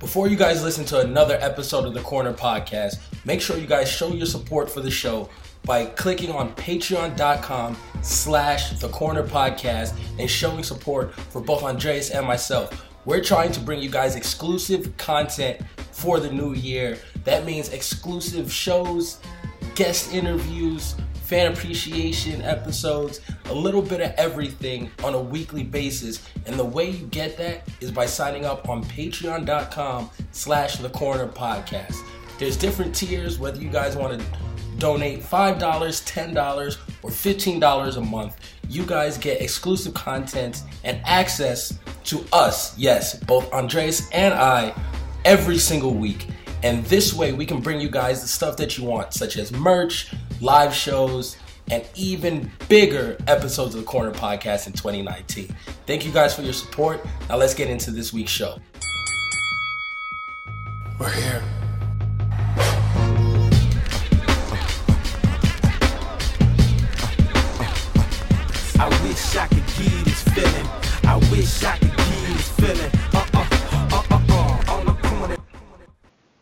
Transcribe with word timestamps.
Before 0.00 0.28
you 0.28 0.36
guys 0.36 0.62
listen 0.62 0.84
to 0.86 1.00
another 1.00 1.38
episode 1.40 1.86
of 1.86 1.94
the 1.94 2.00
Corner 2.02 2.32
Podcast, 2.32 2.96
make 3.24 3.40
sure 3.40 3.56
you 3.56 3.66
guys 3.66 3.90
show 3.90 4.08
your 4.08 4.26
support 4.26 4.70
for 4.70 4.80
the 4.80 4.90
show 4.90 5.28
by 5.64 5.86
clicking 5.86 6.30
on 6.30 6.54
patreon.com 6.56 7.76
slash 8.02 8.78
the 8.80 8.88
corner 8.88 9.22
podcast 9.22 9.98
and 10.18 10.28
showing 10.28 10.62
support 10.62 11.14
for 11.14 11.40
both 11.40 11.62
Andreas 11.62 12.10
and 12.10 12.26
myself. 12.26 12.86
We're 13.06 13.22
trying 13.22 13.52
to 13.52 13.60
bring 13.60 13.82
you 13.82 13.90
guys 13.90 14.16
exclusive 14.16 14.96
content 14.96 15.60
for 15.92 16.20
the 16.20 16.30
new 16.30 16.54
year. 16.54 16.98
That 17.24 17.44
means 17.44 17.70
exclusive 17.70 18.52
shows, 18.52 19.20
guest 19.74 20.12
interviews, 20.12 20.94
fan 21.24 21.50
appreciation 21.50 22.42
episodes, 22.42 23.20
a 23.46 23.54
little 23.54 23.80
bit 23.80 24.00
of 24.02 24.12
everything 24.18 24.90
on 25.02 25.14
a 25.14 25.20
weekly 25.20 25.62
basis. 25.62 26.28
And 26.46 26.58
the 26.58 26.64
way 26.64 26.90
you 26.90 27.06
get 27.06 27.38
that 27.38 27.66
is 27.80 27.90
by 27.90 28.04
signing 28.04 28.44
up 28.44 28.68
on 28.68 28.84
patreon.com 28.84 30.10
slash 30.32 30.76
the 30.76 30.90
corner 30.90 31.26
podcast. 31.26 31.96
There's 32.38 32.58
different 32.58 32.94
tiers, 32.94 33.38
whether 33.38 33.60
you 33.60 33.70
guys 33.70 33.96
want 33.96 34.20
to 34.20 34.26
donate 34.78 35.22
$5, 35.22 35.58
$10, 35.58 36.78
or 37.02 37.10
$15 37.10 37.96
a 37.96 38.00
month. 38.02 38.36
You 38.68 38.84
guys 38.84 39.16
get 39.16 39.40
exclusive 39.40 39.94
content 39.94 40.62
and 40.82 41.00
access 41.06 41.78
to 42.04 42.22
us, 42.34 42.76
yes, 42.76 43.18
both 43.18 43.50
Andres 43.50 44.08
and 44.12 44.34
I, 44.34 44.74
every 45.24 45.56
single 45.56 45.94
week. 45.94 46.26
And 46.64 46.82
this 46.86 47.12
way, 47.12 47.34
we 47.34 47.44
can 47.44 47.60
bring 47.60 47.78
you 47.78 47.90
guys 47.90 48.22
the 48.22 48.26
stuff 48.26 48.56
that 48.56 48.78
you 48.78 48.84
want, 48.84 49.12
such 49.12 49.36
as 49.36 49.52
merch, 49.52 50.14
live 50.40 50.74
shows, 50.74 51.36
and 51.70 51.86
even 51.94 52.50
bigger 52.70 53.18
episodes 53.26 53.74
of 53.74 53.82
the 53.82 53.86
Corner 53.86 54.12
Podcast 54.12 54.66
in 54.66 54.72
2019. 54.72 55.54
Thank 55.86 56.06
you 56.06 56.10
guys 56.10 56.34
for 56.34 56.40
your 56.40 56.54
support. 56.54 57.04
Now, 57.28 57.36
let's 57.36 57.52
get 57.52 57.68
into 57.68 57.90
this 57.90 58.14
week's 58.14 58.30
show. 58.30 58.56
We're 60.98 61.10
here. 61.10 61.42
I 68.78 68.88
wish 69.02 69.36
I 69.36 69.46
could 69.48 69.66
give 69.76 70.04
this 70.06 70.22
feeling. 70.32 70.66
I 71.04 71.16
wish 71.30 71.62
I 71.62 71.76
could 71.76 71.90
give 71.90 72.36
this 72.38 72.48
feeling. 72.52 72.90
Uh 73.12 73.53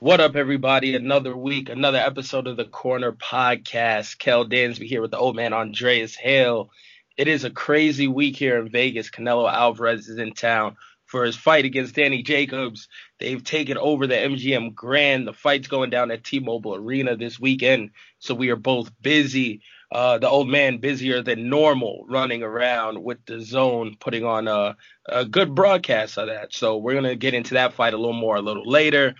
What 0.03 0.19
up, 0.19 0.35
everybody? 0.35 0.97
Another 0.97 1.37
week, 1.37 1.69
another 1.69 1.99
episode 1.99 2.49
of 2.49 2.57
the 2.57 2.65
Corner 2.65 3.13
Podcast. 3.13 4.19
Kel 4.19 4.45
Dansby 4.45 4.87
here 4.87 5.01
with 5.01 5.13
the 5.13 5.17
old 5.17 5.37
man 5.37 5.53
Andreas 5.53 6.17
Hale. 6.17 6.71
It 7.17 7.29
is 7.29 7.45
a 7.45 7.51
crazy 7.51 8.09
week 8.09 8.35
here 8.35 8.59
in 8.59 8.69
Vegas. 8.69 9.11
Canelo 9.11 9.49
Alvarez 9.49 10.09
is 10.09 10.19
in 10.19 10.33
town 10.33 10.77
for 11.07 11.25
his 11.25 11.37
fight 11.37 11.67
against 11.67 11.95
Danny 11.95 12.25
Jacobs. 12.25 12.89
They've 13.21 13.45
taken 13.45 13.79
over 13.79 14.09
the 14.09 14.17
MGM 14.17 14.75
Grand. 14.75 15.29
The 15.29 15.33
fight's 15.33 15.69
going 15.69 15.91
down 15.91 16.11
at 16.11 16.25
T-Mobile 16.25 16.75
Arena 16.75 17.15
this 17.17 17.39
weekend, 17.39 17.91
so 18.19 18.35
we 18.35 18.51
are 18.51 18.57
both 18.57 18.91
busy. 19.01 19.63
Uh, 19.93 20.19
the 20.19 20.29
old 20.29 20.49
man 20.49 20.79
busier 20.79 21.23
than 21.23 21.49
normal, 21.49 22.07
running 22.09 22.43
around 22.43 23.01
with 23.05 23.25
the 23.27 23.41
zone, 23.41 23.95
putting 24.01 24.25
on 24.25 24.49
a, 24.49 24.75
a 25.07 25.25
good 25.25 25.55
broadcast 25.55 26.19
of 26.19 26.27
that. 26.27 26.53
So 26.53 26.79
we're 26.79 26.95
gonna 26.95 27.15
get 27.15 27.35
into 27.35 27.55
that 27.55 27.75
fight 27.75 27.95
a 27.95 27.99
little 27.99 28.13
more 28.13 28.35
a 28.35 28.43
little 28.43 28.69
later. 28.69 29.15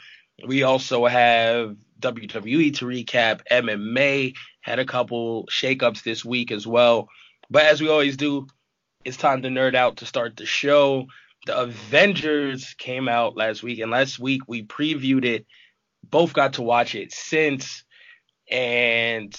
We 0.47 0.63
also 0.63 1.07
have 1.07 1.77
WWE 2.01 2.77
to 2.77 2.85
recap. 2.85 3.41
MMA 3.51 4.35
had 4.61 4.79
a 4.79 4.85
couple 4.85 5.47
shakeups 5.47 6.03
this 6.03 6.25
week 6.25 6.51
as 6.51 6.67
well. 6.67 7.09
But 7.51 7.67
as 7.67 7.81
we 7.81 7.89
always 7.89 8.17
do, 8.17 8.47
it's 9.05 9.17
time 9.17 9.43
to 9.43 9.49
nerd 9.49 9.75
out 9.75 9.99
to 9.99 10.07
start 10.07 10.37
the 10.37 10.47
show. 10.47 11.07
The 11.47 11.59
Avengers 11.59 12.75
came 12.79 13.09
out 13.09 13.37
last 13.37 13.63
week, 13.63 13.81
and 13.81 13.91
last 13.91 14.19
week 14.19 14.43
we 14.47 14.65
previewed 14.65 15.25
it. 15.25 15.47
Both 16.09 16.33
got 16.33 16.55
to 16.55 16.63
watch 16.63 16.95
it 16.95 17.13
since, 17.13 17.85
and 18.51 19.35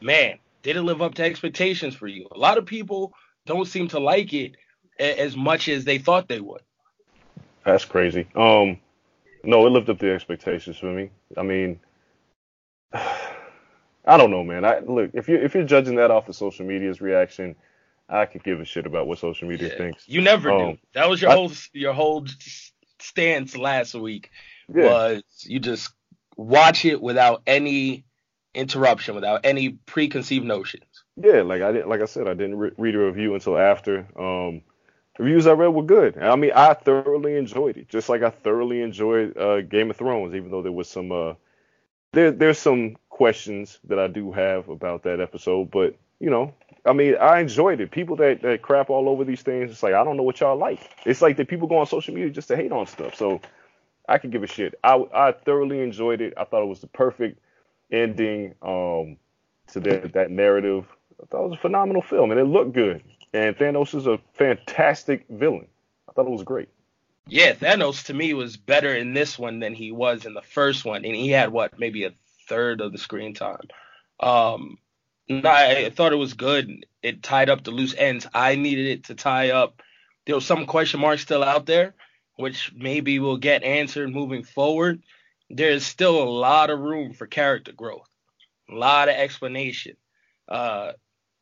man, 0.00 0.38
did 0.62 0.76
it 0.76 0.82
live 0.82 1.02
up 1.02 1.14
to 1.14 1.24
expectations 1.24 1.94
for 1.94 2.06
you? 2.06 2.28
A 2.32 2.38
lot 2.38 2.58
of 2.58 2.66
people 2.66 3.12
don't 3.46 3.66
seem 3.66 3.88
to 3.88 4.00
like 4.00 4.32
it 4.32 4.56
as 4.98 5.36
much 5.36 5.68
as 5.68 5.84
they 5.84 5.98
thought 5.98 6.28
they 6.28 6.40
would. 6.40 6.62
That's 7.64 7.84
crazy. 7.84 8.26
Um, 8.34 8.78
no, 9.44 9.66
it 9.66 9.70
lived 9.70 9.90
up 9.90 9.98
to 10.00 10.12
expectations 10.12 10.76
for 10.78 10.86
me. 10.92 11.10
I 11.36 11.42
mean, 11.42 11.80
I 12.92 14.16
don't 14.18 14.30
know, 14.30 14.44
man. 14.44 14.64
I 14.64 14.80
look 14.80 15.10
if 15.14 15.28
you 15.28 15.36
if 15.36 15.54
you're 15.54 15.64
judging 15.64 15.96
that 15.96 16.10
off 16.10 16.28
of 16.28 16.36
social 16.36 16.66
media's 16.66 17.00
reaction, 17.00 17.56
I 18.08 18.26
could 18.26 18.44
give 18.44 18.60
a 18.60 18.64
shit 18.64 18.86
about 18.86 19.06
what 19.06 19.18
social 19.18 19.48
media 19.48 19.68
Yeah. 19.70 19.78
thinks. 19.78 20.04
You 20.06 20.20
never 20.20 20.50
do. 20.50 20.56
Um, 20.60 20.78
That 20.94 21.08
was 21.08 21.22
your 21.22 21.30
I- 21.30 21.34
whole 21.34 21.52
your 21.72 21.92
whole 21.94 22.26
stance 23.00 23.56
last 23.56 23.94
week. 23.94 24.30
Yeah. 24.74 24.84
Was 24.84 25.22
you 25.46 25.58
just 25.58 25.90
watch 26.36 26.84
it 26.84 27.00
without 27.00 27.42
any 27.46 28.04
interruption, 28.54 29.14
without 29.14 29.40
any 29.44 29.70
preconceived 29.70 30.44
notions. 30.44 30.84
Yeah, 31.16 31.42
like 31.42 31.62
I 31.62 31.72
did, 31.72 31.86
like 31.86 32.00
I 32.00 32.06
said, 32.06 32.28
I 32.28 32.34
didn't 32.34 32.56
re- 32.56 32.72
read 32.76 32.94
a 32.94 32.98
review 32.98 33.34
until 33.34 33.56
after. 33.58 34.00
Um, 34.18 34.62
the 34.62 34.73
reviews 35.18 35.46
I 35.46 35.52
read 35.52 35.68
were 35.68 35.82
good. 35.82 36.18
I 36.18 36.36
mean, 36.36 36.52
I 36.54 36.74
thoroughly 36.74 37.36
enjoyed 37.36 37.76
it, 37.76 37.88
just 37.88 38.08
like 38.08 38.22
I 38.22 38.30
thoroughly 38.30 38.82
enjoyed 38.82 39.36
uh, 39.36 39.60
Game 39.62 39.90
of 39.90 39.96
Thrones, 39.96 40.34
even 40.34 40.50
though 40.50 40.62
there 40.62 40.72
was 40.72 40.88
some 40.88 41.12
uh, 41.12 41.34
there 42.12 42.30
there's 42.30 42.58
some 42.58 42.96
questions 43.10 43.78
that 43.84 43.98
I 43.98 44.08
do 44.08 44.32
have 44.32 44.68
about 44.68 45.04
that 45.04 45.20
episode, 45.20 45.70
but 45.70 45.96
you 46.20 46.30
know, 46.30 46.54
I 46.84 46.92
mean, 46.92 47.16
I 47.16 47.40
enjoyed 47.40 47.80
it. 47.80 47.90
People 47.90 48.16
that 48.16 48.42
that 48.42 48.62
crap 48.62 48.90
all 48.90 49.08
over 49.08 49.24
these 49.24 49.42
things, 49.42 49.70
it's 49.70 49.82
like 49.82 49.94
I 49.94 50.04
don't 50.04 50.16
know 50.16 50.22
what 50.22 50.40
y'all 50.40 50.56
like. 50.56 50.80
It's 51.04 51.22
like 51.22 51.36
that 51.36 51.48
people 51.48 51.68
go 51.68 51.78
on 51.78 51.86
social 51.86 52.14
media 52.14 52.30
just 52.30 52.48
to 52.48 52.56
hate 52.56 52.72
on 52.72 52.86
stuff. 52.86 53.14
So 53.14 53.40
I 54.08 54.18
could 54.18 54.32
give 54.32 54.42
a 54.42 54.46
shit. 54.46 54.74
I 54.82 55.04
I 55.14 55.32
thoroughly 55.32 55.80
enjoyed 55.80 56.20
it. 56.20 56.34
I 56.36 56.44
thought 56.44 56.62
it 56.62 56.68
was 56.68 56.80
the 56.80 56.86
perfect 56.86 57.40
ending 57.92 58.54
um 58.62 59.18
to 59.68 59.80
that 59.80 60.12
that 60.14 60.30
narrative 60.30 60.86
I 61.22 61.26
thought 61.26 61.44
it 61.44 61.50
was 61.50 61.58
a 61.58 61.62
phenomenal 61.62 62.02
film, 62.02 62.30
and 62.30 62.40
it 62.40 62.44
looked 62.44 62.72
good. 62.72 63.02
And 63.34 63.56
Thanos 63.56 63.96
is 63.96 64.06
a 64.06 64.20
fantastic 64.34 65.26
villain. 65.28 65.66
I 66.08 66.12
thought 66.12 66.26
it 66.26 66.30
was 66.30 66.44
great. 66.44 66.68
Yeah, 67.26 67.52
Thanos 67.52 68.04
to 68.04 68.14
me 68.14 68.32
was 68.32 68.56
better 68.56 68.94
in 68.94 69.12
this 69.12 69.36
one 69.36 69.58
than 69.58 69.74
he 69.74 69.90
was 69.90 70.24
in 70.24 70.34
the 70.34 70.42
first 70.42 70.84
one, 70.84 71.04
and 71.04 71.16
he 71.16 71.30
had 71.30 71.50
what 71.50 71.78
maybe 71.78 72.04
a 72.04 72.14
third 72.48 72.80
of 72.80 72.92
the 72.92 72.98
screen 72.98 73.34
time. 73.34 73.68
Um, 74.20 74.78
I, 75.28 75.90
thought 75.92 76.12
it 76.12 76.16
was 76.16 76.34
good. 76.34 76.86
It 77.02 77.24
tied 77.24 77.50
up 77.50 77.64
the 77.64 77.72
loose 77.72 77.94
ends. 77.96 78.24
I 78.32 78.54
needed 78.54 78.86
it 78.86 79.04
to 79.04 79.16
tie 79.16 79.50
up. 79.50 79.82
There 80.26 80.36
was 80.36 80.46
some 80.46 80.66
question 80.66 81.00
marks 81.00 81.22
still 81.22 81.42
out 81.42 81.66
there, 81.66 81.94
which 82.36 82.72
maybe 82.72 83.18
will 83.18 83.38
get 83.38 83.64
answered 83.64 84.10
moving 84.10 84.44
forward. 84.44 85.02
There's 85.50 85.84
still 85.84 86.22
a 86.22 86.30
lot 86.30 86.70
of 86.70 86.78
room 86.78 87.14
for 87.14 87.26
character 87.26 87.72
growth, 87.72 88.08
a 88.70 88.74
lot 88.76 89.08
of 89.08 89.16
explanation. 89.16 89.96
Uh, 90.48 90.92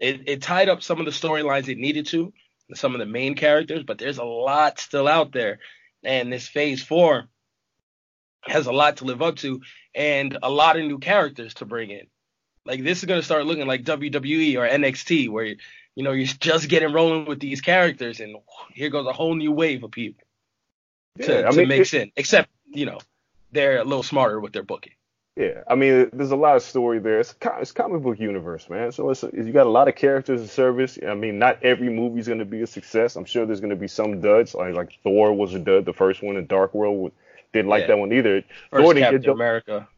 it, 0.02 0.28
it 0.28 0.42
tied 0.42 0.68
up 0.68 0.82
some 0.82 0.98
of 0.98 1.06
the 1.06 1.12
storylines 1.12 1.68
it 1.68 1.78
needed 1.78 2.06
to, 2.06 2.32
some 2.74 2.94
of 2.94 2.98
the 2.98 3.06
main 3.06 3.34
characters, 3.34 3.82
but 3.84 3.98
there's 3.98 4.18
a 4.18 4.24
lot 4.24 4.78
still 4.80 5.06
out 5.08 5.32
there. 5.32 5.60
And 6.02 6.32
this 6.32 6.48
phase 6.48 6.82
four 6.82 7.28
has 8.42 8.66
a 8.66 8.72
lot 8.72 8.96
to 8.98 9.04
live 9.04 9.22
up 9.22 9.36
to 9.36 9.60
and 9.94 10.36
a 10.42 10.50
lot 10.50 10.76
of 10.76 10.84
new 10.84 10.98
characters 10.98 11.54
to 11.54 11.64
bring 11.64 11.90
in. 11.90 12.06
Like 12.64 12.82
this 12.82 12.98
is 12.98 13.04
gonna 13.04 13.22
start 13.22 13.46
looking 13.46 13.66
like 13.66 13.84
WWE 13.84 14.56
or 14.56 14.68
NXT, 14.68 15.28
where 15.28 15.44
you 15.94 16.02
know 16.04 16.12
you're 16.12 16.26
just 16.26 16.68
getting 16.68 16.92
rolling 16.92 17.24
with 17.26 17.40
these 17.40 17.60
characters, 17.60 18.20
and 18.20 18.36
here 18.72 18.88
goes 18.90 19.06
a 19.06 19.12
whole 19.12 19.34
new 19.34 19.52
wave 19.52 19.82
of 19.84 19.90
people 19.90 20.22
to, 21.20 21.32
Yeah, 21.32 21.42
to 21.50 21.56
mean, 21.56 21.68
make 21.68 21.82
it- 21.82 21.88
sense. 21.88 22.12
Except 22.16 22.48
you 22.66 22.86
know 22.86 22.98
they're 23.52 23.78
a 23.78 23.84
little 23.84 24.02
smarter 24.04 24.40
with 24.40 24.52
their 24.52 24.62
booking. 24.62 24.92
Yeah, 25.36 25.62
I 25.66 25.76
mean, 25.76 26.10
there's 26.12 26.30
a 26.30 26.36
lot 26.36 26.56
of 26.56 26.62
story 26.62 26.98
there. 26.98 27.18
It's 27.20 27.34
it's 27.58 27.72
comic 27.72 28.02
book 28.02 28.20
universe, 28.20 28.68
man. 28.68 28.92
So 28.92 29.08
it's 29.08 29.22
you 29.22 29.50
got 29.50 29.66
a 29.66 29.70
lot 29.70 29.88
of 29.88 29.94
characters 29.94 30.42
in 30.42 30.48
service. 30.48 30.98
I 31.06 31.14
mean, 31.14 31.38
not 31.38 31.62
every 31.62 31.88
movie's 31.88 32.26
going 32.26 32.40
to 32.40 32.44
be 32.44 32.60
a 32.60 32.66
success. 32.66 33.16
I'm 33.16 33.24
sure 33.24 33.46
there's 33.46 33.60
going 33.60 33.70
to 33.70 33.76
be 33.76 33.88
some 33.88 34.20
duds. 34.20 34.54
Like 34.54 34.74
like 34.74 34.98
Thor 35.02 35.32
was 35.32 35.54
a 35.54 35.58
dud, 35.58 35.86
the 35.86 35.94
first 35.94 36.22
one, 36.22 36.36
and 36.36 36.46
Dark 36.46 36.74
World 36.74 37.12
didn't 37.54 37.70
like 37.70 37.82
Yeah. 37.82 37.88
that 37.88 37.98
one 37.98 38.12
either. 38.12 38.44
First 38.70 38.82
Thor 38.82 38.94
Captain 38.94 39.30
America. 39.30 39.88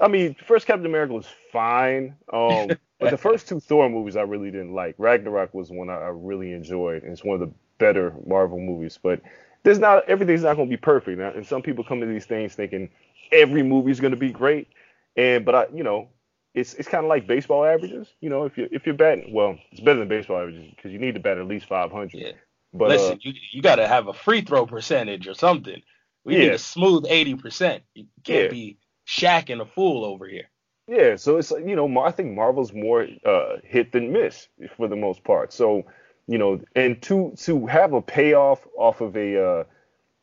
I 0.00 0.08
mean, 0.08 0.34
first 0.44 0.66
Captain 0.66 0.86
America 0.86 1.12
was 1.12 1.28
fine. 1.52 2.16
Um, 2.32 2.68
but 2.98 3.10
the 3.10 3.16
first 3.16 3.46
two 3.46 3.60
Thor 3.60 3.88
movies 3.88 4.16
I 4.16 4.22
really 4.22 4.50
didn't 4.50 4.72
like. 4.74 4.96
Ragnarok 4.98 5.54
was 5.54 5.70
one 5.70 5.88
I, 5.88 5.94
I 5.94 6.08
really 6.08 6.52
enjoyed, 6.52 7.04
and 7.04 7.12
it's 7.12 7.22
one 7.22 7.40
of 7.40 7.48
the 7.48 7.54
better 7.78 8.12
Marvel 8.26 8.58
movies. 8.58 8.98
But 9.00 9.20
there's 9.62 9.78
not 9.78 10.08
everything's 10.08 10.42
not 10.42 10.56
going 10.56 10.68
to 10.68 10.76
be 10.76 10.80
perfect, 10.80 11.20
and 11.20 11.46
some 11.46 11.62
people 11.62 11.84
come 11.84 12.00
to 12.00 12.06
these 12.06 12.26
things 12.26 12.54
thinking 12.54 12.88
every 13.32 13.62
movie's 13.62 14.00
going 14.00 14.12
to 14.12 14.16
be 14.18 14.30
great. 14.30 14.68
And 15.16 15.44
but 15.44 15.54
I, 15.54 15.66
you 15.74 15.82
know, 15.84 16.08
it's 16.54 16.74
it's 16.74 16.88
kind 16.88 17.04
of 17.04 17.08
like 17.08 17.26
baseball 17.26 17.64
averages. 17.64 18.08
You 18.20 18.30
know, 18.30 18.44
if 18.44 18.56
you 18.58 18.68
if 18.70 18.86
you're 18.86 18.94
batting, 18.94 19.32
well, 19.32 19.58
it's 19.72 19.80
better 19.80 19.98
than 19.98 20.08
baseball 20.08 20.38
averages 20.38 20.70
because 20.74 20.92
you 20.92 20.98
need 20.98 21.14
to 21.14 21.20
bat 21.20 21.38
at 21.38 21.46
least 21.46 21.66
500. 21.66 22.12
Yeah. 22.14 22.32
But 22.72 22.88
Listen, 22.88 23.14
uh, 23.14 23.18
you 23.22 23.32
you 23.52 23.62
got 23.62 23.76
to 23.76 23.88
have 23.88 24.08
a 24.08 24.12
free 24.12 24.42
throw 24.42 24.66
percentage 24.66 25.26
or 25.26 25.34
something. 25.34 25.82
We 26.24 26.36
need 26.36 26.52
a 26.52 26.58
smooth 26.58 27.06
eighty 27.08 27.34
percent. 27.34 27.82
You 27.94 28.06
can't 28.24 28.44
Yeah. 28.44 28.48
be 28.50 28.78
shacking 29.06 29.60
a 29.60 29.66
fool 29.66 30.04
over 30.04 30.28
here. 30.28 30.50
Yeah, 30.86 31.16
so 31.16 31.36
it's 31.36 31.50
you 31.50 31.76
know, 31.76 31.98
I 32.00 32.10
think 32.10 32.34
Marvel's 32.34 32.72
more 32.72 33.06
uh, 33.24 33.56
hit 33.62 33.92
than 33.92 34.12
miss 34.12 34.48
for 34.76 34.88
the 34.88 34.96
most 34.96 35.22
part. 35.24 35.52
So, 35.52 35.84
you 36.26 36.38
know, 36.38 36.60
and 36.74 37.00
to 37.02 37.34
to 37.38 37.66
have 37.66 37.92
a 37.92 38.02
payoff 38.02 38.66
off 38.76 39.00
of 39.00 39.16
a, 39.16 39.42
uh, 39.42 39.64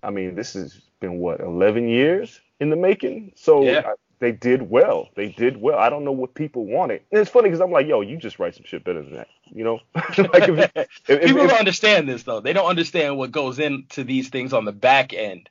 I 0.04 0.10
mean, 0.12 0.36
this 0.36 0.54
has 0.54 0.82
been 1.00 1.20
what 1.20 1.40
11 1.42 1.88
years 1.88 2.40
in 2.60 2.70
the 2.70 2.76
making. 2.76 3.34
So 3.36 3.64
Yeah. 3.64 3.82
I, 3.86 3.94
they 4.20 4.32
did 4.32 4.70
well. 4.70 5.10
They 5.16 5.30
did 5.30 5.58
well. 5.60 5.78
I 5.78 5.90
don't 5.90 6.06
know 6.06 6.12
what 6.14 6.34
people 6.36 6.66
wanted. 6.66 7.02
And 7.12 7.20
it's 7.20 7.30
funny 7.30 7.50
because 7.50 7.60
I'm 7.62 7.72
like, 7.72 7.86
yo, 7.88 8.00
you 8.02 8.18
just 8.18 8.40
write 8.40 8.56
some 8.56 8.64
shit 8.66 8.84
better 8.86 9.02
than 9.02 9.14
that, 9.16 9.28
you 9.52 9.64
know? 9.64 9.80
like 9.96 10.08
if, 10.18 10.72
if, 10.76 11.22
People 11.22 11.42
if- 11.42 11.50
don't 11.50 11.60
understand 11.60 12.08
this 12.08 12.24
though. 12.24 12.40
They 12.40 12.54
don't 12.54 12.70
understand 12.70 13.18
what 13.18 13.32
goes 13.32 13.60
into 13.60 14.04
these 14.04 14.30
things 14.30 14.54
on 14.54 14.66
the 14.66 14.72
back 14.72 15.14
end. 15.14 15.50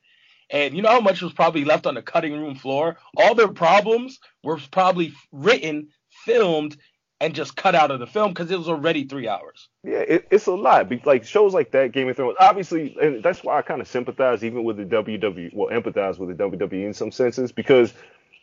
And 0.50 0.74
you 0.74 0.82
know 0.82 0.90
how 0.90 1.00
much 1.00 1.20
was 1.22 1.32
probably 1.32 1.64
left 1.64 1.86
on 1.86 1.94
the 1.94 2.02
cutting 2.02 2.32
room 2.32 2.54
floor? 2.54 2.96
All 3.16 3.34
their 3.34 3.48
problems 3.48 4.20
were 4.42 4.58
probably 4.70 5.12
written, 5.32 5.88
filmed, 6.24 6.76
and 7.20 7.34
just 7.34 7.56
cut 7.56 7.74
out 7.74 7.90
of 7.90 8.00
the 8.00 8.06
film 8.06 8.32
because 8.32 8.50
it 8.50 8.58
was 8.58 8.68
already 8.68 9.04
three 9.04 9.28
hours. 9.28 9.68
Yeah, 9.82 9.98
it, 9.98 10.28
it's 10.30 10.46
a 10.46 10.52
lot. 10.52 10.90
Like 11.06 11.24
shows 11.24 11.54
like 11.54 11.70
that, 11.70 11.92
Game 11.92 12.08
of 12.08 12.16
Thrones, 12.16 12.36
obviously, 12.40 12.96
and 13.00 13.22
that's 13.22 13.42
why 13.42 13.58
I 13.58 13.62
kind 13.62 13.80
of 13.80 13.88
sympathize 13.88 14.44
even 14.44 14.64
with 14.64 14.76
the 14.76 14.84
WWE, 14.84 15.54
well, 15.54 15.68
empathize 15.68 16.18
with 16.18 16.36
the 16.36 16.44
WWE 16.44 16.86
in 16.86 16.94
some 16.94 17.12
senses 17.12 17.52
because 17.52 17.94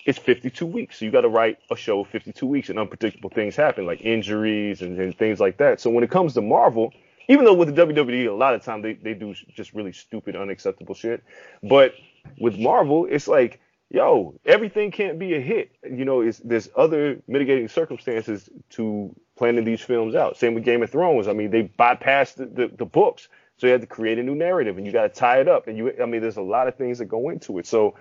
it's 0.05 0.17
52 0.17 0.65
weeks. 0.65 0.99
So 0.99 1.05
you 1.05 1.11
got 1.11 1.21
to 1.21 1.29
write 1.29 1.59
a 1.69 1.75
show 1.75 2.03
52 2.03 2.45
weeks, 2.45 2.69
and 2.69 2.79
unpredictable 2.79 3.29
things 3.29 3.55
happen, 3.55 3.85
like 3.85 4.01
injuries 4.01 4.81
and, 4.81 4.99
and 4.99 5.17
things 5.17 5.39
like 5.39 5.57
that. 5.57 5.79
So 5.79 5.89
when 5.89 6.03
it 6.03 6.09
comes 6.09 6.33
to 6.33 6.41
Marvel, 6.41 6.93
even 7.27 7.45
though 7.45 7.53
with 7.53 7.73
the 7.73 7.85
WWE, 7.85 8.27
a 8.27 8.31
lot 8.31 8.55
of 8.55 8.63
time 8.63 8.81
they, 8.81 8.93
they 8.93 9.13
do 9.13 9.35
just 9.53 9.73
really 9.73 9.93
stupid, 9.93 10.35
unacceptable 10.35 10.95
shit, 10.95 11.23
but 11.61 11.93
with 12.39 12.57
Marvel, 12.57 13.05
it's 13.09 13.27
like, 13.27 13.59
yo, 13.91 14.39
everything 14.45 14.91
can't 14.91 15.19
be 15.19 15.35
a 15.35 15.39
hit. 15.39 15.71
You 15.83 16.05
know, 16.05 16.21
it's, 16.21 16.39
there's 16.39 16.69
other 16.75 17.21
mitigating 17.27 17.67
circumstances 17.67 18.49
to 18.71 19.13
planning 19.35 19.65
these 19.65 19.81
films 19.81 20.15
out. 20.15 20.37
Same 20.37 20.53
with 20.53 20.63
Game 20.63 20.81
of 20.81 20.89
Thrones. 20.89 21.27
I 21.27 21.33
mean, 21.33 21.51
they 21.51 21.63
bypassed 21.63 22.35
the, 22.35 22.45
the, 22.45 22.75
the 22.75 22.85
books, 22.85 23.27
so 23.57 23.67
you 23.67 23.73
had 23.73 23.81
to 23.81 23.87
create 23.87 24.17
a 24.17 24.23
new 24.23 24.35
narrative, 24.35 24.77
and 24.77 24.85
you 24.85 24.93
got 24.93 25.03
to 25.03 25.09
tie 25.09 25.41
it 25.41 25.47
up. 25.47 25.67
And 25.67 25.77
you, 25.77 25.93
I 26.01 26.05
mean, 26.05 26.21
there's 26.21 26.37
a 26.37 26.41
lot 26.41 26.67
of 26.67 26.75
things 26.75 26.99
that 26.99 27.05
go 27.05 27.29
into 27.29 27.59
it. 27.59 27.67
So 27.67 27.95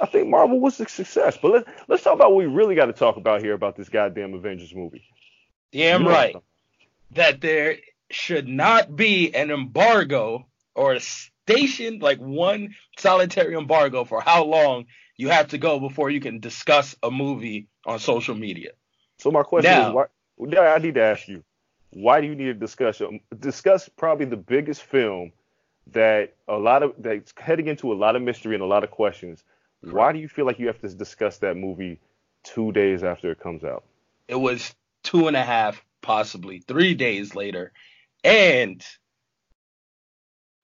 I 0.00 0.06
think 0.06 0.28
Marvel 0.28 0.58
was 0.58 0.80
a 0.80 0.88
success. 0.88 1.38
But 1.40 1.52
let's 1.52 1.68
let's 1.88 2.02
talk 2.02 2.14
about 2.14 2.32
what 2.32 2.38
we 2.38 2.46
really 2.46 2.74
got 2.74 2.86
to 2.86 2.92
talk 2.92 3.16
about 3.16 3.42
here 3.42 3.52
about 3.52 3.76
this 3.76 3.88
goddamn 3.88 4.34
Avengers 4.34 4.74
movie. 4.74 5.04
Damn 5.72 6.04
You 6.04 6.08
right. 6.08 6.36
that 7.12 7.40
there 7.40 7.76
should 8.10 8.48
not 8.48 8.96
be 8.96 9.34
an 9.34 9.50
embargo 9.50 10.46
or 10.74 10.94
a 10.94 11.00
station 11.00 11.98
like 11.98 12.18
one 12.18 12.74
solitary 12.98 13.54
embargo 13.54 14.04
for 14.04 14.20
how 14.20 14.44
long 14.44 14.86
you 15.16 15.28
have 15.28 15.48
to 15.48 15.58
go 15.58 15.80
before 15.80 16.10
you 16.10 16.20
can 16.20 16.40
discuss 16.40 16.96
a 17.02 17.10
movie 17.10 17.68
on 17.84 17.98
social 17.98 18.34
media. 18.34 18.70
So 19.18 19.30
my 19.30 19.42
question 19.42 19.72
Now- 19.72 19.88
is, 19.88 19.94
why? 19.94 20.04
Yeah, 20.38 20.74
I 20.74 20.78
need 20.78 20.94
to 20.96 21.02
ask 21.02 21.28
you, 21.28 21.42
why 21.90 22.20
do 22.20 22.26
you 22.26 22.34
need 22.34 22.44
to 22.44 22.54
discuss 22.54 23.00
discuss 23.40 23.88
probably 23.88 24.26
the 24.26 24.36
biggest 24.36 24.82
film 24.82 25.32
that 25.92 26.34
a 26.46 26.58
lot 26.58 26.82
of 26.82 26.92
that's 26.98 27.32
heading 27.38 27.68
into 27.68 27.90
a 27.92 27.94
lot 27.94 28.16
of 28.16 28.22
mystery 28.22 28.54
and 28.54 28.62
a 28.62 28.66
lot 28.66 28.84
of 28.84 28.90
questions? 28.90 29.42
Why 29.80 30.12
do 30.12 30.18
you 30.18 30.28
feel 30.28 30.44
like 30.44 30.58
you 30.58 30.66
have 30.66 30.80
to 30.80 30.88
discuss 30.88 31.38
that 31.38 31.56
movie 31.56 32.00
two 32.42 32.72
days 32.72 33.02
after 33.02 33.30
it 33.30 33.40
comes 33.40 33.64
out? 33.64 33.84
It 34.28 34.34
was 34.34 34.74
two 35.02 35.28
and 35.28 35.36
a 35.36 35.42
half, 35.42 35.82
possibly 36.02 36.58
three 36.58 36.94
days 36.94 37.34
later. 37.34 37.72
And 38.24 38.84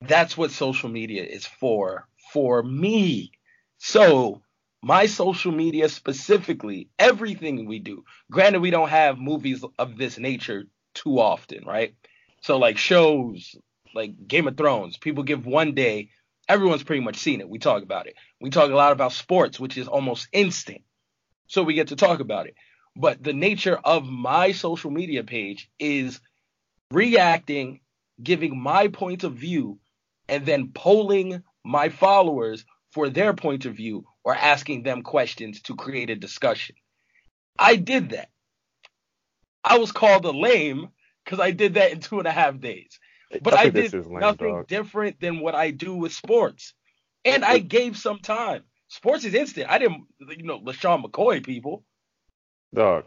that's 0.00 0.36
what 0.36 0.50
social 0.50 0.88
media 0.88 1.22
is 1.22 1.46
for, 1.46 2.08
for 2.32 2.62
me. 2.62 3.32
So, 3.84 4.42
my 4.80 5.06
social 5.06 5.50
media 5.50 5.88
specifically, 5.88 6.88
everything 7.00 7.66
we 7.66 7.80
do, 7.80 8.04
granted, 8.30 8.60
we 8.60 8.70
don't 8.70 8.90
have 8.90 9.18
movies 9.18 9.64
of 9.76 9.98
this 9.98 10.20
nature 10.20 10.68
too 10.94 11.18
often, 11.18 11.64
right? 11.64 11.92
So, 12.42 12.58
like 12.58 12.78
shows 12.78 13.56
like 13.92 14.28
Game 14.28 14.46
of 14.46 14.56
Thrones, 14.56 14.98
people 14.98 15.24
give 15.24 15.46
one 15.46 15.74
day, 15.74 16.10
everyone's 16.48 16.84
pretty 16.84 17.02
much 17.02 17.16
seen 17.16 17.40
it. 17.40 17.48
We 17.48 17.58
talk 17.58 17.82
about 17.82 18.06
it. 18.06 18.14
We 18.40 18.50
talk 18.50 18.70
a 18.70 18.76
lot 18.76 18.92
about 18.92 19.14
sports, 19.14 19.58
which 19.58 19.76
is 19.76 19.88
almost 19.88 20.28
instant. 20.32 20.82
So, 21.48 21.64
we 21.64 21.74
get 21.74 21.88
to 21.88 21.96
talk 21.96 22.20
about 22.20 22.46
it. 22.46 22.54
But 22.94 23.20
the 23.20 23.32
nature 23.32 23.76
of 23.76 24.06
my 24.08 24.52
social 24.52 24.92
media 24.92 25.24
page 25.24 25.68
is 25.80 26.20
reacting, 26.92 27.80
giving 28.22 28.62
my 28.62 28.86
point 28.86 29.24
of 29.24 29.34
view, 29.34 29.80
and 30.28 30.46
then 30.46 30.70
polling 30.72 31.42
my 31.64 31.88
followers 31.88 32.64
for 32.92 33.08
their 33.08 33.34
point 33.34 33.64
of 33.66 33.74
view 33.74 34.04
or 34.24 34.34
asking 34.34 34.82
them 34.82 35.02
questions 35.02 35.62
to 35.62 35.76
create 35.76 36.10
a 36.10 36.16
discussion. 36.16 36.76
I 37.58 37.76
did 37.76 38.10
that. 38.10 38.28
I 39.64 39.78
was 39.78 39.92
called 39.92 40.24
a 40.24 40.30
lame 40.30 40.88
because 41.24 41.40
I 41.40 41.50
did 41.52 41.74
that 41.74 41.92
in 41.92 42.00
two 42.00 42.18
and 42.18 42.28
a 42.28 42.32
half 42.32 42.58
days. 42.60 42.98
But 43.42 43.54
I, 43.54 43.70
this 43.70 43.92
did 43.92 44.06
lame, 44.06 44.20
nothing 44.20 44.54
dog. 44.54 44.68
different 44.68 45.20
than 45.20 45.40
what 45.40 45.54
I 45.54 45.70
do 45.70 45.94
with 45.94 46.12
sports. 46.12 46.74
And 47.24 47.44
I 47.44 47.58
gave 47.58 47.96
some 47.96 48.18
time. 48.18 48.62
Sports 48.88 49.24
is 49.24 49.34
instant. 49.34 49.70
I 49.70 49.78
didn't, 49.78 50.04
you 50.20 50.44
know, 50.44 50.60
LeSean 50.60 51.04
McCoy 51.04 51.44
people. 51.44 51.84
Dog, 52.74 53.04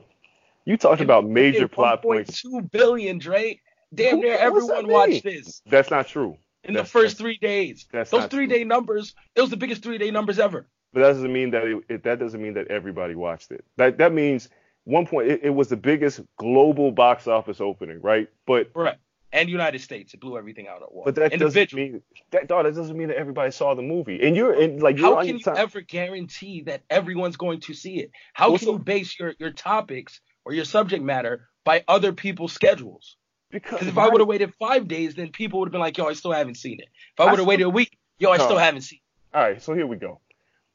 you 0.65 0.77
talked 0.77 1.01
about 1.01 1.25
major 1.25 1.67
plot 1.67 2.01
points. 2.01 2.41
Two 2.41 2.61
billion, 2.61 3.19
Dre. 3.19 3.59
Damn 3.93 4.15
Who- 4.15 4.21
near 4.23 4.37
everyone 4.37 4.87
watched 4.87 5.23
this 5.23 5.61
That's 5.67 5.91
not 5.91 6.07
true. 6.07 6.37
In 6.65 6.73
That's- 6.73 6.87
the 6.91 6.99
first 6.99 7.17
three 7.17 7.37
days. 7.37 7.87
Those 7.91 8.09
three 8.25 8.47
true. 8.47 8.47
day 8.47 8.63
numbers, 8.63 9.13
it 9.35 9.41
was 9.41 9.49
the 9.49 9.57
biggest 9.57 9.83
three 9.83 9.97
day 9.97 10.11
numbers 10.11 10.39
ever. 10.39 10.67
But 10.93 11.01
that 11.01 11.07
doesn't 11.13 11.33
mean 11.33 11.51
that 11.51 11.63
it, 11.65 11.83
it, 11.89 12.03
that 12.03 12.19
doesn't 12.19 12.41
mean 12.41 12.53
that 12.55 12.67
everybody 12.67 13.15
watched 13.15 13.51
it. 13.51 13.65
That 13.77 13.97
that 13.97 14.13
means 14.13 14.49
one 14.85 15.05
point 15.05 15.29
it, 15.29 15.41
it 15.43 15.49
was 15.49 15.67
the 15.69 15.77
biggest 15.77 16.21
global 16.37 16.91
box 16.91 17.27
office 17.27 17.59
opening, 17.61 18.01
right? 18.01 18.29
But 18.45 18.71
Right. 18.75 18.97
And 19.33 19.49
United 19.49 19.81
States, 19.81 20.13
it 20.13 20.21
blew 20.21 20.37
everything 20.37 20.67
out 20.69 20.81
at 20.81 20.93
once. 20.93 21.03
but 21.05 21.15
that 21.15 21.37
doesn't 21.37 21.73
mean 21.73 22.01
that 22.31 22.47
dog, 22.47 22.65
that 22.65 22.73
doesn't 22.73 22.95
mean 22.97 23.09
that 23.09 23.17
everybody 23.17 23.51
saw 23.51 23.75
the 23.75 23.81
movie. 23.81 24.25
And 24.25 24.33
you're 24.33 24.53
in 24.53 24.79
like 24.79 24.97
you're 24.97 25.13
How 25.13 25.21
can 25.25 25.37
you 25.37 25.43
time. 25.43 25.57
ever 25.57 25.81
guarantee 25.81 26.61
that 26.67 26.83
everyone's 26.89 27.35
going 27.35 27.59
to 27.61 27.73
see 27.73 27.97
it? 27.97 28.11
How 28.33 28.55
can 28.57 28.69
you 28.69 28.79
base 28.79 29.19
your, 29.19 29.33
your 29.37 29.51
topics 29.51 30.21
or 30.45 30.53
your 30.53 30.63
subject 30.63 31.03
matter 31.03 31.49
by 31.65 31.83
other 31.87 32.13
people's 32.13 32.53
schedules. 32.53 33.17
Because 33.51 33.87
if 33.87 33.97
I 33.97 34.09
would 34.09 34.19
have 34.19 34.27
waited 34.27 34.53
five 34.55 34.87
days, 34.87 35.15
then 35.15 35.31
people 35.31 35.59
would 35.59 35.67
have 35.67 35.71
been 35.71 35.81
like, 35.81 35.97
"Yo, 35.97 36.05
I 36.05 36.13
still 36.13 36.31
haven't 36.31 36.55
seen 36.55 36.79
it." 36.79 36.87
If 37.13 37.19
I 37.19 37.29
would 37.29 37.39
have 37.39 37.47
waited 37.47 37.63
a 37.63 37.69
week, 37.69 37.97
"Yo, 38.19 38.31
I 38.31 38.37
still 38.37 38.57
haven't 38.57 38.81
seen." 38.81 38.99
it. 39.33 39.37
All 39.37 39.43
right, 39.43 39.61
so 39.61 39.73
here 39.73 39.87
we 39.87 39.97
go. 39.97 40.19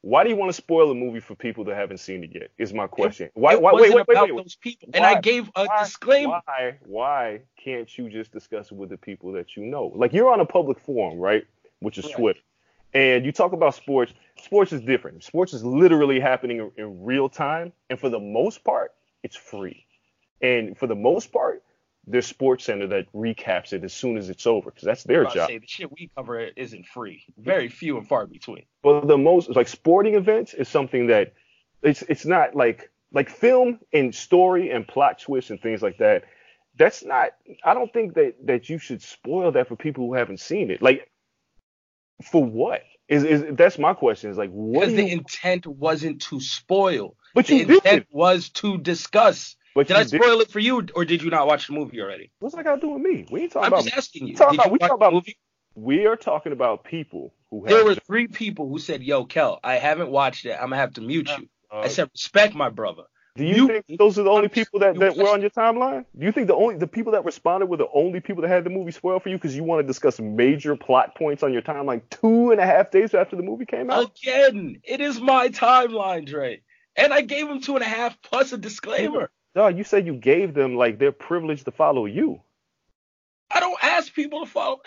Why 0.03 0.23
do 0.23 0.31
you 0.31 0.35
want 0.35 0.49
to 0.49 0.53
spoil 0.53 0.89
a 0.89 0.95
movie 0.95 1.19
for 1.19 1.35
people 1.35 1.63
that 1.65 1.75
haven't 1.75 1.99
seen 1.99 2.23
it 2.23 2.31
yet? 2.33 2.49
Is 2.57 2.73
my 2.73 2.87
question. 2.87 3.27
it. 3.27 3.31
Why? 3.35 3.53
it 3.53 3.61
why? 3.61 3.71
Wait, 3.73 3.93
wait, 3.93 4.07
wait, 4.07 4.07
wait. 4.07 4.33
wait. 4.33 4.43
those 4.43 4.55
people, 4.55 4.89
and 4.95 5.05
I 5.05 5.21
gave 5.21 5.51
a 5.55 5.65
Why- 5.65 5.83
disclaimer. 5.83 6.41
Why? 6.45 6.77
Why 6.85 7.41
can't 7.63 7.95
you 7.97 8.09
just 8.09 8.31
discuss 8.31 8.71
it 8.71 8.75
with 8.75 8.89
the 8.89 8.97
people 8.97 9.31
that 9.33 9.55
you 9.55 9.63
know? 9.63 9.91
Like 9.95 10.11
you're 10.13 10.31
on 10.31 10.39
a 10.39 10.45
public 10.45 10.79
forum, 10.79 11.19
right? 11.19 11.45
Which 11.81 11.99
is 11.99 12.05
Right. 12.05 12.15
Twitter, 12.15 12.39
and 12.95 13.25
you 13.25 13.31
talk 13.31 13.53
about 13.53 13.75
sports. 13.75 14.13
Sports 14.41 14.73
is 14.73 14.81
different. 14.81 15.23
Sports 15.23 15.53
is 15.53 15.63
literally 15.63 16.19
happening 16.19 16.57
in, 16.57 16.71
in 16.77 17.03
real 17.03 17.29
time, 17.29 17.71
and 17.91 17.99
for 17.99 18.09
the 18.09 18.19
most 18.19 18.63
part, 18.63 18.93
it's 19.21 19.35
free. 19.35 19.85
And 20.41 20.75
for 20.75 20.87
the 20.87 20.95
most 20.95 21.31
part, 21.31 21.61
there's 22.07 22.25
Sports 22.25 22.65
Center 22.65 22.87
that 22.87 23.11
recaps 23.13 23.73
it 23.73 23.83
as 23.83 23.93
soon 23.93 24.17
as 24.17 24.29
it's 24.29 24.47
over 24.47 24.71
because 24.71 24.85
that's 24.85 25.03
their 25.03 25.19
I'm 25.21 25.25
about 25.27 25.33
to 25.33 25.39
job. 25.39 25.47
say, 25.49 25.57
the 25.59 25.67
shit 25.67 25.91
we 25.91 26.09
cover 26.15 26.39
isn't 26.39 26.87
free. 26.87 27.23
Very 27.37 27.69
few 27.69 27.97
and 27.97 28.07
far 28.07 28.25
between. 28.25 28.63
But 28.83 29.07
the 29.07 29.17
most 29.17 29.49
like 29.55 29.67
sporting 29.67 30.15
events 30.15 30.53
is 30.53 30.67
something 30.67 31.07
that 31.07 31.33
it's 31.83 32.01
it's 32.03 32.25
not 32.25 32.55
like 32.55 32.89
like 33.13 33.29
film 33.29 33.79
and 33.93 34.13
story 34.15 34.71
and 34.71 34.87
plot 34.87 35.19
twists 35.19 35.51
and 35.51 35.61
things 35.61 35.81
like 35.81 35.97
that. 35.99 36.23
That's 36.77 37.03
not. 37.03 37.31
I 37.63 37.73
don't 37.73 37.91
think 37.91 38.15
that 38.15 38.35
that 38.45 38.69
you 38.69 38.79
should 38.79 39.01
spoil 39.01 39.51
that 39.51 39.67
for 39.67 39.75
people 39.75 40.07
who 40.07 40.13
haven't 40.15 40.39
seen 40.39 40.71
it. 40.71 40.81
Like, 40.81 41.09
for 42.31 42.43
what? 42.43 42.81
Is 43.07 43.23
is 43.23 43.43
that's 43.57 43.77
my 43.77 43.93
question? 43.93 44.31
Is 44.31 44.37
like 44.37 44.51
what? 44.51 44.81
Because 44.81 44.95
the 44.95 45.03
you, 45.05 45.17
intent 45.17 45.67
wasn't 45.67 46.21
to 46.23 46.39
spoil. 46.39 47.15
but 47.35 47.45
The 47.47 47.55
you 47.57 47.65
did. 47.65 47.75
intent 47.75 48.07
was 48.11 48.49
to 48.49 48.77
discuss. 48.77 49.55
But 49.73 49.87
Did 49.87 49.95
I 49.97 50.03
did. 50.03 50.21
spoil 50.21 50.41
it 50.41 50.51
for 50.51 50.59
you, 50.59 50.85
or 50.95 51.05
did 51.05 51.21
you 51.23 51.29
not 51.29 51.47
watch 51.47 51.67
the 51.67 51.73
movie 51.73 52.01
already? 52.01 52.29
What's 52.39 52.55
that 52.55 52.65
got 52.65 52.75
to 52.75 52.81
do 52.81 52.89
with 52.89 53.01
me? 53.01 53.25
We 53.31 53.43
ain't 53.43 53.51
talking 53.53 53.67
I'm 53.67 53.73
about. 53.73 53.85
just 53.85 53.95
asking 53.97 54.27
you. 54.27 54.35
talking 54.35 54.55
about- 54.55 54.67
you 54.67 54.73
we 54.73 54.79
talking 54.79 54.95
about- 54.95 55.13
movie? 55.13 55.37
We 55.75 56.05
are 56.07 56.17
talking 56.17 56.51
about 56.51 56.83
people 56.83 57.33
who 57.49 57.63
have. 57.63 57.69
There 57.73 57.85
were 57.85 57.95
three 57.95 58.27
people 58.27 58.67
who 58.67 58.77
said, 58.77 59.01
"Yo, 59.01 59.23
Kel, 59.23 59.59
I 59.63 59.75
haven't 59.75 60.09
watched 60.11 60.45
it. 60.45 60.51
I'm 60.51 60.65
gonna 60.71 60.75
have 60.75 60.93
to 60.95 61.01
mute 61.01 61.29
you." 61.37 61.47
uh, 61.71 61.79
I 61.79 61.87
said, 61.87 62.09
"Respect 62.11 62.53
my 62.53 62.67
brother." 62.69 63.03
Do 63.37 63.45
you, 63.45 63.55
You- 63.55 63.67
think 63.87 63.97
those 63.97 64.19
are 64.19 64.23
the 64.23 64.29
only 64.29 64.49
people 64.49 64.81
that, 64.81 64.99
that 64.99 65.15
were 65.15 65.29
on 65.29 65.39
your 65.39 65.49
timeline? 65.51 66.03
Do 66.19 66.25
you 66.25 66.33
think 66.33 66.47
the 66.47 66.55
only 66.55 66.75
the 66.75 66.87
people 66.87 67.13
that 67.13 67.23
responded 67.23 67.67
were 67.67 67.77
the 67.77 67.87
only 67.93 68.19
people 68.19 68.41
that 68.41 68.49
had 68.49 68.65
the 68.65 68.69
movie 68.69 68.91
spoiled 68.91 69.23
for 69.23 69.29
you 69.29 69.37
because 69.37 69.55
you 69.55 69.63
want 69.63 69.79
to 69.81 69.87
discuss 69.87 70.19
major 70.19 70.75
plot 70.75 71.15
points 71.15 71.41
on 71.41 71.53
your 71.53 71.61
timeline 71.61 72.01
two 72.09 72.51
and 72.51 72.59
a 72.59 72.65
half 72.65 72.91
days 72.91 73.13
after 73.13 73.37
the 73.37 73.43
movie 73.43 73.65
came 73.65 73.89
out? 73.89 74.11
Again, 74.21 74.81
it 74.83 74.99
is 74.99 75.21
my 75.21 75.47
timeline, 75.47 76.25
Dre, 76.25 76.61
and 76.97 77.13
I 77.13 77.21
gave 77.21 77.47
him 77.47 77.61
two 77.61 77.75
and 77.75 77.83
a 77.83 77.87
half 77.87 78.21
plus 78.21 78.51
a 78.51 78.57
disclaimer. 78.57 79.31
Dog, 79.53 79.77
you 79.77 79.83
said 79.83 80.05
you 80.05 80.13
gave 80.15 80.53
them 80.53 80.75
like 80.75 80.97
their 80.97 81.11
privilege 81.11 81.63
to 81.65 81.71
follow 81.71 82.05
you. 82.05 82.41
I 83.53 83.59
don't 83.59 83.83
ask 83.83 84.13
people 84.13 84.45
to 84.45 84.49
follow. 84.49 84.81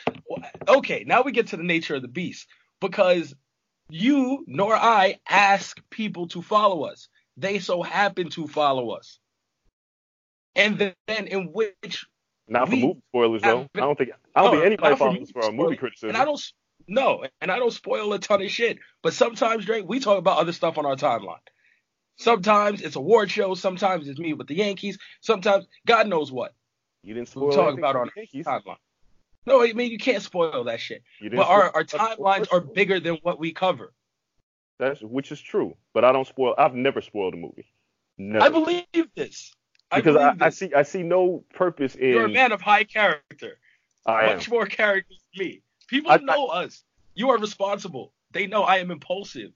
Okay, 0.66 1.04
now 1.06 1.22
we 1.22 1.32
get 1.32 1.48
to 1.48 1.56
the 1.56 1.62
nature 1.62 1.96
of 1.96 2.02
the 2.02 2.08
beast 2.08 2.46
because 2.80 3.34
you 3.90 4.44
nor 4.46 4.74
I 4.74 5.18
ask 5.28 5.78
people 5.90 6.28
to 6.28 6.40
follow 6.40 6.84
us. 6.84 7.08
They 7.36 7.58
so 7.58 7.82
happen 7.82 8.30
to 8.30 8.46
follow 8.46 8.90
us. 8.90 9.18
And 10.56 10.78
then 10.78 11.26
in 11.26 11.52
which 11.52 12.06
Not 12.48 12.70
for 12.70 12.76
movie 12.76 13.00
spoilers 13.10 13.42
though. 13.42 13.66
I 13.74 13.80
don't 13.80 13.98
think 13.98 14.12
I 14.34 14.42
don't 14.42 14.52
No, 14.54 14.60
think 14.60 14.66
anybody 14.66 14.94
for 14.94 14.98
follows 14.98 15.20
movie 15.20 15.32
for 15.32 15.44
our 15.44 15.52
movie 15.52 15.76
criticism. 15.76 16.10
and 16.10 16.16
I 16.16 16.24
don't 16.24 16.40
no, 16.86 17.24
and 17.40 17.50
I 17.50 17.58
don't 17.58 17.72
spoil 17.72 18.12
a 18.12 18.18
ton 18.18 18.42
of 18.42 18.50
shit. 18.50 18.78
But 19.02 19.14
sometimes, 19.14 19.64
Drake, 19.64 19.84
we 19.88 20.00
talk 20.00 20.18
about 20.18 20.38
other 20.38 20.52
stuff 20.52 20.76
on 20.78 20.84
our 20.84 20.96
timeline. 20.96 21.38
Sometimes 22.16 22.80
it's 22.80 22.96
award 22.96 23.30
shows, 23.30 23.60
sometimes 23.60 24.08
it's 24.08 24.18
me 24.18 24.34
with 24.34 24.46
the 24.46 24.54
Yankees, 24.54 24.98
sometimes 25.20 25.66
God 25.86 26.08
knows 26.08 26.30
what 26.30 26.54
you 27.02 27.14
didn't 27.14 27.28
we 27.28 27.30
spoil 27.30 27.50
talk 27.50 27.62
anything 27.68 27.78
about 27.80 27.96
on 27.96 28.10
the 28.14 28.20
Yankees. 28.20 28.46
our 28.46 28.60
timeline. 28.60 28.76
No, 29.46 29.62
I 29.62 29.72
mean 29.72 29.90
you 29.90 29.98
can't 29.98 30.22
spoil 30.22 30.64
that 30.64 30.80
shit. 30.80 31.02
But 31.20 31.46
our, 31.46 31.70
our 31.74 31.84
timelines 31.84 32.46
are 32.52 32.60
bigger 32.60 32.98
than 32.98 33.16
what 33.22 33.38
we 33.38 33.52
cover. 33.52 33.92
That's 34.78 35.00
which 35.02 35.30
is 35.30 35.40
true, 35.40 35.76
but 35.92 36.04
I 36.04 36.12
don't 36.12 36.26
spoil. 36.26 36.54
I've 36.56 36.74
never 36.74 37.00
spoiled 37.00 37.34
a 37.34 37.36
movie. 37.36 37.66
Never. 38.16 38.44
I 38.44 38.48
believe 38.48 39.08
this. 39.14 39.52
I 39.90 39.98
because 39.98 40.16
believe 40.16 40.42
I, 40.42 40.46
I 40.46 40.48
see 40.50 40.74
I 40.74 40.82
see 40.82 41.02
no 41.02 41.44
purpose 41.54 41.94
in. 41.94 42.10
You're 42.10 42.24
a 42.24 42.28
man 42.28 42.52
of 42.52 42.60
high 42.60 42.84
character. 42.84 43.58
I 44.06 44.24
am. 44.24 44.36
Much 44.36 44.50
more 44.50 44.66
character 44.66 45.14
than 45.34 45.46
me. 45.46 45.62
People 45.88 46.12
I- 46.12 46.16
know 46.16 46.46
us. 46.46 46.82
You 47.14 47.30
are 47.30 47.38
responsible. 47.38 48.12
They 48.32 48.48
know 48.48 48.62
I 48.62 48.78
am 48.78 48.90
impulsive. 48.90 49.52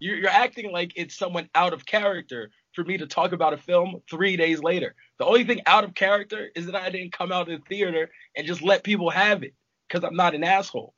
You're, 0.00 0.16
you're 0.16 0.28
acting 0.30 0.72
like 0.72 0.92
it's 0.96 1.16
someone 1.16 1.48
out 1.54 1.72
of 1.72 1.86
character 1.86 2.50
for 2.74 2.84
me 2.84 2.98
to 2.98 3.06
talk 3.06 3.32
about 3.32 3.52
a 3.52 3.56
film 3.58 4.00
three 4.10 4.36
days 4.36 4.62
later. 4.62 4.94
The 5.18 5.26
only 5.26 5.44
thing 5.44 5.60
out 5.66 5.84
of 5.84 5.94
character 5.94 6.48
is 6.56 6.66
that 6.66 6.74
I 6.74 6.90
didn't 6.90 7.12
come 7.12 7.30
out 7.32 7.48
of 7.48 7.60
the 7.60 7.64
theater 7.68 8.10
and 8.36 8.46
just 8.46 8.62
let 8.62 8.82
people 8.82 9.10
have 9.10 9.42
it 9.42 9.54
because 9.88 10.02
I'm 10.04 10.16
not 10.16 10.34
an 10.34 10.42
asshole. 10.44 10.94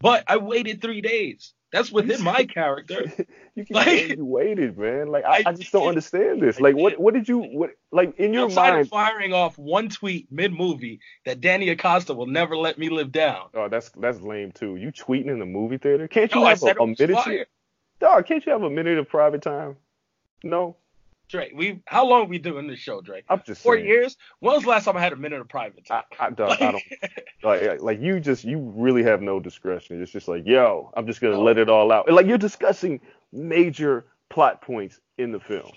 But 0.00 0.24
I 0.28 0.36
waited 0.38 0.80
three 0.80 1.00
days. 1.00 1.54
That's 1.72 1.90
within 1.90 2.22
my 2.22 2.44
character. 2.44 3.10
you 3.56 3.64
Like- 3.70 4.16
you 4.16 4.24
waited, 4.24 4.78
man. 4.78 5.08
Like 5.08 5.24
I, 5.24 5.38
I 5.38 5.42
I 5.46 5.52
just 5.54 5.72
don't 5.72 5.88
understand 5.88 6.40
this. 6.40 6.58
I 6.58 6.62
Like 6.62 6.76
what 6.76 6.90
did. 6.90 6.98
what 7.00 7.14
did 7.14 7.28
you 7.28 7.38
what 7.40 7.70
like 7.90 8.16
in 8.18 8.32
your 8.32 8.44
Outside 8.44 8.70
mind? 8.70 8.82
of 8.82 8.88
firing 8.90 9.32
off 9.32 9.58
one 9.58 9.88
tweet 9.88 10.30
mid 10.30 10.52
movie 10.52 11.00
that 11.24 11.40
Danny 11.40 11.70
Acosta 11.70 12.14
will 12.14 12.26
never 12.26 12.56
let 12.56 12.78
me 12.78 12.90
live 12.90 13.10
down. 13.10 13.48
Oh, 13.54 13.68
that's 13.68 13.90
that's 13.96 14.20
lame 14.20 14.52
too. 14.52 14.76
You 14.76 14.92
tweeting 14.92 15.28
in 15.30 15.40
the 15.40 15.46
movie 15.46 15.78
theater? 15.78 16.06
Can't 16.06 16.32
you 16.32 16.42
No, 16.42 16.46
have 16.46 16.62
a, 16.62 16.66
a 16.66 16.86
minute? 16.86 17.48
Dog, 18.04 18.26
can't 18.26 18.44
you 18.44 18.52
have 18.52 18.62
a 18.62 18.68
minute 18.68 18.98
of 18.98 19.08
private 19.08 19.40
time? 19.40 19.76
No, 20.42 20.76
Drake, 21.30 21.52
we 21.54 21.80
how 21.86 22.06
long 22.06 22.28
we 22.28 22.36
doing 22.38 22.66
this 22.66 22.78
show, 22.78 23.00
Drake? 23.00 23.24
I'm 23.30 23.42
just 23.46 23.62
Four 23.62 23.76
saying. 23.76 23.86
years? 23.86 24.18
When 24.40 24.52
was 24.52 24.64
the 24.64 24.68
last 24.68 24.84
time 24.84 24.98
I 24.98 25.00
had 25.00 25.14
a 25.14 25.16
minute 25.16 25.40
of 25.40 25.48
private 25.48 25.86
time? 25.86 26.02
I, 26.20 26.28
dog, 26.28 26.58
I 26.60 26.72
don't 26.72 26.82
like 27.42 27.80
like 27.80 28.00
you 28.02 28.20
just 28.20 28.44
you 28.44 28.58
really 28.76 29.02
have 29.04 29.22
no 29.22 29.40
discretion. 29.40 30.02
It's 30.02 30.12
just 30.12 30.28
like 30.28 30.44
yo, 30.46 30.92
I'm 30.94 31.06
just 31.06 31.22
gonna 31.22 31.32
No. 31.36 31.42
let 31.42 31.56
it 31.56 31.70
all 31.70 31.90
out. 31.90 32.06
And 32.06 32.14
like 32.14 32.26
you're 32.26 32.36
discussing 32.36 33.00
major 33.32 34.04
plot 34.28 34.60
points 34.60 35.00
in 35.16 35.32
the 35.32 35.40
film. 35.40 35.70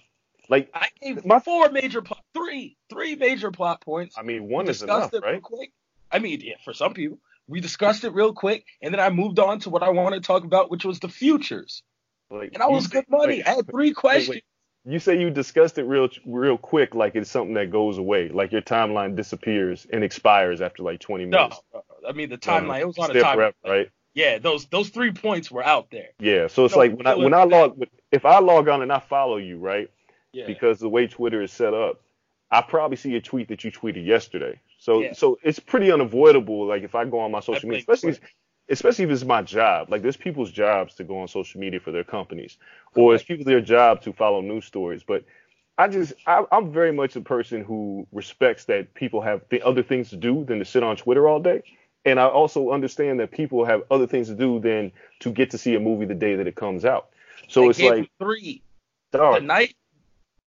Like 0.50 0.70
I 0.74 0.90
gave 1.02 1.24
My- 1.26 1.40
four 1.40 1.70
major 1.70 2.02
plot, 2.02 2.26
three, 2.34 2.76
three 2.90 3.16
major 3.16 3.52
plot 3.52 3.80
points. 3.80 4.18
I 4.18 4.24
mean, 4.24 4.48
We 4.48 4.54
one 4.54 4.68
is 4.68 4.80
discussed 4.80 5.14
enough, 5.14 5.14
it 5.14 5.26
real 5.26 5.34
right? 5.36 5.42
quick. 5.42 5.72
I 6.12 6.20
mean, 6.20 6.42
yeah, 6.44 6.56
for 6.66 6.74
some 6.74 6.94
people, 6.94 7.20
we 7.48 7.62
discussed 7.62 8.04
it 8.04 8.10
real 8.14 8.34
quick, 8.34 8.66
and 8.82 8.94
then 8.94 9.00
I 9.00 9.12
moved 9.12 9.40
on 9.40 9.60
to 9.62 9.70
what 9.70 9.82
I 9.82 9.90
wanted 9.92 10.24
to 10.24 10.28
talk 10.28 10.44
about, 10.44 10.70
which 10.70 10.84
was 10.84 11.00
the 11.00 11.08
futures. 11.10 11.84
Like 12.30 12.54
And 12.54 12.62
I 12.64 12.68
was 12.68 12.88
good 12.88 13.06
money. 13.10 13.38
wait, 13.38 13.48
I 13.48 13.52
had 13.56 13.68
three 13.70 13.94
questions. 13.94 14.30
wait. 14.30 14.44
You 14.86 15.00
say 15.00 15.20
you 15.20 15.30
discussed 15.30 15.78
it 15.78 15.84
real 15.84 16.08
real 16.26 16.58
quick, 16.58 16.96
like 16.96 17.16
it's 17.16 17.30
something 17.30 17.56
that 17.56 17.72
goes 17.72 17.98
away, 17.98 18.30
like 18.30 18.54
your 18.54 18.62
timeline 18.62 19.16
disappears 19.18 19.86
and 19.92 20.02
expires 20.04 20.62
after 20.62 20.82
like 20.84 21.00
20 21.02 21.26
minutes. 21.26 21.60
No. 21.74 21.84
I 22.08 22.14
mean 22.14 22.30
the 22.30 22.36
No, 22.36 22.40
timeline. 22.54 22.80
It 22.82 22.88
was 22.88 22.98
on 22.98 23.12
a 23.12 23.14
timeline. 23.14 23.34
forever, 23.34 23.56
right? 23.66 23.90
Yeah, 24.14 24.38
those 24.40 24.66
those 24.68 24.90
three 24.90 25.12
points 25.12 25.52
were 25.52 25.64
out 25.64 25.92
there. 25.92 26.10
Yeah. 26.20 26.48
So 26.48 26.64
it's 26.66 26.74
No, 26.74 26.80
like 26.80 26.96
when 26.98 27.06
I 27.06 27.16
when 27.16 27.34
I 27.34 27.44
log 27.44 27.82
if 28.12 28.26
I 28.26 28.40
log 28.40 28.70
on 28.70 28.82
and 28.82 28.92
I 28.94 29.00
follow 29.00 29.38
you, 29.38 29.58
right? 29.58 29.90
Yeah. 30.32 30.48
Because 30.48 30.80
the 30.80 30.90
way 30.90 31.08
Twitter 31.08 31.42
is 31.42 31.52
set 31.52 31.74
up, 31.74 32.02
I 32.50 32.62
probably 32.62 32.96
see 32.98 33.14
a 33.18 33.22
tweet 33.22 33.50
that 33.50 33.66
you 33.66 33.72
tweeted 33.72 34.06
yesterday. 34.06 34.62
So 34.80 35.02
Yeah. 35.02 35.14
so 35.14 35.38
it's 35.44 35.60
pretty 35.60 35.92
unavoidable. 35.92 36.66
Like 36.66 36.84
if 36.84 36.96
I 36.96 37.04
go 37.04 37.20
on 37.20 37.32
my 37.32 37.42
social 37.42 37.68
media, 37.68 37.80
especially 37.82 38.12
Twitter. 38.14 38.28
Especially 38.70 39.06
if 39.06 39.12
it's 39.12 39.24
my 39.24 39.42
job. 39.42 39.90
Like 39.90 40.02
there's 40.02 40.18
people's 40.18 40.52
jobs 40.52 40.96
to 40.96 41.04
go 41.04 41.20
on 41.20 41.28
social 41.28 41.60
media 41.60 41.80
for 41.80 41.92
their 41.92 42.04
companies, 42.04 42.58
or 42.96 43.16
it's 43.16 43.24
people 43.24 43.46
their 43.46 43.62
job 43.62 44.02
to 44.02 44.14
follow 44.14 44.42
news 44.42 44.66
stories. 44.66 45.04
But 45.04 45.26
I 45.78 45.88
just 45.88 46.14
I, 46.26 46.44
I'm 46.52 46.72
very 46.72 46.92
much 46.92 47.16
a 47.16 47.22
person 47.22 47.64
who 47.64 48.08
respects 48.12 48.66
that 48.66 48.94
people 48.94 49.22
have 49.22 49.48
th- 49.50 49.62
other 49.62 49.84
things 49.84 50.10
to 50.10 50.18
do 50.18 50.44
than 50.46 50.60
to 50.60 50.66
sit 50.66 50.84
on 50.84 50.96
Twitter 50.96 51.28
all 51.28 51.40
day. 51.40 51.64
And 52.06 52.20
I 52.20 52.28
also 52.28 52.72
understand 52.72 53.20
that 53.20 53.32
people 53.32 53.66
have 53.66 53.84
other 53.92 54.08
things 54.08 54.28
to 54.30 54.36
do 54.36 54.60
than 54.60 54.92
to 55.20 55.32
get 55.32 55.52
to 55.52 55.58
see 55.58 55.76
a 55.76 55.80
movie 55.80 56.06
the 56.06 56.16
day 56.16 56.36
that 56.36 56.48
it 56.48 56.56
comes 56.56 56.86
out. 56.86 57.10
So 57.50 57.66
I 57.66 57.70
it's 57.70 57.80
like, 57.80 58.10
three 58.20 58.62
dog, 59.12 59.42
tonight, 59.42 59.76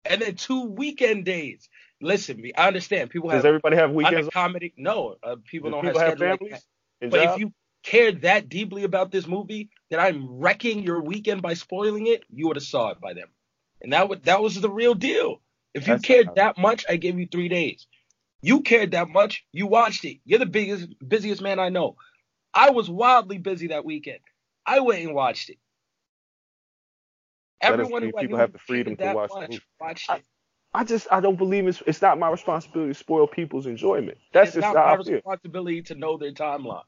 and 0.04 0.22
then 0.22 0.36
two 0.36 0.64
weekend 0.64 1.24
days. 1.24 1.68
Listen, 2.00 2.40
me, 2.40 2.52
I 2.54 2.66
understand 2.66 3.10
people 3.10 3.28
have. 3.28 3.40
does 3.40 3.46
everybody 3.46 3.76
have 3.76 3.90
weekends? 3.92 4.28
comedy. 4.32 4.72
No, 4.76 5.16
uh, 5.22 5.36
people 5.44 5.70
Does 5.70 5.82
don't 5.82 5.84
people 5.84 6.00
have 6.00 6.08
have 6.08 6.20
like 6.20 6.38
families 6.40 6.64
and 7.02 7.10
But 7.10 7.20
jobs? 7.20 7.34
if 7.34 7.40
you 7.40 7.52
cared 7.82 8.22
that 8.22 8.48
deeply 8.48 8.84
about 8.84 9.10
this 9.10 9.26
movie 9.26 9.70
that 9.90 10.00
I'm 10.00 10.38
wrecking 10.38 10.82
your 10.82 11.00
weekend 11.00 11.42
by 11.42 11.54
spoiling 11.54 12.06
it, 12.06 12.24
you 12.30 12.46
would 12.46 12.56
have 12.56 12.62
saw 12.64 12.90
it 12.90 13.00
by 13.00 13.14
then. 13.14 13.24
And 13.80 13.92
that 13.92 14.08
would 14.08 14.24
that 14.24 14.42
was 14.42 14.60
the 14.60 14.70
real 14.70 14.94
deal. 14.94 15.40
If 15.72 15.86
you 15.86 15.94
That's 15.94 16.04
cared 16.04 16.26
not- 16.26 16.34
that 16.36 16.58
much, 16.58 16.84
I 16.88 16.96
gave 16.96 17.18
you 17.18 17.26
three 17.26 17.48
days. 17.48 17.86
You 18.42 18.60
cared 18.62 18.92
that 18.92 19.08
much, 19.08 19.44
you 19.52 19.66
watched 19.66 20.04
it. 20.04 20.18
You're 20.24 20.38
the 20.38 20.46
biggest 20.46 20.88
busiest 21.06 21.42
man 21.42 21.58
I 21.58 21.68
know. 21.68 21.96
I 22.52 22.70
was 22.70 22.88
wildly 22.90 23.38
busy 23.38 23.68
that 23.68 23.84
weekend. 23.84 24.20
I 24.66 24.80
went 24.80 25.04
and 25.04 25.14
watched 25.14 25.50
it. 25.50 25.58
That 27.60 27.72
Everyone 27.72 28.02
who 28.02 28.12
people 28.12 28.28
knew 28.28 28.36
have 28.36 28.52
the 28.52 28.58
freedom 28.58 28.96
to 28.96 29.04
that 29.04 29.14
watch 29.16 29.30
the 29.30 29.40
much 29.40 29.50
movie. 29.50 29.62
watched 29.80 30.10
I- 30.10 30.16
it. 30.16 30.24
I 30.72 30.84
just 30.84 31.08
I 31.10 31.20
don't 31.20 31.36
believe 31.36 31.66
it's 31.66 31.82
it's 31.86 32.00
not 32.00 32.18
my 32.18 32.30
responsibility 32.30 32.92
to 32.92 32.94
spoil 32.98 33.26
people's 33.26 33.66
enjoyment. 33.66 34.18
That's 34.32 34.48
it's 34.50 34.54
just 34.56 34.72
not 34.72 34.76
how 34.76 34.94
my 34.96 35.00
I 35.00 35.02
feel. 35.04 35.14
responsibility 35.14 35.82
to 35.82 35.94
know 35.96 36.16
their 36.16 36.32
timeline. 36.32 36.84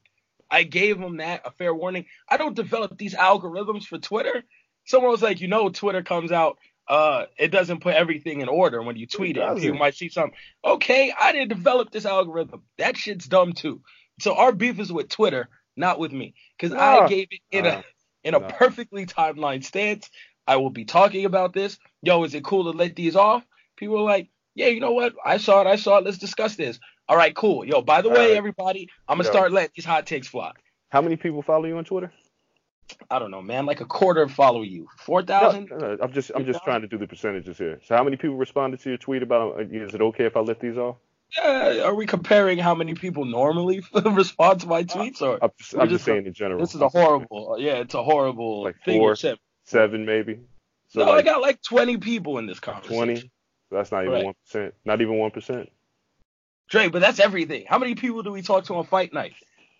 I 0.49 0.63
gave 0.63 0.99
them 0.99 1.17
that 1.17 1.41
a 1.45 1.51
fair 1.51 1.73
warning. 1.73 2.05
I 2.29 2.37
don't 2.37 2.55
develop 2.55 2.97
these 2.97 3.15
algorithms 3.15 3.83
for 3.85 3.97
Twitter. 3.97 4.43
Someone 4.85 5.11
was 5.11 5.21
like, 5.21 5.41
you 5.41 5.47
know, 5.47 5.69
Twitter 5.69 6.03
comes 6.03 6.31
out 6.31 6.57
uh, 6.87 7.25
it 7.37 7.49
doesn't 7.49 7.81
put 7.81 7.95
everything 7.95 8.41
in 8.41 8.49
order 8.49 8.81
when 8.81 8.97
you 8.97 9.07
tweet 9.07 9.37
it. 9.37 9.41
doesn't. 9.41 9.63
You 9.63 9.73
might 9.73 9.95
see 9.95 10.09
something. 10.09 10.37
Okay, 10.65 11.13
I 11.17 11.31
didn't 11.31 11.49
develop 11.49 11.91
this 11.91 12.05
algorithm. 12.05 12.63
That 12.77 12.97
shit's 12.97 13.27
dumb 13.27 13.53
too. 13.53 13.81
So 14.19 14.35
our 14.35 14.51
beef 14.51 14.79
is 14.79 14.91
with 14.91 15.09
Twitter, 15.09 15.49
not 15.75 15.97
with 15.99 16.11
me, 16.11 16.35
because 16.57 16.75
I 16.77 17.07
gave 17.07 17.27
it 17.31 17.39
in 17.51 17.65
a 17.65 17.83
in 18.23 18.35
a 18.35 18.39
Nah. 18.39 18.47
perfectly 18.49 19.05
timeline 19.05 19.63
stance. 19.63 20.09
I 20.45 20.57
will 20.57 20.69
be 20.69 20.85
talking 20.85 21.25
about 21.25 21.53
this. 21.53 21.77
Yo, 22.01 22.23
is 22.23 22.33
it 22.33 22.43
cool 22.43 22.71
to 22.71 22.77
let 22.77 22.95
these 22.95 23.15
off? 23.15 23.45
People 23.77 23.97
are 23.99 24.03
like, 24.03 24.29
yeah, 24.55 24.67
you 24.67 24.81
know 24.81 24.91
what? 24.91 25.13
I 25.25 25.37
saw 25.37 25.61
it. 25.61 25.67
I 25.67 25.77
saw 25.77 25.97
it. 25.97 26.05
Let's 26.05 26.17
discuss 26.17 26.55
this. 26.55 26.79
All 27.09 27.17
right, 27.17 27.35
cool. 27.35 27.65
Yo, 27.65 27.81
by 27.81 28.01
the 28.01 28.09
All 28.09 28.15
way, 28.15 28.29
right. 28.29 28.37
everybody, 28.37 28.89
I'm 29.07 29.17
gonna 29.17 29.27
Yo. 29.27 29.31
start 29.31 29.51
letting 29.51 29.71
these 29.75 29.85
hot 29.85 30.05
takes 30.05 30.27
fly. 30.27 30.51
How 30.89 31.01
many 31.01 31.15
people 31.15 31.41
follow 31.41 31.65
you 31.65 31.77
on 31.77 31.85
Twitter? 31.85 32.11
I 33.09 33.17
don't 33.19 33.31
know, 33.31 33.41
man. 33.41 33.65
Like 33.65 33.81
a 33.81 33.85
quarter 33.85 34.27
follow 34.27 34.61
you. 34.61 34.87
Four 34.99 35.23
thousand. 35.23 35.69
No, 35.71 35.77
no, 35.77 35.97
I'm 36.01 36.13
just 36.13 36.31
I'm 36.35 36.45
just 36.45 36.59
2,000? 36.59 36.61
trying 36.63 36.81
to 36.81 36.87
do 36.87 36.97
the 36.97 37.07
percentages 37.07 37.57
here. 37.57 37.79
So 37.85 37.95
how 37.95 38.03
many 38.03 38.17
people 38.17 38.35
responded 38.37 38.81
to 38.81 38.89
your 38.89 38.97
tweet 38.97 39.23
about 39.23 39.59
uh, 39.59 39.63
is 39.63 39.95
it 39.95 40.01
okay 40.01 40.25
if 40.25 40.37
I 40.37 40.41
let 40.41 40.59
these 40.59 40.77
off? 40.77 40.97
Yeah, 41.35 41.81
are 41.85 41.95
we 41.95 42.05
comparing 42.05 42.59
how 42.59 42.75
many 42.75 42.93
people 42.93 43.25
normally 43.25 43.81
respond 44.05 44.61
to 44.61 44.67
my 44.67 44.83
tweets, 44.83 45.21
or 45.21 45.39
I'm 45.41 45.49
just, 45.57 45.75
I'm 45.75 45.89
just 45.89 46.05
saying 46.05 46.27
in 46.27 46.33
general. 46.33 46.59
this 46.59 46.75
is 46.75 46.81
a 46.81 46.89
horrible? 46.89 47.55
Yeah, 47.57 47.75
it's 47.77 47.95
a 47.95 48.03
horrible 48.03 48.63
Like 48.63 48.75
thing. 48.85 48.99
four, 48.99 49.15
seven 49.63 50.05
maybe. 50.05 50.39
So 50.89 51.03
no, 51.03 51.11
I 51.11 51.23
got 51.23 51.41
like 51.41 51.59
20 51.63 51.97
people 51.97 52.37
in 52.37 52.45
this 52.45 52.59
conversation. 52.59 52.95
twenty. 52.95 53.31
That's 53.71 53.91
not 53.91 54.05
even 54.05 54.25
one 54.25 54.33
percent. 54.45 54.75
Not 54.85 55.01
even 55.01 55.17
one 55.17 55.31
percent. 55.31 55.69
Dre, 56.69 56.89
but 56.89 56.99
that's 56.99 57.19
everything. 57.19 57.65
How 57.67 57.77
many 57.77 57.95
people 57.95 58.23
do 58.23 58.31
we 58.31 58.41
talk 58.41 58.65
to 58.65 58.75
on 58.75 58.85
fight 58.85 59.13
night? 59.13 59.33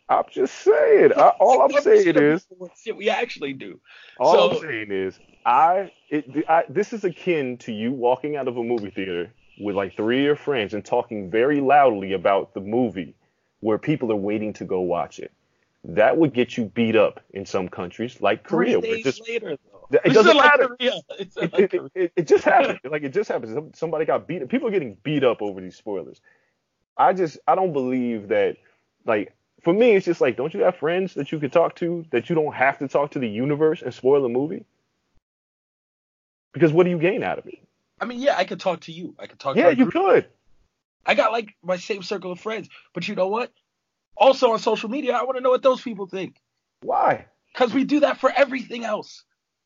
I'm 0.10 0.26
just 0.32 0.54
saying. 0.56 1.14
I, 1.16 1.30
all 1.40 1.62
I'm 1.62 1.82
saying 1.82 2.18
is 2.18 2.46
what 2.50 2.72
shit 2.82 2.96
we 2.96 3.10
actually 3.10 3.54
do. 3.54 3.80
All 4.20 4.52
I'm 4.52 4.62
saying 4.62 4.92
is, 4.92 5.18
I, 5.46 5.92
it, 6.10 6.46
I, 6.48 6.66
this 6.70 6.94
is 6.94 7.04
akin 7.04 7.58
to 7.60 7.72
you 7.72 7.92
walking 7.92 8.36
out 8.36 8.48
of 8.48 8.58
a 8.58 8.64
movie 8.64 8.92
theater 8.92 9.32
with 9.60 9.76
like 9.76 9.96
three 9.96 10.20
of 10.20 10.26
your 10.26 10.36
friends 10.36 10.74
and 10.74 10.84
talking 10.84 11.32
very 11.32 11.62
loudly 11.62 12.14
about 12.14 12.54
the 12.54 12.60
movie 12.60 13.16
where 13.62 13.78
people 13.78 14.12
are 14.12 14.18
waiting 14.18 14.54
to 14.54 14.66
go 14.66 14.82
watch 14.82 15.20
it. 15.20 15.32
That 15.86 16.18
would 16.18 16.34
get 16.34 16.58
you 16.58 16.66
beat 16.66 16.96
up 16.96 17.20
in 17.32 17.46
some 17.46 17.68
countries, 17.68 18.22
like 18.22 18.44
Korea. 18.44 18.80
Three 18.80 18.96
days 18.96 19.04
just, 19.04 19.28
later, 19.28 19.58
though. 19.72 19.88
It 19.92 20.02
It's 20.06 20.14
doesn't 20.14 20.38
matter. 20.38 20.78
It, 20.80 21.54
like 21.54 21.74
it, 21.96 22.12
it 22.16 22.28
just 22.28 22.44
happened. 22.46 22.80
Like 22.90 23.04
it 23.04 23.14
just 23.14 23.30
happened. 23.30 23.76
Somebody 23.76 24.06
got 24.06 24.28
beat. 24.28 24.48
People 24.50 24.68
are 24.68 24.72
getting 24.72 24.98
beat 25.04 25.24
up 25.24 25.42
over 25.42 25.62
these 25.62 25.76
spoilers. 25.76 26.20
I 26.98 27.14
just, 27.14 27.38
I 27.48 27.56
don't 27.56 27.74
believe 27.74 28.30
that. 28.30 28.58
Like 29.06 29.34
for 29.64 29.74
me, 29.74 29.92
it's 29.92 30.06
just 30.06 30.22
like, 30.22 30.38
don't 30.38 30.54
you 30.54 30.62
have 30.62 30.78
friends 30.78 31.14
that 31.16 31.32
you 31.32 31.40
could 31.40 31.52
talk 31.52 31.76
to 31.78 32.06
that 32.12 32.30
you 32.30 32.36
don't 32.36 32.54
have 32.54 32.80
to 32.80 32.88
talk 32.88 33.12
to 33.12 33.20
the 33.20 33.28
universe 33.28 33.82
and 33.82 33.94
spoil 33.94 34.26
a 34.26 34.30
movie? 34.30 34.66
Because 36.54 36.72
what 36.72 36.84
do 36.84 36.90
you 36.90 37.00
gain 37.00 37.24
out 37.24 37.40
of 37.40 37.48
it? 37.48 37.60
I 38.00 38.06
mean, 38.06 38.20
yeah, 38.20 38.38
I 38.38 38.44
could 38.44 38.60
talk 38.60 38.82
to 38.82 38.92
you. 38.92 39.16
I 39.18 39.28
could 39.28 39.40
talk 39.40 39.56
Yeah, 39.56 39.70
to 39.70 39.76
you 39.76 39.90
could. 39.90 40.28
I 41.06 41.16
got 41.16 41.32
like 41.32 41.56
my 41.64 41.78
same 41.78 42.04
circle 42.04 42.32
of 42.32 42.40
friends. 42.40 42.70
But 42.94 43.08
you 43.08 43.16
know 43.16 43.28
what? 43.28 43.52
Also 44.16 44.52
on 44.52 44.60
social 44.60 44.90
media, 44.90 45.14
I 45.14 45.24
want 45.24 45.38
to 45.38 45.42
know 45.42 45.50
what 45.50 45.64
those 45.64 45.82
people 45.82 46.06
think. 46.08 46.36
Why? 46.82 47.26
Because 47.52 47.74
we 47.74 47.84
do 47.84 48.02
that 48.02 48.18
for 48.20 48.32
everything 48.32 48.84
else. 48.84 49.24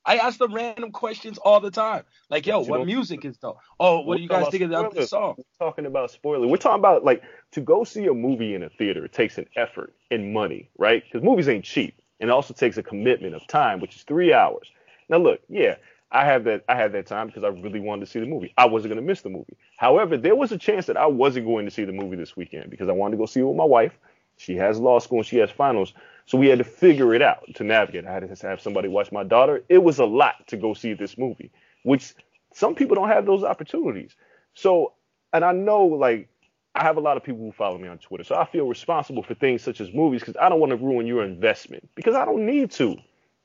I 0.07 0.17
ask 0.17 0.39
them 0.39 0.53
random 0.53 0.91
questions 0.91 1.37
all 1.37 1.59
the 1.59 1.69
time. 1.69 2.03
Like, 2.29 2.47
yo, 2.47 2.61
what 2.61 2.85
music 2.85 3.25
is 3.25 3.37
though? 3.37 3.59
Oh, 3.77 3.99
what 3.99 4.15
do 4.17 4.23
you 4.23 4.29
guys 4.29 4.47
think 4.47 4.63
of 4.63 4.69
that- 4.69 4.91
this 4.91 5.09
song? 5.09 5.35
We're 5.37 5.67
talking 5.67 5.85
about 5.85 6.09
spoiler. 6.11 6.47
We're 6.47 6.55
talking 6.57 6.79
about 6.79 7.03
like 7.03 7.21
to 7.51 7.61
go 7.61 7.83
see 7.83 8.05
a 8.07 8.13
movie 8.13 8.55
in 8.55 8.63
a 8.63 8.69
theater. 8.69 9.03
It 9.03 9.11
takes 9.11 9.37
an 9.37 9.47
effort 9.57 9.93
and 10.09 10.33
money, 10.33 10.69
right? 10.77 11.03
Because 11.03 11.23
movies 11.23 11.49
ain't 11.49 11.65
cheap, 11.65 12.01
and 12.21 12.29
it 12.29 12.33
also 12.33 12.53
takes 12.53 12.77
a 12.77 12.83
commitment 12.83 13.35
of 13.35 13.45
time, 13.47 13.81
which 13.81 13.97
is 13.97 14.03
three 14.03 14.33
hours. 14.33 14.71
Now, 15.09 15.17
look, 15.17 15.41
yeah, 15.49 15.75
I 16.09 16.23
have 16.23 16.45
that. 16.45 16.63
I 16.69 16.75
had 16.75 16.93
that 16.93 17.05
time 17.05 17.27
because 17.27 17.43
I 17.43 17.49
really 17.49 17.81
wanted 17.81 18.05
to 18.05 18.11
see 18.11 18.21
the 18.21 18.25
movie. 18.25 18.53
I 18.57 18.65
wasn't 18.65 18.93
going 18.93 19.03
to 19.03 19.07
miss 19.07 19.21
the 19.21 19.29
movie. 19.29 19.57
However, 19.75 20.15
there 20.15 20.37
was 20.37 20.53
a 20.53 20.57
chance 20.57 20.85
that 20.85 20.95
I 20.95 21.05
wasn't 21.05 21.45
going 21.45 21.65
to 21.65 21.71
see 21.71 21.83
the 21.83 21.91
movie 21.91 22.15
this 22.15 22.37
weekend 22.37 22.69
because 22.69 22.87
I 22.87 22.93
wanted 22.93 23.17
to 23.17 23.17
go 23.17 23.25
see 23.25 23.41
it 23.41 23.43
with 23.43 23.57
my 23.57 23.65
wife. 23.65 23.97
She 24.37 24.55
has 24.55 24.79
law 24.79 24.99
school 24.99 25.19
and 25.19 25.25
she 25.27 25.37
has 25.37 25.49
finals, 25.51 25.93
so 26.27 26.37
we 26.37 26.47
had 26.47 26.59
to 26.59 26.65
figure 26.65 27.15
it 27.15 27.21
out 27.21 27.43
to 27.55 27.63
navigate. 27.63 28.05
I 28.05 28.13
had 28.13 28.35
to 28.35 28.47
have 28.47 28.61
somebody 28.61 28.89
watch 28.89 29.11
my 29.11 29.23
daughter. 29.23 29.63
It 29.69 29.81
was 29.81 29.97
a 29.97 30.05
lot 30.05 30.45
to 30.47 30.57
go 30.57 30.73
see 30.73 30.93
this 30.93 31.17
movie, 31.17 31.51
which 31.83 32.13
some 32.53 32.75
people 32.75 32.95
don't 32.95 33.07
have 33.07 33.25
those 33.25 33.43
opportunities. 33.43 34.13
So, 34.53 34.93
and 35.31 35.45
I 35.45 35.53
know 35.53 35.85
like 35.85 36.27
I 36.75 36.83
have 36.83 36.97
a 36.97 36.99
lot 37.01 37.15
of 37.15 37.23
people 37.23 37.41
who 37.41 37.53
follow 37.53 37.77
me 37.77 37.87
on 37.87 37.97
Twitter, 37.97 38.25
so 38.25 38.35
I 38.35 38.45
feel 38.45 38.67
responsible 38.67 39.23
for 39.23 39.35
things 39.35 39.63
such 39.63 39.79
as 39.79 39.93
movies 39.93 40.21
because 40.21 40.35
I 40.39 40.49
don't 40.49 40.59
want 40.59 40.71
to 40.71 40.77
ruin 40.77 41.07
your 41.07 41.23
investment 41.23 41.87
because 41.95 42.13
I 42.13 42.25
don't 42.25 42.45
need 42.45 42.71
to, 42.71 42.97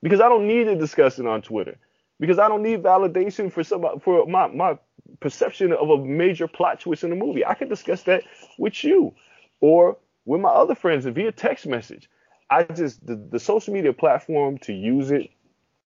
because 0.02 0.20
I 0.20 0.28
don't 0.28 0.48
need 0.48 0.64
to 0.64 0.74
discuss 0.74 1.20
it 1.20 1.26
on 1.26 1.40
Twitter, 1.40 1.78
because 2.18 2.40
I 2.40 2.48
don't 2.48 2.64
need 2.64 2.82
validation 2.82 3.50
for 3.50 3.62
some 3.62 3.84
for 4.00 4.26
my 4.26 4.48
my 4.48 4.76
perception 5.20 5.72
of 5.72 5.88
a 5.88 5.98
major 5.98 6.48
plot 6.48 6.80
twist 6.80 7.04
in 7.04 7.12
a 7.12 7.16
movie. 7.16 7.46
I 7.46 7.54
can 7.54 7.68
discuss 7.68 8.02
that 8.04 8.24
with 8.58 8.82
you 8.82 9.14
or 9.60 9.98
with 10.24 10.40
my 10.40 10.50
other 10.50 10.74
friends 10.74 11.06
via 11.06 11.30
text 11.30 11.66
message. 11.66 12.08
I 12.52 12.64
just 12.64 13.04
the, 13.06 13.16
the 13.16 13.40
social 13.40 13.72
media 13.72 13.92
platform 13.92 14.58
to 14.58 14.72
use 14.72 15.10
it 15.10 15.30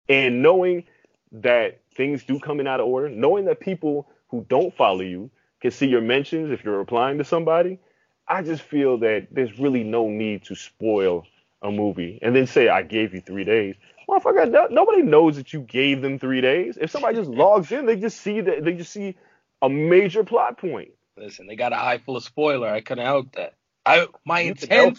and 0.08 0.42
knowing 0.42 0.84
that 1.32 1.80
things 1.94 2.24
do 2.24 2.40
come 2.40 2.60
in 2.60 2.66
out 2.66 2.80
of 2.80 2.86
order, 2.86 3.08
knowing 3.08 3.44
that 3.46 3.60
people 3.60 4.08
who 4.28 4.44
don't 4.48 4.74
follow 4.76 5.00
you 5.02 5.30
can 5.60 5.70
see 5.70 5.86
your 5.86 6.00
mentions 6.00 6.50
if 6.50 6.64
you're 6.64 6.78
replying 6.78 7.18
to 7.18 7.24
somebody, 7.24 7.78
I 8.26 8.42
just 8.42 8.62
feel 8.62 8.98
that 8.98 9.28
there's 9.30 9.58
really 9.58 9.84
no 9.84 10.08
need 10.08 10.44
to 10.44 10.54
spoil 10.54 11.26
a 11.62 11.70
movie 11.70 12.18
and 12.22 12.34
then 12.34 12.46
say 12.46 12.68
I 12.68 12.82
gave 12.82 13.14
you 13.14 13.20
three 13.20 13.44
days. 13.44 13.74
Motherfucker, 14.08 14.50
no, 14.50 14.66
nobody 14.70 15.02
knows 15.02 15.36
that 15.36 15.52
you 15.52 15.60
gave 15.60 16.02
them 16.02 16.18
three 16.18 16.40
days. 16.40 16.78
If 16.80 16.90
somebody 16.90 17.16
just 17.16 17.30
logs 17.44 17.72
in, 17.72 17.86
they 17.86 17.96
just 17.96 18.20
see 18.20 18.40
that 18.40 18.64
they 18.64 18.74
just 18.74 18.92
see 18.92 19.16
a 19.62 19.68
major 19.68 20.24
plot 20.24 20.58
point. 20.58 20.90
Listen, 21.16 21.46
they 21.46 21.56
got 21.56 21.72
an 21.72 21.80
eye 21.80 21.98
full 21.98 22.16
of 22.16 22.24
spoiler. 22.24 22.68
I 22.68 22.80
couldn't 22.80 23.04
help 23.04 23.32
that. 23.32 23.54
I 23.84 24.06
my 24.24 24.40
You 24.40 24.50
intent, 24.50 24.98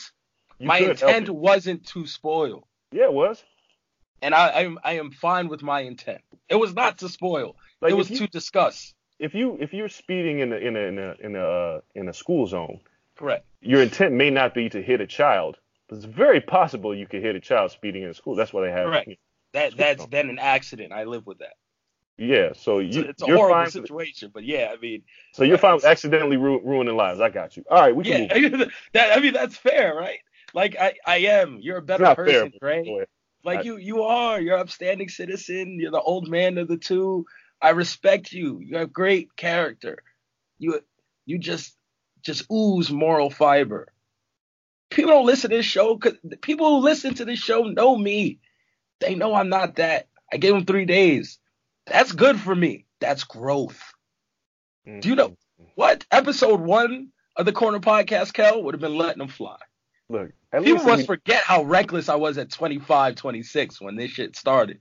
You 0.59 0.67
my 0.67 0.79
intent 0.79 1.29
wasn't 1.29 1.85
to 1.87 2.05
spoil, 2.05 2.67
Yeah, 2.91 3.05
it 3.05 3.13
was. 3.13 3.43
and 4.21 4.35
I, 4.35 4.47
I 4.49 4.61
am 4.63 4.79
I 4.83 4.93
am 4.93 5.11
fine 5.11 5.47
with 5.47 5.61
my 5.63 5.81
intent. 5.81 6.21
It 6.49 6.55
was 6.55 6.73
not 6.73 6.97
to 6.99 7.09
spoil. 7.09 7.55
Like 7.81 7.91
it 7.91 7.95
was 7.95 8.09
you, 8.09 8.17
to 8.19 8.27
discuss. 8.27 8.93
if 9.19 9.33
you 9.33 9.57
if 9.61 9.73
you're 9.73 9.87
speeding 9.89 10.39
in 10.39 10.51
a 10.53 10.57
in 10.57 10.75
a 10.75 10.79
in 10.79 10.99
a 10.99 11.15
in 11.21 11.35
a, 11.35 11.43
uh, 11.43 11.81
in 11.95 12.09
a 12.09 12.13
school 12.13 12.45
zone, 12.47 12.79
Correct. 13.15 13.45
your 13.61 13.81
intent 13.81 14.13
may 14.13 14.29
not 14.29 14.53
be 14.53 14.69
to 14.69 14.81
hit 14.81 14.99
a 15.01 15.07
child, 15.07 15.57
but 15.87 15.95
it's 15.95 16.05
very 16.05 16.41
possible 16.41 16.93
you 16.93 17.07
could 17.07 17.21
hit 17.21 17.35
a 17.35 17.39
child 17.39 17.71
speeding 17.71 18.03
in 18.03 18.09
a 18.09 18.13
school. 18.13 18.35
That's 18.35 18.51
why 18.51 18.63
they 18.65 18.71
have. 18.71 18.85
Correct. 18.87 19.09
That 19.53 19.77
that's 19.77 20.01
zone. 20.01 20.09
then 20.11 20.29
an 20.29 20.39
accident. 20.39 20.91
I 20.91 21.05
live 21.05 21.25
with 21.25 21.39
that. 21.39 21.53
Yeah, 22.17 22.49
so 22.53 22.79
It's, 22.79 22.97
you 22.97 23.03
a, 23.05 23.05
it's 23.07 23.23
a 23.23 23.27
you're 23.27 23.37
horrible 23.37 23.55
fine. 23.63 23.71
Situation, 23.71 24.31
but 24.33 24.43
yeah, 24.43 24.73
I 24.75 24.79
mean, 24.81 25.03
so 25.31 25.45
you're 25.45 25.57
fine 25.57 25.75
with 25.75 25.85
accidentally 25.85 26.35
ru- 26.35 26.61
ruining 26.61 26.97
lives. 26.97 27.21
I 27.21 27.29
got 27.29 27.55
you. 27.55 27.63
All 27.71 27.79
right, 27.79 27.95
we 27.95 28.03
can 28.03 28.25
yeah, 28.25 28.49
move. 28.49 28.53
on. 28.61 28.71
that 28.91 29.17
I 29.17 29.21
mean 29.21 29.31
that's 29.33 29.55
fair, 29.55 29.95
right? 29.95 30.19
Like 30.53 30.75
I 30.79 30.93
I 31.05 31.17
am. 31.17 31.59
You're 31.61 31.77
a 31.77 31.81
better 31.81 32.15
person, 32.15 32.33
fair. 32.33 32.49
but 32.49 32.59
Dre. 32.59 32.85
go 32.85 32.95
ahead. 32.95 33.07
Like 33.43 33.59
I- 33.59 33.63
you, 33.63 33.77
you 33.77 34.03
are. 34.03 34.39
You're 34.39 34.55
an 34.55 34.61
upstanding 34.61 35.09
citizen. 35.09 35.79
You're 35.79 35.91
the 35.91 36.01
old 36.01 36.27
man 36.27 36.57
of 36.57 36.67
the 36.67 36.77
two. 36.77 37.25
I 37.61 37.69
respect 37.69 38.31
you. 38.31 38.59
You 38.59 38.77
have 38.77 38.93
great 38.93 39.35
character. 39.35 40.03
You, 40.57 40.81
you 41.25 41.37
just, 41.39 41.75
just 42.21 42.49
ooze 42.51 42.91
moral 42.91 43.29
fiber. 43.29 43.87
People 44.89 45.11
don't 45.11 45.25
listen 45.25 45.51
to 45.51 45.57
this 45.57 45.65
show 45.65 45.95
because 45.95 46.17
people 46.41 46.69
who 46.69 46.83
listen 46.83 47.13
to 47.15 47.25
this 47.25 47.39
show 47.39 47.63
know 47.63 47.95
me. 47.95 48.39
They 48.99 49.15
know 49.15 49.33
I'm 49.33 49.49
not 49.49 49.75
that. 49.75 50.07
I 50.31 50.37
gave 50.37 50.53
them 50.53 50.65
three 50.65 50.85
days. 50.85 51.39
That's 51.85 52.11
good 52.11 52.39
for 52.39 52.55
me. 52.55 52.85
That's 52.99 53.23
growth. 53.23 53.81
Do 54.85 55.07
you 55.07 55.15
know 55.15 55.29
mm-hmm. 55.29 55.63
what? 55.75 56.05
Episode 56.11 56.59
one 56.61 57.09
of 57.35 57.45
the 57.45 57.51
Corner 57.51 57.79
Podcast, 57.79 58.33
Kel, 58.33 58.63
would 58.63 58.73
have 58.73 58.81
been 58.81 58.97
letting 58.97 59.19
them 59.19 59.27
fly. 59.27 59.57
Look, 60.09 60.31
at 60.51 60.63
People 60.63 60.73
least 60.75 60.85
must 60.87 60.99
we- 61.01 61.05
forget 61.05 61.43
how 61.43 61.63
reckless 61.63 62.09
I 62.09 62.15
was 62.15 62.37
at 62.37 62.49
25, 62.49 63.15
26 63.15 63.79
when 63.81 63.95
this 63.95 64.11
shit 64.11 64.35
started. 64.35 64.79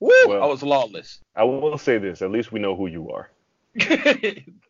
Woo! 0.00 0.10
Well- 0.26 0.42
I 0.42 0.46
was 0.46 0.62
lawless. 0.62 1.20
I 1.34 1.44
will 1.44 1.78
say 1.78 1.98
this. 1.98 2.22
At 2.22 2.30
least 2.30 2.52
we 2.52 2.60
know 2.60 2.76
who 2.76 2.86
you 2.86 3.10
are. 3.10 3.30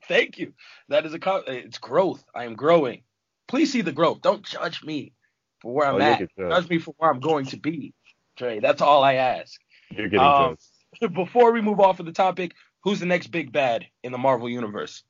Thank 0.09 0.39
you. 0.39 0.53
That 0.89 1.07
is 1.07 1.15
a 1.15 1.19
co- 1.19 1.45
it's 1.47 1.79
growth. 1.79 2.25
I 2.35 2.45
am 2.45 2.55
growing. 2.55 3.03
Please 3.47 3.73
see 3.73 3.81
the 3.83 3.93
growth. 3.93 4.21
Don't 4.23 4.45
judge 4.45 4.83
me 4.85 5.13
for 5.61 5.73
where 5.75 5.87
I'm 5.89 5.97
Oh, 5.97 6.01
at. 6.01 6.29
Judge 6.37 6.69
me 6.69 6.79
for 6.79 6.95
where 6.99 7.11
I'm 7.11 7.21
going 7.21 7.47
to 7.47 7.57
be. 7.57 7.95
Trey, 8.37 8.61
that's 8.61 8.83
all 8.83 9.03
I 9.03 9.15
ask. 9.15 9.61
You're 9.91 10.09
getting 10.09 10.27
Um, 10.27 10.57
judged. 11.01 11.15
Before 11.15 11.53
we 11.53 11.61
move 11.61 11.81
off 11.81 12.01
of 12.01 12.07
the 12.07 12.13
topic, 12.13 12.53
who's 12.83 13.01
the 13.01 13.07
next 13.07 13.29
big 13.29 13.51
bad 13.53 13.87
in 14.03 14.13
the 14.13 14.19
Marvel 14.19 14.49
universe? 14.49 15.03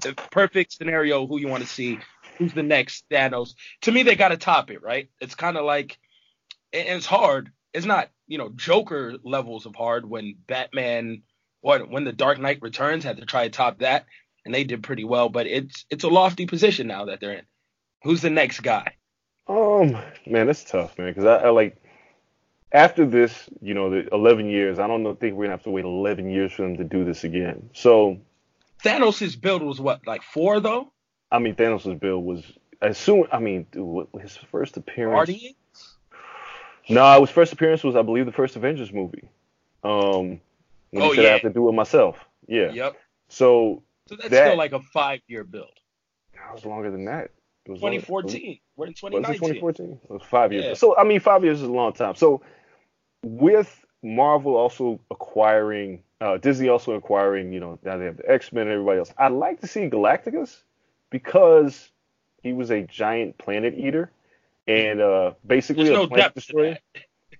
The 0.00 0.14
perfect 0.30 0.72
scenario. 0.72 1.26
Who 1.26 1.38
you 1.38 1.48
want 1.48 1.62
to 1.62 1.68
see? 1.68 1.98
Who's 2.40 2.54
the 2.54 2.62
next 2.62 3.04
Thanos? 3.10 3.54
To 3.82 3.92
me, 3.92 4.02
they 4.02 4.16
got 4.16 4.28
to 4.28 4.38
top 4.38 4.70
it, 4.70 4.82
right? 4.82 5.10
It's 5.20 5.34
kind 5.34 5.58
of 5.58 5.66
like, 5.66 5.98
and 6.72 6.88
it's 6.88 7.04
hard. 7.04 7.52
It's 7.74 7.84
not, 7.84 8.08
you 8.26 8.38
know, 8.38 8.48
Joker 8.48 9.16
levels 9.22 9.66
of 9.66 9.74
hard 9.74 10.08
when 10.08 10.36
Batman, 10.46 11.20
what 11.60 11.90
when 11.90 12.04
the 12.04 12.14
Dark 12.14 12.38
Knight 12.38 12.62
Returns 12.62 13.04
had 13.04 13.18
to 13.18 13.26
try 13.26 13.44
to 13.44 13.50
top 13.50 13.80
that, 13.80 14.06
and 14.46 14.54
they 14.54 14.64
did 14.64 14.82
pretty 14.82 15.04
well. 15.04 15.28
But 15.28 15.48
it's 15.48 15.84
it's 15.90 16.04
a 16.04 16.08
lofty 16.08 16.46
position 16.46 16.86
now 16.86 17.04
that 17.04 17.20
they're 17.20 17.34
in. 17.34 17.44
Who's 18.04 18.22
the 18.22 18.30
next 18.30 18.60
guy? 18.60 18.94
Um, 19.46 19.98
man, 20.26 20.46
that's 20.46 20.64
tough, 20.64 20.96
man. 20.96 21.08
Because 21.08 21.26
I, 21.26 21.48
I 21.48 21.50
like, 21.50 21.76
after 22.72 23.04
this, 23.04 23.50
you 23.60 23.74
know, 23.74 23.90
the 23.90 24.08
11 24.14 24.48
years, 24.48 24.78
I 24.78 24.86
don't 24.86 25.02
know, 25.02 25.14
think 25.14 25.34
we're 25.34 25.44
gonna 25.44 25.58
have 25.58 25.64
to 25.64 25.70
wait 25.70 25.84
11 25.84 26.30
years 26.30 26.52
for 26.52 26.62
them 26.62 26.78
to 26.78 26.84
do 26.84 27.04
this 27.04 27.22
again. 27.22 27.68
So 27.74 28.18
Thanos' 28.82 29.38
build 29.38 29.62
was 29.62 29.78
what, 29.78 30.06
like 30.06 30.22
four 30.22 30.60
though? 30.60 30.90
I 31.32 31.38
mean, 31.38 31.54
Thanos' 31.54 31.98
build 31.98 32.24
was 32.24 32.42
as 32.82 32.98
soon. 32.98 33.24
I 33.32 33.38
mean, 33.38 33.66
dude, 33.70 34.08
his 34.20 34.36
first 34.36 34.76
appearance. 34.76 35.30
No, 36.88 37.20
his 37.20 37.30
first 37.30 37.52
appearance 37.52 37.84
was, 37.84 37.94
I 37.94 38.02
believe, 38.02 38.26
the 38.26 38.32
first 38.32 38.56
Avengers 38.56 38.92
movie. 38.92 39.28
Um, 39.84 40.40
when 40.90 41.02
Oh, 41.04 41.10
he 41.10 41.16
said 41.16 41.22
yeah. 41.22 41.28
I 41.28 41.32
have 41.34 41.42
to 41.42 41.50
do 41.50 41.68
it 41.68 41.72
myself. 41.72 42.18
Yeah. 42.48 42.72
Yep. 42.72 42.96
So 43.28 43.82
So 44.08 44.16
that's 44.16 44.30
That- 44.30 44.46
still 44.48 44.58
like 44.58 44.72
a 44.72 44.80
five 44.80 45.20
year 45.28 45.44
build. 45.44 45.70
that 46.34 46.52
was 46.52 46.64
longer 46.66 46.90
than 46.90 47.04
that. 47.04 47.30
It 47.66 47.70
was 47.70 47.80
longer- 47.82 47.98
2014. 48.00 48.58
We're 48.76 48.86
in 48.86 48.94
Was 49.00 49.12
it 49.12 49.36
2014? 49.38 50.00
It 50.02 50.10
was 50.10 50.22
five 50.22 50.52
years. 50.52 50.64
Yeah. 50.64 50.74
So 50.74 50.96
I 50.96 51.04
mean, 51.04 51.20
five 51.20 51.44
years 51.44 51.62
is 51.62 51.68
a 51.68 51.72
long 51.72 51.92
time. 51.92 52.16
So 52.16 52.42
with 53.24 53.84
Marvel 54.02 54.56
also 54.56 54.98
acquiring, 55.12 56.02
uh, 56.20 56.38
Disney 56.38 56.68
also 56.68 56.94
acquiring, 56.94 57.52
you 57.52 57.60
know, 57.60 57.78
now 57.84 57.98
they 57.98 58.06
have 58.06 58.16
the 58.16 58.28
X 58.28 58.52
Men 58.52 58.62
and 58.62 58.72
everybody 58.72 58.98
else. 58.98 59.12
I'd 59.16 59.30
like 59.32 59.60
to 59.60 59.68
see 59.68 59.82
Galacticus 59.88 60.62
because 61.10 61.90
he 62.42 62.52
was 62.52 62.70
a 62.70 62.82
giant 62.82 63.36
planet 63.38 63.74
eater 63.76 64.10
and 64.66 65.00
uh, 65.00 65.32
basically 65.46 65.84
There's 65.84 65.98
a 65.98 66.02
no 66.02 66.06
planet 66.08 66.34
destroyer. 66.34 66.78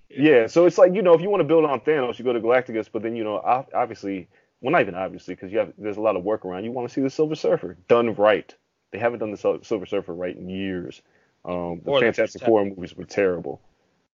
Yeah, 0.08 0.48
so 0.48 0.66
it's 0.66 0.76
like 0.76 0.94
you 0.94 1.02
know, 1.02 1.14
if 1.14 1.20
you 1.20 1.30
want 1.30 1.40
to 1.40 1.44
build 1.46 1.64
on 1.64 1.80
Thanos, 1.80 2.18
you 2.18 2.24
go 2.24 2.32
to 2.32 2.40
Galacticus, 2.40 2.88
but 2.92 3.02
then 3.02 3.14
you 3.14 3.22
know, 3.22 3.40
obviously, 3.72 4.28
well, 4.60 4.72
not 4.72 4.80
even 4.80 4.96
obviously, 4.96 5.34
because 5.34 5.52
you 5.52 5.58
have 5.58 5.72
there's 5.78 5.96
a 5.96 6.00
lot 6.00 6.16
of 6.16 6.24
work 6.24 6.44
around. 6.44 6.64
You 6.64 6.72
want 6.72 6.88
to 6.88 6.92
see 6.92 7.00
the 7.00 7.10
Silver 7.10 7.36
Surfer 7.36 7.76
done 7.86 8.14
right. 8.14 8.52
They 8.90 8.98
haven't 8.98 9.20
done 9.20 9.30
the 9.30 9.60
Silver 9.62 9.86
Surfer 9.86 10.12
right 10.12 10.36
in 10.36 10.48
years. 10.48 11.00
Um, 11.44 11.80
the 11.84 11.90
Or 11.90 12.00
Fantastic 12.00 12.16
Fantastic- 12.42 12.46
Four 12.46 12.64
movies 12.64 12.96
were 12.96 13.04
terrible. 13.04 13.60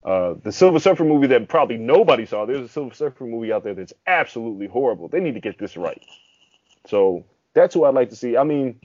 Uh, 0.05 0.35
the 0.43 0.53
Silver 0.53 0.79
Surfer 0.79 1.03
movie 1.05 1.27
that 1.29 1.49
probably 1.49 1.79
nobody 1.79 2.27
saw. 2.27 2.45
There's 2.45 2.61
a 2.61 2.69
Silver 2.69 2.95
Surfer 2.95 3.25
movie 3.25 3.51
out 3.53 3.65
there 3.65 3.75
that's 3.75 3.95
absolutely 4.07 4.67
horrible. 4.69 5.09
They 5.09 5.19
need 5.21 5.35
to 5.35 5.41
get 5.41 5.59
this 5.59 5.77
right. 5.79 6.01
So 6.87 7.25
that's 7.55 7.75
who 7.75 7.85
I'd 7.85 7.95
like 7.95 8.11
to 8.11 8.17
see. 8.17 8.37
I 8.37 8.45
mean, 8.45 8.79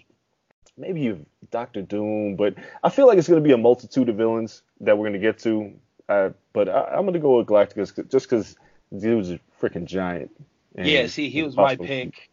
maybe 0.78 1.02
you 1.02 1.26
Doctor 1.52 1.82
Doom, 1.82 2.36
but 2.36 2.56
I 2.84 2.90
feel 2.90 3.08
like 3.08 3.18
it's 3.18 3.28
going 3.28 3.42
to 3.42 3.48
be 3.48 3.54
a 3.54 3.58
multitude 3.58 4.10
of 4.10 4.16
villains 4.16 4.62
that 4.82 4.98
we're 4.98 5.10
going 5.10 5.20
to 5.22 5.28
get 5.28 5.40
to. 5.40 5.74
Uh, 6.10 6.30
but 6.54 6.70
I, 6.70 6.96
I'm 6.96 7.02
going 7.02 7.14
to 7.14 7.20
go 7.20 7.38
with 7.38 7.48
Galacticus 7.48 7.96
c- 7.96 8.04
just 8.10 8.30
because 8.30 8.56
dude 8.98 9.18
was 9.18 9.32
a 9.32 9.40
freaking 9.62 9.86
giant. 9.86 10.32
Yeah, 10.78 11.08
see, 11.08 11.30
he 11.30 11.44
was 11.44 11.56
my 11.56 11.76
pick. 11.76 12.30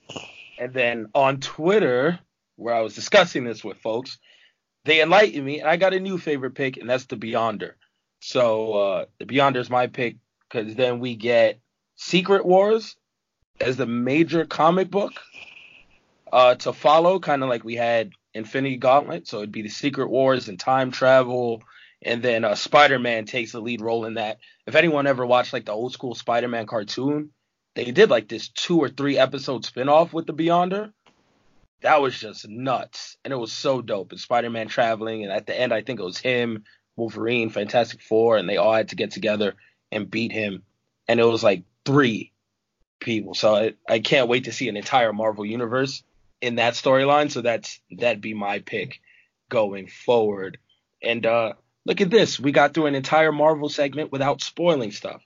And 0.58 0.72
then 0.72 1.08
on 1.14 1.40
Twitter, 1.40 2.18
where 2.56 2.74
I 2.74 2.80
was 2.80 2.94
discussing 2.94 3.44
this 3.44 3.62
with 3.62 3.78
folks, 3.78 4.18
they 4.84 5.02
enlightened 5.02 5.44
me, 5.44 5.60
and 5.60 5.68
I 5.68 5.76
got 5.76 5.94
a 5.94 6.00
new 6.00 6.18
favorite 6.18 6.54
pick, 6.54 6.76
and 6.76 6.88
that's 6.88 7.06
the 7.06 7.16
Beyonder. 7.16 7.72
So 8.20 8.72
uh, 8.72 9.04
the 9.18 9.26
Beyonder's 9.26 9.70
my 9.70 9.86
pick 9.86 10.16
because 10.48 10.74
then 10.74 10.98
we 10.98 11.14
get 11.14 11.60
Secret 11.96 12.44
Wars 12.44 12.96
as 13.60 13.76
the 13.76 13.86
major 13.86 14.44
comic 14.44 14.90
book 14.90 15.12
uh, 16.32 16.54
to 16.56 16.72
follow, 16.72 17.18
kind 17.18 17.42
of 17.42 17.48
like 17.48 17.64
we 17.64 17.74
had 17.74 18.12
Infinity 18.38 18.76
Gauntlet. 18.76 19.28
So 19.28 19.38
it'd 19.38 19.52
be 19.52 19.62
the 19.62 19.68
Secret 19.68 20.08
Wars 20.08 20.48
and 20.48 20.58
time 20.58 20.90
travel, 20.90 21.62
and 22.02 22.22
then 22.22 22.44
uh, 22.44 22.54
Spider-Man 22.54 23.26
takes 23.26 23.52
the 23.52 23.60
lead 23.60 23.80
role 23.80 24.06
in 24.06 24.14
that. 24.14 24.38
If 24.66 24.74
anyone 24.74 25.06
ever 25.06 25.26
watched 25.26 25.52
like 25.52 25.66
the 25.66 25.72
old 25.72 25.92
school 25.92 26.14
Spider-Man 26.14 26.66
cartoon, 26.66 27.30
they 27.74 27.90
did 27.90 28.10
like 28.10 28.28
this 28.28 28.48
two 28.48 28.78
or 28.78 28.88
three 28.88 29.18
episode 29.18 29.64
spinoff 29.64 30.12
with 30.12 30.26
the 30.26 30.32
Beyonder. 30.32 30.92
That 31.82 32.00
was 32.00 32.18
just 32.18 32.48
nuts, 32.48 33.16
and 33.24 33.32
it 33.32 33.36
was 33.36 33.52
so 33.52 33.82
dope. 33.82 34.10
And 34.10 34.20
Spider-Man 34.20 34.68
traveling, 34.68 35.22
and 35.22 35.32
at 35.32 35.46
the 35.46 35.58
end, 35.58 35.72
I 35.72 35.82
think 35.82 36.00
it 36.00 36.04
was 36.04 36.18
him, 36.18 36.64
Wolverine, 36.96 37.50
Fantastic 37.50 38.02
Four, 38.02 38.36
and 38.36 38.48
they 38.48 38.56
all 38.56 38.72
had 38.72 38.88
to 38.88 38.96
get 38.96 39.12
together 39.12 39.54
and 39.92 40.10
beat 40.10 40.32
him. 40.32 40.62
And 41.06 41.20
it 41.20 41.24
was 41.24 41.44
like 41.44 41.62
three 41.84 42.32
people. 43.00 43.34
So 43.34 43.54
I, 43.54 43.74
I 43.88 44.00
can't 44.00 44.28
wait 44.28 44.44
to 44.44 44.52
see 44.52 44.68
an 44.68 44.76
entire 44.76 45.12
Marvel 45.12 45.46
universe 45.46 46.02
in 46.40 46.56
that 46.56 46.74
storyline. 46.74 47.30
So 47.30 47.40
that's 47.40 47.80
that'd 47.90 48.20
be 48.20 48.34
my 48.34 48.60
pick 48.60 49.00
going 49.48 49.88
forward. 49.88 50.58
And 51.02 51.24
uh 51.26 51.54
look 51.84 52.00
at 52.00 52.10
this, 52.10 52.38
we 52.38 52.52
got 52.52 52.74
through 52.74 52.86
an 52.86 52.94
entire 52.94 53.32
Marvel 53.32 53.68
segment 53.68 54.12
without 54.12 54.42
spoiling 54.42 54.92
stuff. 54.92 55.22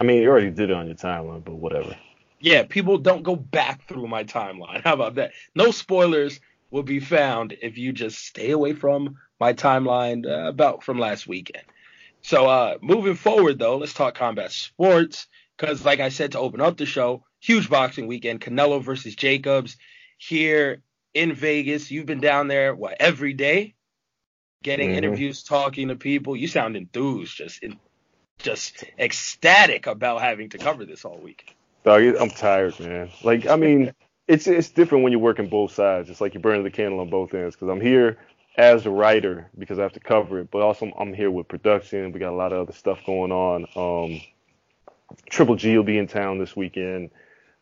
I 0.00 0.04
mean, 0.04 0.22
you 0.22 0.28
already 0.28 0.50
did 0.50 0.70
it 0.70 0.76
on 0.76 0.86
your 0.86 0.96
timeline, 0.96 1.44
but 1.44 1.54
whatever. 1.54 1.96
Yeah, 2.40 2.64
people 2.64 2.98
don't 2.98 3.22
go 3.22 3.36
back 3.36 3.86
through 3.88 4.06
my 4.08 4.24
timeline. 4.24 4.80
How 4.84 4.94
about 4.94 5.16
that? 5.16 5.32
No 5.54 5.70
spoilers 5.70 6.40
will 6.70 6.82
be 6.82 7.00
found 7.00 7.56
if 7.62 7.78
you 7.78 7.92
just 7.92 8.18
stay 8.18 8.50
away 8.50 8.72
from 8.72 9.16
my 9.38 9.52
timeline 9.52 10.26
uh, 10.26 10.48
about 10.48 10.82
from 10.82 10.98
last 10.98 11.26
weekend. 11.26 11.64
So 12.22 12.46
uh 12.46 12.78
moving 12.80 13.14
forward 13.14 13.58
though, 13.58 13.78
let's 13.78 13.94
talk 13.94 14.16
combat 14.16 14.50
sports 14.50 15.28
cuz 15.58 15.84
like 15.84 16.00
I 16.00 16.08
said 16.08 16.32
to 16.32 16.40
open 16.40 16.60
up 16.60 16.76
the 16.76 16.86
show, 16.86 17.24
huge 17.40 17.70
boxing 17.70 18.06
weekend, 18.06 18.40
Canelo 18.40 18.82
versus 18.82 19.14
Jacobs 19.14 19.76
here 20.18 20.82
in 21.14 21.34
Vegas. 21.34 21.90
You've 21.90 22.06
been 22.06 22.20
down 22.20 22.48
there 22.48 22.74
what 22.74 22.96
every 23.00 23.32
day 23.32 23.74
getting 24.62 24.90
Mhm. 24.90 24.96
interviews, 24.96 25.42
talking 25.42 25.88
to 25.88 25.96
people. 25.96 26.36
You 26.36 26.48
sound 26.48 26.76
enthused, 26.76 27.36
just 27.36 27.62
in, 27.62 27.78
just 28.38 28.84
ecstatic 28.98 29.86
about 29.86 30.20
having 30.20 30.50
to 30.50 30.58
cover 30.58 30.84
this 30.84 31.04
all 31.04 31.18
week. 31.18 31.54
Dog, 31.84 32.02
I'm 32.02 32.30
tired, 32.30 32.78
man. 32.80 33.10
Like, 33.22 33.46
I 33.46 33.56
mean, 33.56 33.92
it's 34.28 34.46
it's 34.46 34.70
different 34.70 35.04
when 35.04 35.12
you're 35.12 35.20
working 35.20 35.48
both 35.48 35.72
sides. 35.72 36.10
It's 36.10 36.20
like 36.20 36.34
you're 36.34 36.42
burning 36.42 36.64
the 36.64 36.70
candle 36.70 37.00
on 37.00 37.10
both 37.10 37.32
ends. 37.32 37.54
Because 37.54 37.68
I'm 37.68 37.80
here 37.80 38.18
as 38.56 38.86
a 38.86 38.90
writer 38.90 39.50
because 39.56 39.78
I 39.78 39.82
have 39.82 39.92
to 39.92 40.00
cover 40.00 40.40
it, 40.40 40.50
but 40.50 40.62
also 40.62 40.90
I'm 40.98 41.12
here 41.12 41.30
with 41.30 41.46
production. 41.46 42.12
We 42.12 42.20
got 42.20 42.32
a 42.32 42.36
lot 42.36 42.52
of 42.52 42.62
other 42.62 42.72
stuff 42.72 43.04
going 43.06 43.30
on. 43.30 43.66
Um, 43.76 44.20
Triple 45.30 45.56
G 45.56 45.76
will 45.76 45.84
be 45.84 45.98
in 45.98 46.08
town 46.08 46.38
this 46.38 46.56
weekend, 46.56 47.10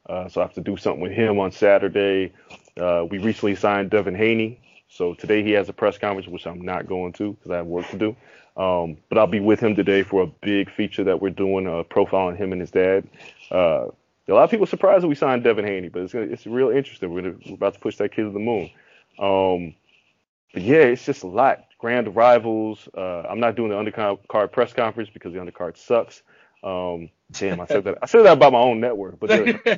uh, 0.08 0.28
so 0.28 0.40
I 0.40 0.44
have 0.44 0.54
to 0.54 0.60
do 0.60 0.76
something 0.76 1.00
with 1.00 1.12
him 1.12 1.38
on 1.38 1.52
Saturday. 1.52 2.32
Uh, 2.78 3.04
we 3.08 3.18
recently 3.18 3.54
signed 3.54 3.90
Devin 3.90 4.14
Haney, 4.14 4.60
so 4.88 5.14
today 5.14 5.42
he 5.42 5.52
has 5.52 5.68
a 5.68 5.72
press 5.72 5.98
conference, 5.98 6.28
which 6.28 6.46
I'm 6.46 6.60
not 6.60 6.86
going 6.86 7.12
to 7.14 7.32
because 7.32 7.50
I 7.50 7.56
have 7.56 7.66
work 7.66 7.88
to 7.88 7.98
do. 7.98 8.16
Um, 8.56 8.98
but 9.08 9.18
I'll 9.18 9.26
be 9.26 9.40
with 9.40 9.60
him 9.60 9.74
today 9.74 10.02
for 10.02 10.22
a 10.22 10.26
big 10.26 10.70
feature 10.70 11.04
that 11.04 11.20
we're 11.20 11.30
doing, 11.30 11.66
uh, 11.66 11.82
profiling 11.84 12.36
him 12.36 12.52
and 12.52 12.60
his 12.60 12.70
dad. 12.70 13.08
Uh, 13.50 13.86
a 14.28 14.32
lot 14.32 14.44
of 14.44 14.50
people 14.50 14.66
surprised 14.66 15.02
that 15.02 15.08
we 15.08 15.14
signed 15.14 15.44
Devin 15.44 15.66
Haney, 15.66 15.88
but 15.88 16.02
it's 16.02 16.12
gonna, 16.12 16.26
it's 16.26 16.46
real 16.46 16.70
interesting. 16.70 17.12
We're, 17.12 17.22
gonna, 17.22 17.34
we're 17.46 17.54
about 17.54 17.74
to 17.74 17.80
push 17.80 17.96
that 17.96 18.12
kid 18.12 18.22
to 18.22 18.30
the 18.30 18.38
moon. 18.38 18.70
Um, 19.18 19.74
but 20.52 20.62
yeah, 20.62 20.84
it's 20.84 21.04
just 21.04 21.24
a 21.24 21.26
lot. 21.26 21.64
Grand 21.78 22.14
rivals. 22.14 22.88
Uh, 22.96 23.22
I'm 23.28 23.40
not 23.40 23.56
doing 23.56 23.70
the 23.70 23.76
undercard 23.76 24.52
press 24.52 24.72
conference 24.72 25.10
because 25.12 25.32
the 25.32 25.40
undercard 25.40 25.76
sucks. 25.76 26.22
Um, 26.62 27.10
damn, 27.38 27.60
I 27.60 27.66
said 27.66 27.84
that. 27.84 27.98
I 28.02 28.06
said 28.06 28.22
that 28.22 28.34
about 28.34 28.52
my 28.52 28.60
own 28.60 28.80
network, 28.80 29.18
but 29.20 29.30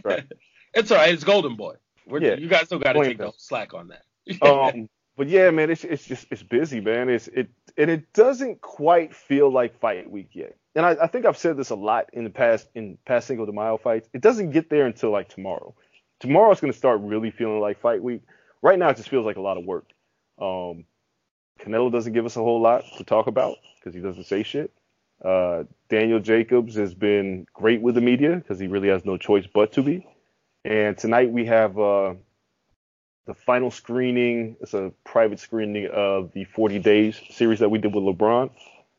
right. 0.05 0.25
It's 0.75 0.91
all 0.91 0.99
right. 0.99 1.13
It's 1.13 1.25
Golden 1.25 1.57
Boy. 1.57 1.75
We're, 2.07 2.21
Yeah. 2.21 2.35
You 2.35 2.49
guys 2.49 2.67
still 2.67 2.79
got 2.79 2.93
to 2.93 3.03
take 3.03 3.19
the 3.19 3.33
slack 3.39 3.73
on 3.73 3.89
that. 3.89 4.03
um, 4.43 4.89
but 5.17 5.29
yeah, 5.29 5.51
man, 5.51 5.71
it's 5.71 5.85
it's 5.85 6.05
just 6.05 6.27
it's 6.31 6.43
busy, 6.43 6.81
man. 6.81 7.09
It's 7.09 7.29
it 7.29 7.49
and 7.79 7.91
it 7.91 8.13
doesn't 8.13 8.61
quite 8.61 9.15
feel 9.15 9.51
like 9.51 9.79
fight 9.81 10.11
week 10.11 10.31
yet. 10.33 10.57
And 10.75 10.85
I, 10.85 10.97
I 11.03 11.07
think 11.07 11.25
I've 11.25 11.39
said 11.39 11.57
this 11.57 11.71
a 11.71 11.75
lot 11.75 12.11
in 12.13 12.25
the 12.25 12.31
past 12.31 12.69
in 12.75 12.99
past 13.07 13.27
Cinco 13.27 13.47
de 13.47 13.53
Mayo 13.53 13.79
fights. 13.79 14.09
It 14.13 14.21
doesn't 14.21 14.51
get 14.51 14.69
there 14.69 14.87
until 14.87 15.11
like 15.11 15.31
tomorrow. 15.31 15.75
Tomorrow's 16.21 16.61
gonna 16.61 16.75
start 16.75 17.01
really 17.01 17.31
feeling 17.31 17.61
like 17.61 17.81
fight 17.81 18.03
week. 18.03 18.23
Right 18.61 18.79
now, 18.79 18.91
it 18.91 18.97
just 18.99 19.09
feels 19.09 19.25
like 19.25 19.37
a 19.37 19.41
lot 19.41 19.57
of 19.57 19.65
work. 19.65 19.87
Um, 20.39 20.85
Canelo 21.61 21.91
doesn't 21.91 22.13
give 22.13 22.27
us 22.27 22.37
a 22.37 22.41
whole 22.41 22.61
lot 22.61 22.85
to 22.99 23.05
talk 23.05 23.27
about 23.27 23.57
because 23.79 23.95
he 23.95 24.01
doesn't 24.01 24.25
say 24.25 24.43
shit. 24.43 24.71
Uh, 25.25 25.65
Daniel 25.89 26.21
Jacobs 26.21 26.75
has 26.75 26.95
been 26.95 27.47
great 27.53 27.81
with 27.81 27.95
the 27.95 28.01
media 28.01 28.37
because 28.37 28.59
he 28.59 28.67
really 28.67 28.89
has 28.89 29.05
no 29.05 29.17
choice 29.17 29.47
but 29.53 29.73
to 29.73 29.83
be. 29.83 30.07
And 30.65 30.99
tonight 30.99 31.31
we 31.31 31.47
have 31.47 31.79
uh, 31.79 32.15
the 33.27 33.35
final 33.35 33.71
screening. 33.71 34.57
It's 34.61 34.75
a 34.75 34.93
private 35.05 35.41
screening 35.41 35.89
of 35.93 36.33
the 36.33 36.45
40 36.45 36.79
Days 36.81 37.21
series 37.31 37.61
that 37.61 37.69
we 37.69 37.79
did 37.79 37.95
with 37.95 38.05
LeBron. 38.05 38.51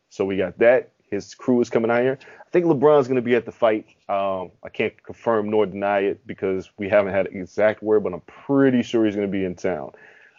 So 0.09 0.25
we 0.25 0.37
got 0.37 0.57
that. 0.59 0.91
His 1.09 1.35
crew 1.35 1.61
is 1.61 1.69
coming 1.69 1.89
out 1.91 2.01
here. 2.01 2.19
I 2.45 2.49
think 2.49 2.65
LeBron's 2.65 3.07
going 3.07 3.15
to 3.15 3.21
be 3.21 3.35
at 3.35 3.45
the 3.45 3.51
fight. 3.51 3.85
Um, 4.09 4.51
I 4.63 4.69
can't 4.69 5.01
confirm 5.03 5.49
nor 5.49 5.65
deny 5.65 5.99
it 5.99 6.25
because 6.25 6.69
we 6.77 6.89
haven't 6.89 7.13
had 7.13 7.27
exact 7.27 7.81
word, 7.81 8.03
but 8.03 8.13
I'm 8.13 8.21
pretty 8.21 8.83
sure 8.83 9.05
he's 9.05 9.15
going 9.15 9.27
to 9.27 9.31
be 9.31 9.45
in 9.45 9.55
town. 9.55 9.91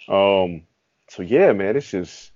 Um, 0.08 0.62
so 1.08 1.22
yeah, 1.22 1.52
man, 1.52 1.76
it's 1.76 1.90
just 1.90 2.32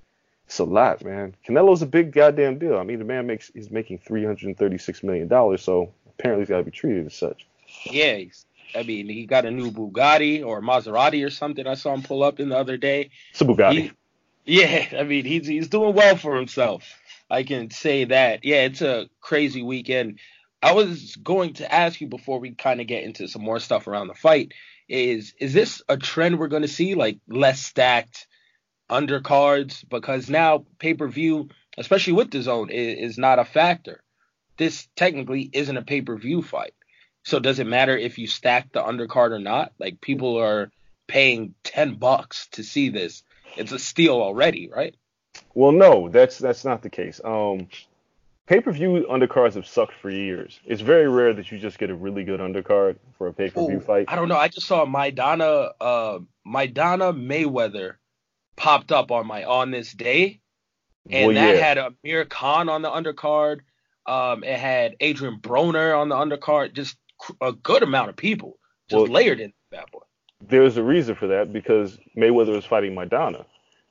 it's 0.53 0.59
a 0.59 0.65
lot, 0.65 1.03
man. 1.03 1.35
Canelo's 1.49 1.81
a 1.81 1.87
big 1.87 2.12
goddamn 2.12 2.59
deal. 2.59 2.77
I 2.77 2.83
mean, 2.83 2.99
the 2.99 3.07
man 3.07 3.27
makes 3.27 3.51
he's 3.55 3.71
making 3.71 4.01
336 4.07 5.03
million 5.03 5.27
dollars, 5.27 5.62
so 5.62 5.95
apparently 6.07 6.43
he's 6.43 6.51
got 6.51 6.59
to 6.59 6.65
be 6.65 6.71
treated 6.71 7.07
as 7.07 7.15
such. 7.15 7.47
yeah. 7.87 8.17
He's, 8.17 8.45
I 8.75 8.83
mean, 8.83 9.09
he 9.09 9.25
got 9.25 9.47
a 9.47 9.51
new 9.51 9.71
Bugatti 9.71 10.45
or 10.45 10.61
Maserati 10.61 11.25
or 11.27 11.31
something. 11.31 11.67
I 11.67 11.73
saw 11.75 11.95
him 11.95 12.03
pull 12.03 12.23
up 12.23 12.38
in 12.38 12.51
the 12.51 12.59
other 12.59 12.77
day. 12.77 13.09
It's 13.31 13.41
a 13.41 13.45
Bugatti. 13.47 13.75
He- 13.75 13.93
yeah, 14.45 14.88
I 14.99 15.05
mean, 15.05 15.25
he's 15.25 15.47
he's 15.47 15.69
doing 15.69 15.95
well 15.95 16.17
for 16.17 16.37
himself. 16.37 16.85
I 17.31 17.45
can 17.45 17.71
say 17.71 18.05
that. 18.05 18.45
Yeah, 18.45 18.65
it's 18.65 18.83
a 18.83 19.09
crazy 19.23 19.62
weekend. 19.62 20.19
I 20.62 20.73
was 20.75 21.17
going 21.17 21.55
to 21.55 21.75
ask 21.75 21.99
you 21.99 22.09
before 22.09 22.41
we 22.41 22.51
kind 22.55 22.83
of 22.83 22.87
get 22.87 23.05
into 23.05 23.27
some 23.27 23.43
more 23.43 23.59
stuff 23.59 23.87
around 23.87 24.09
the 24.09 24.15
fight. 24.15 24.53
Is 24.87 25.33
is 25.41 25.55
this 25.55 25.81
a 25.88 25.97
trend 25.97 26.38
we're 26.38 26.49
going 26.49 26.61
to 26.62 26.69
see, 26.69 26.95
like 26.95 27.21
less 27.27 27.62
stacked 27.62 28.27
undercards? 28.92 29.85
Because 29.88 30.28
now 30.31 30.64
pay 30.78 30.94
per 30.94 31.09
view, 31.09 31.48
especially 31.78 32.14
with 32.14 32.31
the 32.31 32.42
zone, 32.42 32.70
is, 32.70 33.12
is 33.12 33.18
not 33.18 33.38
a 33.38 33.44
factor. 33.44 34.02
this 34.59 34.88
technically 34.96 35.48
isn't 35.52 35.76
a 35.76 35.83
pay 35.83 36.02
per 36.02 36.16
view 36.16 36.42
fight. 36.42 36.74
So 37.24 37.38
does 37.38 37.59
it 37.59 37.66
matter 37.66 37.96
if 37.96 38.18
you 38.18 38.26
stack 38.26 38.72
the 38.72 38.83
undercard 38.83 39.31
or 39.31 39.38
not? 39.38 39.72
Like 39.78 40.00
people 40.00 40.37
are 40.38 40.70
paying 41.07 41.55
ten 41.62 41.94
bucks 41.94 42.48
to 42.52 42.62
see 42.62 42.88
this. 42.90 43.22
It's 43.57 43.72
a 43.72 43.78
steal 43.78 44.16
already, 44.20 44.68
right? 44.68 44.94
Well, 45.55 45.72
no, 45.72 46.09
that's 46.09 46.38
that's 46.38 46.64
not 46.64 46.83
the 46.83 46.90
case. 46.90 47.20
Um, 47.24 47.68
pay 48.46 48.61
per 48.61 48.72
view 48.72 49.07
undercards 49.11 49.55
have 49.55 49.66
sucked 49.66 49.94
for 50.02 50.11
years. 50.11 50.61
It's 50.66 50.83
very 50.83 51.09
rare 51.09 51.33
that 51.35 51.50
you 51.50 51.59
just 51.59 51.78
get 51.78 51.90
a 51.90 51.94
really 51.94 52.24
good 52.24 52.40
undercard 52.40 52.96
for 53.18 53.28
a 53.28 53.33
pay 53.33 53.50
per 53.50 53.66
view 53.66 53.78
Ooh, 53.78 53.81
fight. 53.81 54.07
I 54.09 54.16
don't 54.16 54.28
know. 54.28 54.38
I 54.38 54.48
just 54.48 54.66
saw 54.66 54.85
Maidana 54.85 55.70
uh 55.81 56.18
Maidana 56.46 57.09
Mayweather 57.14 57.94
popped 58.62 58.92
up 58.92 59.11
on 59.11 59.27
my 59.27 59.42
on 59.42 59.72
this 59.72 59.92
day. 59.92 60.40
And 61.11 61.27
Well, 61.27 61.35
that 61.35 61.57
yeah. 61.57 61.61
had 61.61 61.79
Amir 61.79 62.25
Khan 62.27 62.68
on 62.68 62.83
the 62.83 62.88
undercard. 62.88 63.61
Um, 64.07 64.44
it 64.44 64.57
had 64.57 64.94
Adrian 65.01 65.40
Broner 65.40 65.98
on 65.98 66.09
the 66.09 66.14
undercard. 66.14 66.72
Just 66.72 66.96
a 67.40 67.53
good 67.53 67.83
amount 67.83 68.11
of 68.11 68.16
people 68.16 68.59
just 68.88 69.03
Well- 69.03 69.11
layered 69.11 69.40
in 69.40 69.53
that 69.70 69.90
boy. 69.90 69.98
There's 70.40 70.77
a 70.77 70.83
reason 70.83 71.16
for 71.16 71.27
that 71.29 71.53
because 71.53 71.98
Mayweather 72.16 72.55
was 72.55 72.64
fighting 72.64 72.94
Maidana, 72.94 73.44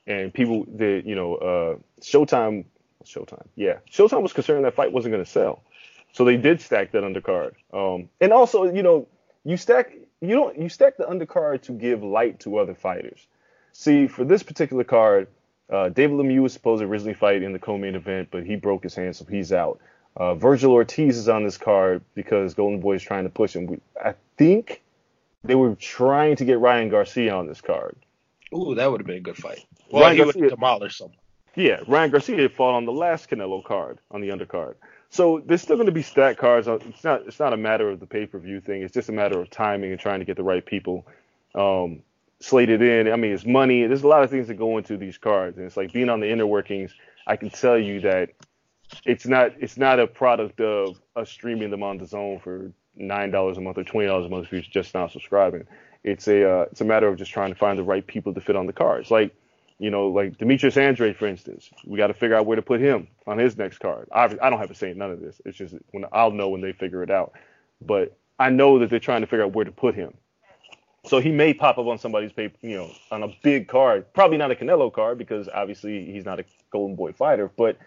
and 0.08 0.34
people, 0.34 0.66
the 0.68 1.02
you 1.06 1.16
know, 1.16 1.36
uh, 1.36 1.76
Showtime, 2.02 2.66
Showtime, 3.06 3.48
yeah, 3.56 3.78
Showtime 3.90 4.22
was 4.22 4.34
concerned 4.34 4.66
that 4.66 4.74
fight 4.74 4.92
wasn't 4.92 5.14
going 5.14 5.24
to 5.24 5.30
sell, 5.30 5.64
so 6.12 6.24
they 6.26 6.36
did 6.38 6.60
stack 6.60 6.92
that 6.92 7.04
undercard. 7.04 7.54
Um, 7.74 8.10
and 8.20 8.34
also, 8.34 8.66
you 8.66 8.84
know, 8.84 9.08
you 9.46 9.56
stack, 9.56 9.94
you 10.20 10.36
don't, 10.36 10.58
you 10.60 10.68
stack 10.68 10.98
the 10.98 11.06
undercard 11.06 11.62
to 11.64 11.72
give 11.72 12.04
light 12.04 12.42
to 12.42 12.58
other 12.58 12.76
fighters. 12.76 13.28
See, 13.74 14.08
for 14.08 14.24
this 14.24 14.44
particular 14.44 14.84
card, 14.84 15.28
uh, 15.70 15.90
David 15.90 16.18
Lemieux 16.18 16.42
was 16.42 16.54
supposed 16.54 16.82
to 16.82 16.88
originally 16.88 17.14
fight 17.14 17.42
in 17.44 17.54
the 17.54 17.60
co-main 17.60 17.96
event, 17.96 18.28
but 18.32 18.46
he 18.46 18.56
broke 18.56 18.84
his 18.84 18.96
hand, 18.96 19.16
so 19.16 19.26
he's 19.26 19.54
out. 19.54 19.80
Uh, 20.18 20.36
Vergil 20.36 20.72
Ortiz 20.72 21.18
is 21.18 21.30
on 21.30 21.44
this 21.46 21.58
card 21.58 22.02
because 22.16 22.54
Golden 22.54 22.82
Boy 22.82 22.96
is 22.96 23.02
trying 23.04 23.24
to 23.24 23.30
push 23.30 23.56
him. 23.56 23.68
We, 23.68 23.80
I 24.04 24.14
think 24.38 24.82
they 25.44 25.56
were 25.56 25.76
trying 25.76 26.36
to 26.36 26.46
get 26.46 26.60
Ryan 26.60 26.90
Garcia 26.90 27.34
on 27.34 27.48
this 27.48 27.62
card. 27.62 27.96
Ooh, 28.54 28.76
that 28.76 28.92
would 28.92 29.00
have 29.00 29.08
been 29.08 29.18
a 29.18 29.22
good 29.22 29.38
fight. 29.38 29.66
Well, 29.90 30.04
Ryan 30.04 30.16
he 30.18 30.24
would 30.26 30.36
Garcia- 30.36 30.50
demolish 30.50 30.98
someone. 30.98 31.18
Yeah, 31.56 31.82
Ryan 31.88 32.12
Garcia 32.12 32.50
fought 32.50 32.76
on 32.76 32.86
the 32.86 32.92
last 32.94 33.30
Canelo 33.30 33.64
card 33.64 34.00
on 34.10 34.22
the 34.22 34.30
undercard. 34.30 34.76
So 35.10 35.42
there's 35.46 35.62
still 35.62 35.76
going 35.76 35.88
to 35.88 35.92
be 35.92 36.02
stat 36.02 36.38
cards. 36.38 36.68
Uh, 36.70 36.76
It's 36.88 37.04
not 37.04 37.22
it's 37.28 37.40
not 37.40 37.52
a 37.52 37.58
matter 37.58 37.90
of 37.90 38.00
the 38.00 38.06
pay 38.08 38.26
per 38.26 38.38
view 38.40 38.62
thing. 38.62 38.82
It's 38.84 38.94
just 38.94 39.10
a 39.10 39.12
matter 39.12 39.40
of 39.40 39.50
timing 39.50 39.92
and 39.92 40.00
trying 40.00 40.20
to 40.20 40.26
get 40.26 40.38
the 40.38 40.44
right 40.44 40.66
people 40.66 41.06
um, 41.56 42.04
slated 42.42 42.82
in. 42.82 43.12
I 43.12 43.16
mean, 43.16 43.32
it's 43.32 43.46
money. 43.46 43.86
There's 43.86 44.04
a 44.04 44.08
lot 44.08 44.24
of 44.24 44.30
things 44.30 44.48
that 44.48 44.56
go 44.56 44.78
into 44.78 44.98
these 44.98 45.18
cards, 45.18 45.58
and 45.58 45.66
it's 45.66 45.78
like 45.78 45.94
being 45.94 46.10
on 46.10 46.20
the 46.20 46.30
inner 46.30 46.48
workings. 46.48 46.94
I 47.28 47.36
can 47.36 47.50
tell 47.50 47.78
you 47.78 48.02
that 48.02 48.32
it's 49.06 49.26
not 49.26 49.54
it's 49.60 49.78
not 49.78 50.00
a 50.00 50.08
product 50.08 50.60
of 50.60 51.00
us 51.16 51.30
streaming 51.30 51.72
them 51.72 51.84
on 51.84 51.98
the 51.98 52.06
zone 52.06 52.40
for 52.40 52.72
nine 52.96 53.32
dollars 53.32 53.58
a 53.58 53.62
month 53.62 53.78
or 53.78 53.84
twenty 53.84 54.08
dollars 54.08 54.26
a 54.26 54.30
month 54.30 54.46
if 54.46 54.52
you're 54.52 54.62
just 54.62 54.94
now 54.94 55.08
subscribing. 55.08 55.66
It's 56.04 56.28
a 56.28 56.50
uh, 56.50 56.66
it's 56.72 56.82
a 56.82 56.86
matter 56.86 57.08
of 57.08 57.18
just 57.18 57.32
trying 57.32 57.50
to 57.54 57.60
find 57.60 57.78
the 57.78 57.84
right 57.84 58.06
people 58.06 58.34
to 58.34 58.42
fit 58.42 58.56
on 58.56 58.66
the 58.66 58.74
cards. 58.74 59.12
Like 59.12 59.36
you 59.80 59.90
know, 59.90 60.10
like 60.10 60.38
Demetrius 60.38 60.78
Andrade, 60.78 61.18
for 61.18 61.28
instance, 61.28 61.72
we 61.88 61.98
got 61.98 62.08
to 62.08 62.14
figure 62.14 62.36
out 62.36 62.46
where 62.46 62.56
to 62.56 62.62
put 62.62 62.80
him 62.80 63.08
on 63.26 63.40
his 63.40 63.58
next 63.58 63.80
card. 63.80 64.08
I, 64.12 64.26
I 64.26 64.50
don't 64.50 64.60
have 64.60 64.70
to 64.70 64.76
say 64.76 64.92
in 64.92 65.00
none 65.00 65.10
of 65.10 65.20
this. 65.20 65.42
It's 65.44 65.58
just 65.58 65.74
when 65.92 66.06
I'll 66.12 66.30
know 66.30 66.50
when 66.50 66.62
they 66.62 66.72
figure 66.72 67.02
it 67.02 67.10
out. 67.10 67.34
But 67.82 68.16
I 68.38 68.52
know 68.52 68.78
that 68.80 68.92
they're 68.92 69.00
trying 69.00 69.22
to 69.22 69.28
figure 69.28 69.44
out 69.44 69.54
where 69.54 69.66
to 69.66 69.72
put 69.72 69.96
him. 69.96 70.14
So 71.04 71.20
he 71.20 71.32
may 71.32 71.54
pop 71.54 71.78
up 71.80 71.88
on 71.88 71.98
somebody's 71.98 72.32
paper, 72.32 72.56
you 72.62 72.76
know, 72.78 72.92
on 73.10 73.24
a 73.24 73.28
big 73.42 73.68
card. 73.68 74.12
Probably 74.14 74.38
not 74.38 74.52
a 74.52 74.56
Canelo 74.56 74.94
card 74.94 75.18
because 75.18 75.50
obviously 75.52 76.06
he's 76.12 76.26
not 76.26 76.40
a 76.40 76.46
Golden 76.72 76.96
Boy 76.96 77.12
fighter. 77.12 77.50
But 77.58 77.78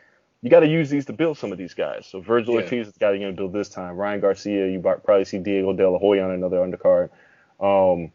you 0.43 0.51
got 0.51 0.61
to 0.61 0.67
use 0.69 0.91
these 0.91 1.07
to 1.07 1.13
build 1.13 1.39
some 1.39 1.53
of 1.53 1.59
these 1.59 1.75
guys. 1.75 2.07
So 2.07 2.21
Vergil 2.21 2.49
Yeah. 2.49 2.55
Ortiz 2.63 2.89
is 2.89 2.93
the 2.95 2.99
guy 2.99 3.11
you're 3.11 3.21
going 3.21 3.35
to 3.35 3.41
build 3.41 3.53
this 3.53 3.69
time. 3.69 3.95
Ryan 3.97 4.21
Garcia, 4.21 4.69
you 4.69 4.81
probably 4.81 5.25
see 5.25 5.39
Diego 5.39 5.73
De 5.73 5.89
La 5.89 5.99
Hoya 5.99 6.25
on 6.25 6.33
another 6.33 6.59
undercard. 6.59 7.11
Um, 7.61 8.11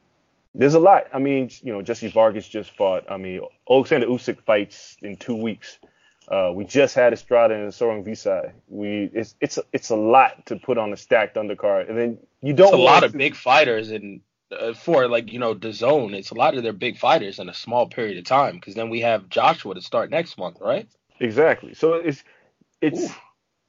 there's 0.54 0.74
a 0.74 0.80
lot. 0.80 1.08
I 1.14 1.20
mean, 1.20 1.50
you 1.64 1.72
know, 1.72 1.82
Jesse 1.82 2.10
Vargas 2.10 2.48
just 2.48 2.72
fought. 2.72 3.06
I 3.10 3.18
mean, 3.18 3.42
Alexander 3.70 4.08
Usyk 4.08 4.42
fights 4.42 4.98
in 5.02 5.16
two 5.16 5.36
weeks. 5.36 5.80
Uh, 6.28 6.52
we 6.54 6.66
just 6.66 6.94
had 6.94 7.14
Estrada 7.14 7.56
and 7.56 7.74
Sor 7.74 7.96
Rungvisai. 7.96 8.52
We 8.68 9.10
it's 9.14 9.36
it's 9.40 9.58
it's 9.74 9.90
a 9.90 9.96
lot 9.96 10.46
to 10.48 10.58
put 10.58 10.78
on 10.78 10.92
a 10.92 10.98
stacked 10.98 11.38
undercard, 11.38 11.90
and 11.90 11.98
then 11.98 12.18
you 12.42 12.54
don't. 12.54 12.68
It's 12.68 12.76
a 12.76 12.78
lot 12.78 12.92
want 12.94 13.06
of 13.06 13.12
to- 13.14 13.18
big 13.18 13.36
fighters 13.36 13.90
and 13.92 14.22
uh, 14.52 14.74
for 14.74 15.08
like 15.08 15.32
you 15.32 15.40
know 15.40 15.54
the 15.54 15.74
zone. 15.74 16.14
It's 16.14 16.32
a 16.32 16.36
lot 16.36 16.56
of 16.56 16.64
their 16.64 16.74
big 16.74 16.98
fighters 16.98 17.40
in 17.40 17.50
a 17.50 17.54
small 17.54 17.88
period 17.88 18.18
of 18.18 18.26
time. 18.26 18.56
Because 18.56 18.76
then 18.76 18.90
we 18.90 19.02
have 19.02 19.30
Joshua 19.30 19.76
to 19.76 19.82
start 19.82 20.10
next 20.10 20.38
month, 20.38 20.58
right? 20.62 20.88
Exactly. 21.20 21.74
So 21.74 21.94
it's 21.94 22.24
it's 22.82 23.12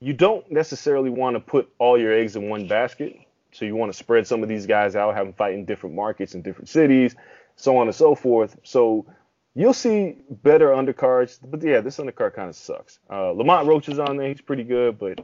you 0.00 0.12
don't 0.12 0.50
necessarily 0.50 1.10
want 1.10 1.36
to 1.36 1.40
put 1.40 1.70
all 1.78 1.98
your 1.98 2.12
eggs 2.12 2.36
in 2.36 2.48
one 2.48 2.66
basket. 2.66 3.16
So 3.52 3.64
you 3.64 3.74
want 3.76 3.92
to 3.92 3.98
spread 3.98 4.26
some 4.26 4.42
of 4.42 4.48
these 4.48 4.66
guys 4.66 4.94
out, 4.94 5.14
have 5.14 5.26
them 5.26 5.34
fight 5.34 5.54
in 5.54 5.64
different 5.64 5.96
markets 5.96 6.34
in 6.34 6.42
different 6.42 6.68
cities, 6.68 7.16
so 7.56 7.76
on 7.78 7.88
and 7.88 7.94
so 7.94 8.14
forth. 8.14 8.56
So 8.62 9.06
you'll 9.54 9.74
see 9.74 10.16
better 10.30 10.68
undercards. 10.68 11.38
But 11.42 11.62
yeah, 11.62 11.80
this 11.80 11.98
undercard 11.98 12.34
kind 12.34 12.48
of 12.48 12.56
sucks. 12.56 13.00
Uh, 13.10 13.32
Lamont 13.32 13.66
Roach 13.66 13.88
is 13.88 13.98
on 13.98 14.16
there. 14.16 14.28
He's 14.28 14.40
pretty 14.40 14.64
good, 14.64 14.98
but 14.98 15.20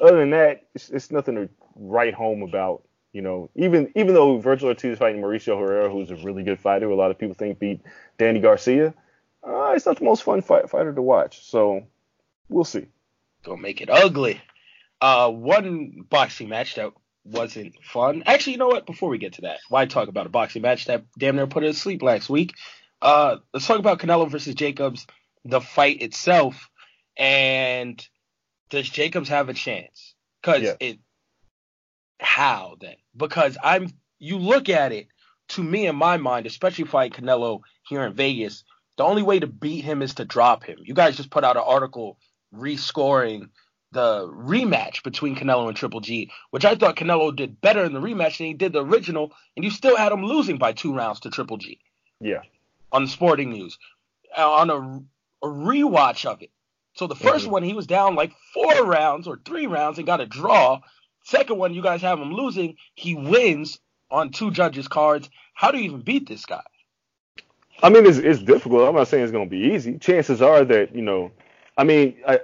other 0.00 0.18
than 0.18 0.30
that, 0.30 0.66
it's, 0.74 0.90
it's 0.90 1.10
nothing 1.10 1.34
to 1.36 1.48
write 1.74 2.14
home 2.14 2.42
about. 2.42 2.82
You 3.12 3.22
know, 3.22 3.50
even 3.56 3.92
even 3.96 4.14
though 4.14 4.38
Vergil 4.40 4.64
Ortiz 4.68 4.92
is 4.92 4.98
fighting 4.98 5.20
Mauricio 5.20 5.58
Herrera, 5.58 5.90
who's 5.90 6.10
a 6.10 6.16
really 6.16 6.44
good 6.44 6.60
fighter, 6.60 6.86
who 6.86 6.94
a 6.94 6.96
lot 6.96 7.10
of 7.10 7.18
people 7.18 7.34
think 7.34 7.58
beat 7.58 7.80
Danny 8.18 8.38
Garcia, 8.40 8.94
uh, 9.42 9.72
it's 9.74 9.86
not 9.86 9.98
the 9.98 10.04
most 10.04 10.22
fun 10.22 10.42
fight, 10.42 10.70
fighter 10.70 10.92
to 10.92 11.02
watch. 11.02 11.44
So 11.44 11.86
we'll 12.48 12.64
see. 12.64 12.86
Gonna 13.42 13.60
make 13.60 13.80
it 13.80 13.90
ugly. 13.90 14.40
Uh, 15.00 15.30
one 15.30 16.04
boxing 16.08 16.48
match 16.48 16.76
that 16.76 16.92
wasn't 17.24 17.74
fun. 17.82 18.22
Actually, 18.26 18.52
you 18.52 18.58
know 18.58 18.68
what? 18.68 18.86
Before 18.86 19.08
we 19.08 19.18
get 19.18 19.34
to 19.34 19.42
that, 19.42 19.58
why 19.68 19.86
talk 19.86 20.08
about 20.08 20.26
a 20.26 20.30
boxing 20.30 20.62
match 20.62 20.84
that 20.86 21.04
damn 21.18 21.36
near 21.36 21.46
put 21.46 21.64
us 21.64 21.74
to 21.74 21.80
sleep 21.80 22.02
last 22.02 22.28
week? 22.30 22.54
Uh, 23.02 23.36
let's 23.52 23.66
talk 23.66 23.78
about 23.78 23.98
Canelo 23.98 24.30
versus 24.30 24.54
Jacobs, 24.54 25.06
the 25.44 25.60
fight 25.60 26.02
itself, 26.02 26.68
and 27.16 28.06
does 28.68 28.88
Jacobs 28.88 29.30
have 29.30 29.48
a 29.48 29.54
chance? 29.54 30.14
Because 30.40 30.62
Yeah. 30.62 30.76
it, 30.80 30.98
how 32.20 32.76
then? 32.80 32.96
Because 33.16 33.56
I'm, 33.62 33.92
you 34.18 34.36
look 34.38 34.68
at 34.68 34.92
it, 34.92 35.08
to 35.50 35.62
me 35.62 35.86
in 35.86 35.96
my 35.96 36.16
mind, 36.16 36.46
especially 36.46 36.84
fighting 36.84 37.24
Canelo 37.24 37.60
here 37.88 38.02
in 38.04 38.14
Vegas, 38.14 38.62
the 38.96 39.04
only 39.04 39.22
way 39.22 39.40
to 39.40 39.46
beat 39.46 39.84
him 39.84 40.02
is 40.02 40.14
to 40.14 40.24
drop 40.24 40.62
him. 40.64 40.78
You 40.84 40.94
guys 40.94 41.16
just 41.16 41.30
put 41.30 41.42
out 41.44 41.56
an 41.56 41.62
article 41.66 42.18
rescoring 42.54 43.48
the 43.92 44.28
rematch 44.28 45.02
between 45.02 45.34
Canelo 45.34 45.66
and 45.66 45.76
Triple 45.76 46.00
G, 46.00 46.30
which 46.50 46.64
I 46.64 46.76
thought 46.76 46.96
Canelo 46.96 47.34
did 47.34 47.60
better 47.60 47.82
in 47.84 47.92
the 47.92 48.00
rematch 48.00 48.38
than 48.38 48.46
he 48.46 48.54
did 48.54 48.72
the 48.72 48.84
original, 48.84 49.32
and 49.56 49.64
you 49.64 49.70
still 49.70 49.96
had 49.96 50.12
him 50.12 50.24
losing 50.24 50.58
by 50.58 50.72
two 50.72 50.94
rounds 50.94 51.20
to 51.20 51.30
Triple 51.30 51.56
G 51.56 51.80
Yeah. 52.20 52.42
on 52.92 53.02
the 53.04 53.08
Sporting 53.10 53.50
News 53.50 53.78
uh, 54.38 54.48
on 54.48 54.70
a, 54.70 54.76
a 55.46 55.50
rewatch 55.50 56.24
of 56.24 56.40
it. 56.42 56.50
So 56.94 57.08
the 57.08 57.16
1st 57.16 57.46
Mhm. 57.46 57.50
one 57.50 57.62
he 57.64 57.72
was 57.74 57.86
down 57.88 58.14
like 58.14 58.32
four 58.54 58.84
rounds 58.84 59.26
or 59.26 59.40
three 59.44 59.66
rounds 59.66 59.98
and 59.98 60.06
got 60.06 60.20
a 60.20 60.26
draw. 60.26 60.80
Second 61.30 61.58
one 61.58 61.74
you 61.74 61.80
guys 61.80 62.02
have 62.02 62.18
him 62.18 62.32
losing, 62.32 62.74
he 62.96 63.14
wins 63.14 63.78
on 64.10 64.30
two 64.30 64.50
judges' 64.50 64.88
cards. 64.88 65.30
How 65.54 65.70
do 65.70 65.78
you 65.78 65.84
even 65.84 66.00
beat 66.00 66.28
this 66.28 66.44
guy? 66.44 66.64
I 67.84 67.88
mean, 67.88 68.04
it's, 68.04 68.18
it's 68.18 68.42
difficult. 68.42 68.88
I'm 68.88 68.96
not 68.96 69.06
saying 69.06 69.22
it's 69.22 69.30
going 69.30 69.46
to 69.46 69.50
be 69.50 69.72
easy. 69.72 69.96
Chances 69.98 70.42
are 70.42 70.64
that, 70.64 70.92
you 70.92 71.02
know, 71.02 71.30
I 71.78 71.84
mean, 71.84 72.16
I, 72.26 72.40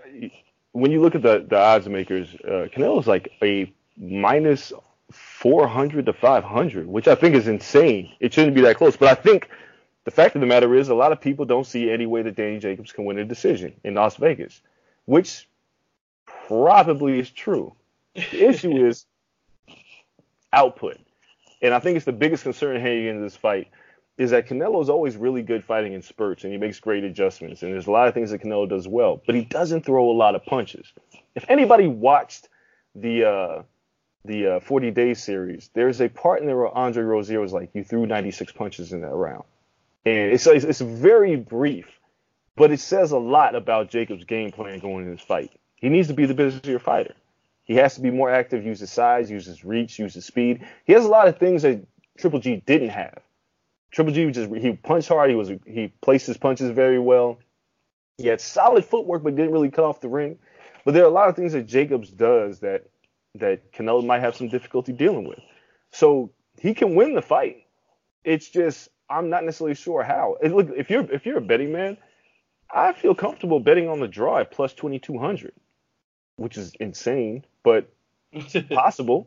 when 0.71 0.93
you 0.93 1.01
look 1.01 1.17
at 1.17 1.23
the, 1.23 1.45
the 1.49 1.59
odds 1.59 1.89
makers, 1.89 2.33
uh, 2.45 2.69
Canelo's 2.73 3.09
like 3.09 3.33
a 3.43 3.73
minus 3.97 4.73
400 5.11 6.07
to 6.07 6.13
500, 6.13 6.87
which 6.87 7.09
I 7.09 7.17
think 7.17 7.35
is 7.35 7.49
insane. 7.49 8.13
It 8.21 8.33
shouldn't 8.33 8.55
be 8.55 8.63
that 8.63 8.77
close. 8.77 8.97
But 8.97 9.09
I 9.09 9.21
think 9.21 9.49
the 10.05 10.13
fact 10.13 10.37
of 10.37 10.41
the 10.41 10.47
matter 10.47 10.73
is 10.77 10.91
a 10.91 10.95
lot 10.95 11.11
of 11.11 11.21
people 11.21 11.45
don't 11.45 11.67
see 11.67 11.91
any 11.91 12.07
way 12.07 12.23
that 12.23 12.37
Danny 12.37 12.61
Jacobs 12.61 12.93
can 12.93 13.05
win 13.05 13.19
a 13.19 13.25
decision 13.25 13.75
in 13.83 13.95
Las 13.95 14.15
Vegas, 14.15 14.63
which 15.07 15.49
probably 16.47 17.19
is 17.19 17.31
true. 17.31 17.75
The 18.17 18.49
issue 18.49 18.87
is 18.87 19.07
output. 20.53 20.99
And 21.63 21.75
I 21.75 21.81
think 21.81 21.97
it's 21.97 22.07
the 22.07 22.13
biggest 22.13 22.43
concern 22.43 22.81
heading 22.81 23.07
into 23.07 23.23
this 23.23 23.37
fight 23.37 23.69
is 24.19 24.31
that 24.31 24.49
Canelo 24.49 24.83
is 24.83 24.89
always 24.89 25.17
really 25.17 25.43
good 25.43 25.63
fighting 25.63 25.93
in 25.93 26.03
spurts 26.03 26.45
and 26.45 26.53
he 26.53 26.59
makes 26.59 26.81
great 26.81 27.05
adjustments. 27.05 27.63
And 27.63 27.73
there's 27.73 27.87
a 27.87 27.91
lot 27.91 28.09
of 28.09 28.15
things 28.15 28.31
that 28.31 28.43
Canelo 28.43 28.69
does 28.69 28.89
well, 28.89 29.23
but 29.27 29.35
he 29.35 29.43
doesn't 29.43 29.85
throw 29.85 30.11
a 30.11 30.13
lot 30.13 30.35
of 30.35 30.45
punches. 30.45 30.93
If 31.35 31.45
anybody 31.49 31.87
watched 31.87 32.49
the 32.95 33.25
uh, 33.29 33.63
the 34.25 34.57
uh, 34.57 34.61
40 34.61 34.91
day 34.91 35.15
series, 35.15 35.71
there's 35.75 36.01
a 36.01 36.09
part 36.09 36.41
in 36.41 36.47
there 36.47 36.57
where 36.57 36.69
Andre 36.69 37.05
Rozier 37.05 37.41
was 37.41 37.53
like, 37.53 37.71
"You 37.75 37.85
threw 37.85 38.07
96 38.07 38.53
punches 38.53 38.93
in 38.93 39.03
that 39.03 39.13
round," 39.13 39.45
and 40.07 40.33
it's 40.33 40.47
it's, 40.47 40.65
it's 40.65 40.81
very 40.81 41.37
brief, 41.37 41.87
but 42.57 42.73
it 42.73 42.81
says 42.81 43.13
a 43.13 43.19
lot 43.19 43.55
about 43.55 43.91
Jacob's 43.91 44.25
game 44.25 44.51
plan 44.51 44.79
going 44.79 45.05
into 45.05 45.17
this 45.17 45.21
fight. 45.21 45.51
He 45.77 45.91
needs 45.91 46.09
to 46.09 46.15
be 46.15 46.25
the 46.25 46.35
busier 46.35 46.79
fighter. 46.79 47.15
He 47.67 47.75
has 47.75 47.97
to 47.97 48.01
be 48.01 48.11
more 48.11 48.31
active, 48.31 48.65
use 48.65 48.81
his 48.81 48.93
size, 48.93 49.31
use 49.31 49.45
his 49.45 49.65
reach, 49.65 49.99
use 49.99 50.15
his 50.15 50.25
speed. 50.25 50.67
He 50.85 50.93
has 50.93 51.05
a 51.05 51.09
lot 51.09 51.29
of 51.29 51.39
things 51.39 51.63
that 51.63 51.85
Triple 52.17 52.39
G 52.39 52.63
didn't 52.65 52.91
have. 52.91 53.21
Triple 53.91 54.13
G 54.13 54.31
just 54.31 54.55
he 54.55 54.73
punched 54.73 55.09
hard. 55.09 55.31
He 55.31 55.37
was 55.37 55.51
he 55.67 55.93
placed 56.01 56.27
his 56.27 56.37
punches 56.37 56.71
very 56.71 56.99
well. 56.99 57.39
He 58.19 58.29
had 58.29 58.41
solid 58.41 58.85
footwork, 58.85 59.23
but 59.23 59.37
didn't 59.37 59.53
really 59.53 59.71
cut 59.71 59.85
off 59.85 60.01
the 60.01 60.09
ring. 60.09 60.39
But 60.85 60.95
there 60.95 61.03
are 61.03 61.09
a 61.09 61.13
lot 61.13 61.29
of 61.29 61.37
things 61.37 61.53
that 61.53 61.67
Jacobs 61.67 62.11
does 62.11 62.61
that 62.61 62.89
that 63.35 63.73
Canelo 63.73 64.05
might 64.05 64.21
have 64.21 64.37
some 64.37 64.49
difficulty 64.49 64.93
dealing 64.93 65.29
with. 65.29 65.41
So 65.91 66.31
he 66.59 66.73
can 66.73 66.95
win 66.95 67.15
the 67.15 67.23
fight. 67.23 67.67
It's 68.25 68.49
just 68.49 68.89
I'm 69.11 69.29
not 69.29 69.45
necessarily 69.45 69.75
sure 69.75 70.03
how. 70.03 70.37
It, 70.43 70.53
look, 70.53 70.71
if 70.77 70.89
you're 70.89 71.11
if 71.11 71.27
you're 71.27 71.39
a 71.39 71.43
betting 71.43 71.73
man, 71.73 71.97
I 72.71 72.93
feel 72.93 73.15
comfortable 73.15 73.61
betting 73.61 73.89
on 73.89 74.01
the 74.01 74.09
draw 74.09 74.39
at 74.39 74.51
plus 74.51 74.73
2200, 74.75 75.53
which 76.37 76.57
is 76.57 76.73
insane, 76.81 77.45
but 77.67 77.91
possible. 78.71 79.27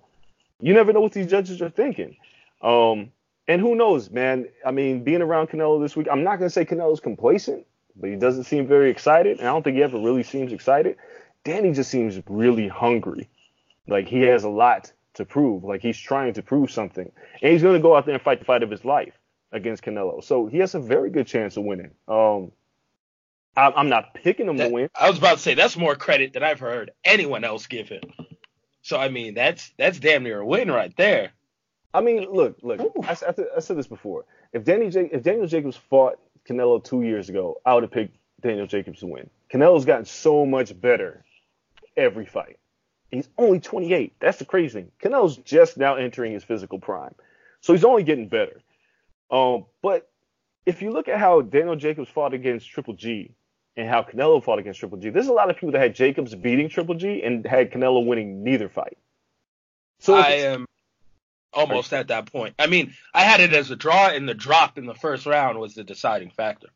You 0.61 0.73
never 0.73 0.93
know 0.93 1.01
what 1.01 1.11
these 1.11 1.27
judges 1.27 1.61
are 1.61 1.69
thinking. 1.69 2.15
Um, 2.61 3.11
and 3.49 3.59
who 3.61 3.75
knows, 3.75 4.09
man? 4.09 4.47
I 4.65 4.71
mean, 4.71 5.03
being 5.03 5.21
around 5.21 5.49
Canelo 5.49 5.81
this 5.81 5.95
week, 5.97 6.07
I'm 6.09 6.23
not 6.23 6.37
gonna 6.37 6.49
say 6.49 6.63
Canelo's 6.63 7.01
complacent, 7.01 7.65
but 7.97 8.09
he 8.09 8.15
doesn't 8.15 8.45
seem 8.45 8.65
very 8.65 8.89
excited. 8.91 9.39
And 9.39 9.47
I 9.47 9.51
don't 9.51 9.63
think 9.63 9.75
he 9.75 9.83
ever 9.83 9.99
really 9.99 10.23
seems 10.23 10.53
excited. 10.53 10.95
Danny 11.43 11.73
just 11.73 11.91
seems 11.91 12.19
really 12.29 12.67
hungry. 12.69 13.27
Like 13.87 14.07
he 14.07 14.21
has 14.21 14.43
a 14.45 14.49
lot 14.49 14.91
to 15.15 15.25
prove. 15.25 15.65
Like 15.65 15.81
he's 15.81 15.97
trying 15.97 16.33
to 16.35 16.41
prove 16.41 16.71
something. 16.71 17.11
And 17.41 17.51
he's 17.51 17.61
gonna 17.63 17.79
go 17.79 17.95
out 17.97 18.05
there 18.05 18.15
and 18.15 18.23
fight 18.23 18.39
the 18.39 18.45
fight 18.45 18.63
of 18.63 18.71
his 18.71 18.85
life 18.85 19.17
against 19.51 19.83
Canelo. 19.83 20.23
So 20.23 20.45
he 20.45 20.59
has 20.59 20.75
a 20.75 20.79
very 20.79 21.09
good 21.09 21.27
chance 21.27 21.57
of 21.57 21.63
winning. 21.65 21.91
Um, 22.07 22.51
I, 23.57 23.71
I'm 23.75 23.89
not 23.89 24.13
picking 24.13 24.47
him 24.47 24.57
That- 24.57 24.67
to 24.67 24.73
win. 24.73 24.89
I 24.95 25.09
was 25.09 25.17
about 25.17 25.37
to 25.37 25.41
say 25.41 25.53
that's 25.55 25.75
more 25.75 25.95
credit 25.95 26.33
than 26.33 26.43
I've 26.43 26.59
heard 26.59 26.91
anyone 27.03 27.43
else 27.43 27.65
give 27.67 27.89
him. 27.89 28.01
So 28.81 28.97
I 28.97 29.09
mean, 29.09 29.33
that's 29.33 29.71
that's 29.77 29.99
damn 29.99 30.23
near 30.23 30.39
a 30.39 30.45
win 30.45 30.71
right 30.71 30.95
there. 30.97 31.31
I 31.93 32.01
mean, 32.01 32.27
look, 32.31 32.57
look. 32.61 32.79
I, 33.03 33.11
I 33.11 33.33
I 33.57 33.59
said 33.59 33.77
this 33.77 33.87
before. 33.87 34.25
If 34.53 34.63
Danny, 34.63 34.89
J- 34.89 35.09
if 35.11 35.23
Daniel 35.23 35.47
Jacobs 35.47 35.77
fought 35.77 36.19
Canelo 36.47 36.83
two 36.83 37.01
years 37.01 37.29
ago, 37.29 37.61
I 37.65 37.73
would 37.73 37.83
have 37.83 37.91
picked 37.91 38.17
Daniel 38.41 38.67
Jacobs 38.67 38.99
to 38.99 39.07
win. 39.07 39.29
Canelo's 39.51 39.85
gotten 39.85 40.05
so 40.05 40.45
much 40.45 40.79
better 40.79 41.23
every 41.97 42.25
fight. 42.25 42.57
He's 43.11 43.27
only 43.39 43.59
28. 43.59 44.13
That's 44.19 44.37
the 44.37 44.45
crazy 44.45 44.73
thing. 44.73 44.91
Canelo's 45.01 45.37
just 45.37 45.77
now 45.77 45.95
entering 45.95 46.31
his 46.31 46.43
physical 46.43 46.79
prime, 46.79 47.15
so 47.61 47.73
he's 47.73 47.83
only 47.83 48.03
getting 48.03 48.27
better. 48.27 48.61
Um, 49.31 49.65
but 49.81 50.09
if 50.65 50.81
you 50.81 50.91
look 50.91 51.07
at 51.07 51.19
how 51.19 51.41
Daniel 51.41 51.75
Jacobs 51.75 52.09
fought 52.09 52.33
against 52.33 52.69
Triple 52.69 52.93
G 52.93 53.33
and 53.79 53.87
how 53.87 54.03
Canelo 54.03 54.43
fought 54.43 54.59
against 54.59 54.79
Triple 54.79 54.97
G, 54.97 55.09
there's 55.09 55.27
a 55.27 55.33
lot 55.33 55.49
of 55.49 55.55
people 55.55 55.71
that 55.71 55.81
had 55.81 55.95
Jacobs 55.95 56.35
beating 56.35 56.67
Triple 56.67 56.95
G 56.95 57.23
and 57.23 57.45
had 57.45 57.71
Canelo 57.71 58.05
winning 58.05 58.43
neither 58.43 58.67
fight. 58.67 58.97
So 59.99 60.15
I 60.15 60.29
am 60.29 60.65
almost 61.53 61.93
at 61.93 62.09
that 62.09 62.31
point. 62.31 62.55
I 62.59 62.67
mean, 62.67 62.93
I 63.13 63.21
had 63.21 63.39
it 63.39 63.53
as 63.53 63.71
a 63.71 63.75
draw, 63.75 64.09
and 64.09 64.27
the 64.27 64.33
drop 64.33 64.77
in 64.77 64.85
the 64.85 64.93
first 64.93 65.25
round 65.25 65.59
was 65.59 65.75
the 65.75 65.83
deciding 65.83 66.31
factor. 66.31 66.67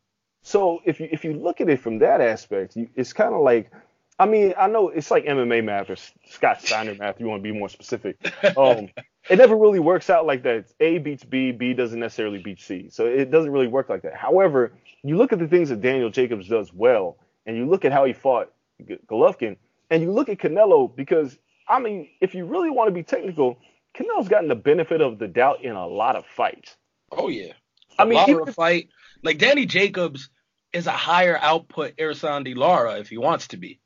So 0.43 0.81
if 0.85 0.99
you 0.99 1.09
if 1.11 1.25
you 1.25 1.33
look 1.33 1.61
at 1.61 1.69
it 1.69 1.81
from 1.81 1.99
that 1.99 2.21
aspect, 2.21 2.75
you, 2.75 2.89
it's 2.95 3.13
kind 3.13 3.33
of 3.33 3.41
like, 3.41 3.69
I 4.17 4.25
mean, 4.25 4.53
I 4.57 4.67
know 4.67 4.89
it's 4.89 5.11
like 5.11 5.25
MMA 5.25 5.63
math 5.63 5.89
or 5.89 5.95
Scott 6.29 6.61
Steiner 6.61 6.95
math. 6.95 7.19
You 7.19 7.27
want 7.27 7.43
to 7.43 7.51
be 7.51 7.57
more 7.57 7.69
specific. 7.69 8.17
Um, 8.57 8.89
it 9.29 9.37
never 9.37 9.55
really 9.55 9.79
works 9.79 10.09
out 10.09 10.25
like 10.25 10.43
that. 10.43 10.65
A 10.79 10.97
beats 10.97 11.23
B, 11.23 11.51
B 11.51 11.73
doesn't 11.73 11.99
necessarily 11.99 12.41
beat 12.41 12.59
C. 12.59 12.89
So 12.89 13.05
it 13.05 13.31
doesn't 13.31 13.51
really 13.51 13.67
work 13.67 13.89
like 13.89 14.01
that. 14.03 14.15
However, 14.15 14.73
you 15.03 15.17
look 15.17 15.31
at 15.33 15.39
the 15.39 15.47
things 15.47 15.69
that 15.69 15.81
Daniel 15.81 16.09
Jacobs 16.09 16.47
does 16.47 16.73
well, 16.73 17.17
and 17.45 17.55
you 17.55 17.65
look 17.65 17.85
at 17.85 17.91
how 17.91 18.05
he 18.05 18.13
fought 18.13 18.51
G- 18.87 18.97
Golovkin, 19.07 19.57
and 19.89 20.03
you 20.03 20.11
look 20.11 20.29
at 20.29 20.39
Canelo 20.39 20.93
because 20.93 21.37
I 21.67 21.79
mean, 21.79 22.09
if 22.19 22.35
you 22.35 22.45
really 22.45 22.69
want 22.69 22.87
to 22.89 22.91
be 22.93 23.03
technical, 23.03 23.57
Canelo's 23.95 24.27
gotten 24.27 24.49
the 24.49 24.55
benefit 24.55 25.01
of 25.01 25.19
the 25.19 25.27
doubt 25.27 25.63
in 25.63 25.75
a 25.75 25.87
lot 25.87 26.15
of 26.15 26.25
fights. 26.25 26.75
Oh 27.11 27.29
yeah. 27.29 27.53
I 27.97 28.05
mean, 28.05 28.17
Lara 28.17 28.47
if- 28.47 28.55
fight 28.55 28.89
like 29.21 29.37
Danny 29.37 29.65
Jacobs 29.65 30.29
is 30.73 30.87
a 30.87 30.91
higher 30.91 31.37
output 31.37 31.95
Erislandy 31.97 32.55
Lara 32.55 32.99
if 32.99 33.09
he 33.09 33.17
wants 33.17 33.49
to 33.49 33.57
be. 33.57 33.79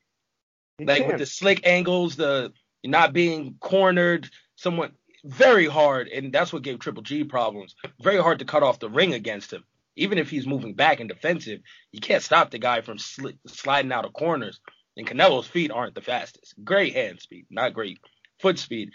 Like 0.80 0.98
can. 0.98 1.08
with 1.08 1.18
the 1.18 1.26
slick 1.26 1.66
angles, 1.66 2.16
the 2.16 2.52
not 2.84 3.12
being 3.12 3.56
cornered, 3.60 4.30
somewhat 4.56 4.92
very 5.28 5.66
hard, 5.66 6.08
and 6.08 6.32
that's 6.32 6.52
what 6.52 6.62
gave 6.62 6.78
Triple 6.78 7.02
G 7.02 7.22
problems. 7.22 7.74
Very 8.00 8.16
hard 8.16 8.38
to 8.38 8.44
cut 8.44 8.62
off 8.62 8.80
the 8.80 8.88
ring 8.88 9.12
against 9.12 9.52
him. 9.52 9.64
Even 9.94 10.16
if 10.16 10.30
he's 10.30 10.46
moving 10.46 10.74
back 10.74 11.00
and 11.00 11.08
defensive, 11.08 11.60
you 11.92 12.00
can't 12.00 12.22
stop 12.22 12.50
the 12.50 12.58
guy 12.58 12.80
from 12.80 12.98
sli- 12.98 13.36
sliding 13.46 13.92
out 13.92 14.04
of 14.04 14.12
corners. 14.12 14.60
And 14.96 15.06
Canelo's 15.06 15.46
feet 15.46 15.70
aren't 15.70 15.94
the 15.94 16.00
fastest. 16.00 16.54
Great 16.64 16.94
hand 16.94 17.20
speed, 17.20 17.46
not 17.50 17.74
great 17.74 17.98
foot 18.40 18.58
speed. 18.58 18.90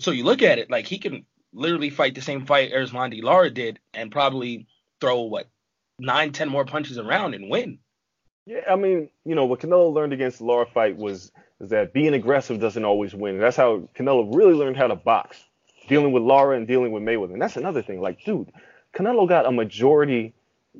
So 0.00 0.10
you 0.10 0.24
look 0.24 0.42
at 0.42 0.58
it 0.58 0.70
like 0.70 0.86
he 0.86 0.98
can 0.98 1.26
literally 1.52 1.90
fight 1.90 2.14
the 2.14 2.20
same 2.20 2.46
fight 2.46 2.72
Erislandy 2.72 3.22
Lara 3.22 3.50
did 3.50 3.78
and 3.92 4.12
probably 4.12 4.66
throw 5.00 5.22
what 5.22 5.48
nine, 5.98 6.32
ten 6.32 6.48
more 6.48 6.64
punches 6.64 6.98
around 6.98 7.34
and 7.34 7.50
win. 7.50 7.78
Yeah, 8.46 8.60
I 8.70 8.76
mean, 8.76 9.10
you 9.24 9.34
know, 9.34 9.46
what 9.46 9.60
Canelo 9.60 9.92
learned 9.92 10.12
against 10.12 10.38
the 10.38 10.44
Lara 10.44 10.66
fight 10.66 10.96
was 10.96 11.32
is 11.60 11.70
that 11.70 11.92
being 11.92 12.14
aggressive 12.14 12.60
doesn't 12.60 12.84
always 12.84 13.14
win. 13.14 13.38
That's 13.38 13.56
how 13.56 13.88
Canelo 13.96 14.34
really 14.34 14.54
learned 14.54 14.76
how 14.76 14.88
to 14.88 14.96
box, 14.96 15.42
dealing 15.88 16.12
with 16.12 16.22
Lara 16.22 16.56
and 16.56 16.66
dealing 16.66 16.92
with 16.92 17.02
Mayweather. 17.02 17.32
And 17.32 17.42
that's 17.42 17.56
another 17.56 17.82
thing. 17.82 18.00
Like, 18.00 18.24
dude, 18.24 18.52
Canelo 18.94 19.28
got 19.28 19.46
a 19.46 19.52
majority. 19.52 20.34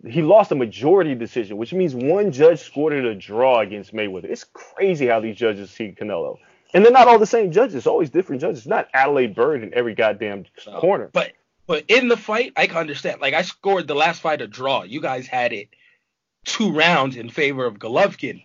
He 0.06 0.22
lost 0.22 0.50
a 0.52 0.56
majority 0.56 1.14
decision, 1.14 1.56
which 1.56 1.72
means 1.72 1.94
one 1.94 2.32
judge 2.32 2.60
scored 2.60 2.92
it 2.92 3.04
a 3.04 3.14
draw 3.14 3.60
against 3.60 3.94
Mayweather. 3.94 4.24
It's 4.24 4.44
crazy 4.44 5.06
how 5.06 5.20
these 5.20 5.36
judges 5.36 5.70
see 5.70 5.94
Canelo. 5.98 6.38
And 6.72 6.84
they're 6.84 6.92
not 6.92 7.06
all 7.06 7.20
the 7.20 7.26
same 7.26 7.52
judges. 7.52 7.76
It's 7.76 7.86
always 7.86 8.10
different 8.10 8.40
judges. 8.40 8.58
It's 8.58 8.66
not 8.66 8.88
Adalaide 8.92 9.34
Byrd 9.34 9.62
in 9.62 9.72
every 9.74 9.94
goddamn 9.94 10.44
corner. 10.78 11.08
But 11.12 11.32
but 11.66 11.84
in 11.88 12.08
the 12.08 12.16
fight, 12.16 12.52
I 12.56 12.66
can 12.66 12.76
understand. 12.76 13.20
Like 13.20 13.32
I 13.32 13.42
scored 13.42 13.86
the 13.86 13.94
last 13.94 14.20
fight 14.20 14.42
a 14.42 14.48
draw. 14.48 14.82
You 14.82 15.00
guys 15.00 15.26
had 15.26 15.52
it 15.52 15.68
two 16.44 16.72
rounds 16.72 17.16
in 17.16 17.30
favor 17.30 17.64
of 17.64 17.78
Golovkin. 17.78 18.42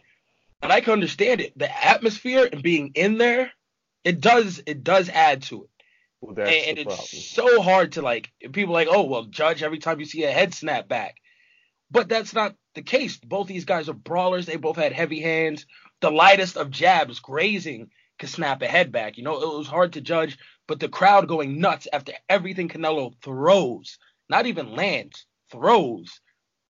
And 0.62 0.72
I 0.72 0.82
can 0.82 0.94
understand 0.94 1.42
it. 1.42 1.58
The 1.58 1.86
atmosphere 1.86 2.48
and 2.52 2.62
being 2.62 2.92
in 2.96 3.18
there, 3.18 3.52
it 4.04 4.22
does 4.22 4.62
it 4.66 4.84
does 4.84 5.10
add 5.10 5.44
to 5.44 5.64
it. 5.64 5.70
Well, 6.22 6.38
and, 6.40 6.50
and 6.50 6.78
it's 6.80 7.28
so 7.28 7.62
hard 7.62 7.94
to 7.94 8.02
like 8.02 8.32
people 8.52 8.74
like, 8.74 8.88
oh 8.90 9.04
well, 9.04 9.24
judge 9.24 9.64
every 9.64 9.80
time 9.80 10.00
you 10.00 10.06
see 10.06 10.24
a 10.24 10.32
head 10.32 10.54
snap 10.54 10.88
back. 10.88 11.16
But 11.92 12.08
that's 12.10 12.34
not 12.34 12.56
the 12.76 12.82
case. 12.82 13.18
Both 13.18 13.48
these 13.48 13.66
guys 13.66 13.90
are 13.90 13.94
brawlers. 13.94 14.46
They 14.46 14.58
both 14.58 14.76
had 14.76 14.94
heavy 14.94 15.22
hands. 15.22 15.66
The 16.02 16.12
lightest 16.12 16.56
of 16.56 16.72
jabs 16.72 17.20
grazing 17.20 17.90
could 18.20 18.30
snap 18.30 18.62
a 18.62 18.68
head 18.68 18.92
back. 18.92 19.18
You 19.18 19.24
know, 19.24 19.42
it 19.42 19.58
was 19.58 19.68
hard 19.68 19.94
to 19.94 20.02
judge, 20.02 20.38
but 20.68 20.80
the 20.80 20.90
crowd 20.90 21.28
going 21.28 21.60
nuts 21.60 21.88
after 21.92 22.14
everything 22.28 22.70
Canelo 22.70 23.14
throws, 23.24 23.98
not 24.30 24.46
even 24.46 24.76
lands, 24.76 25.26
throws, 25.52 26.22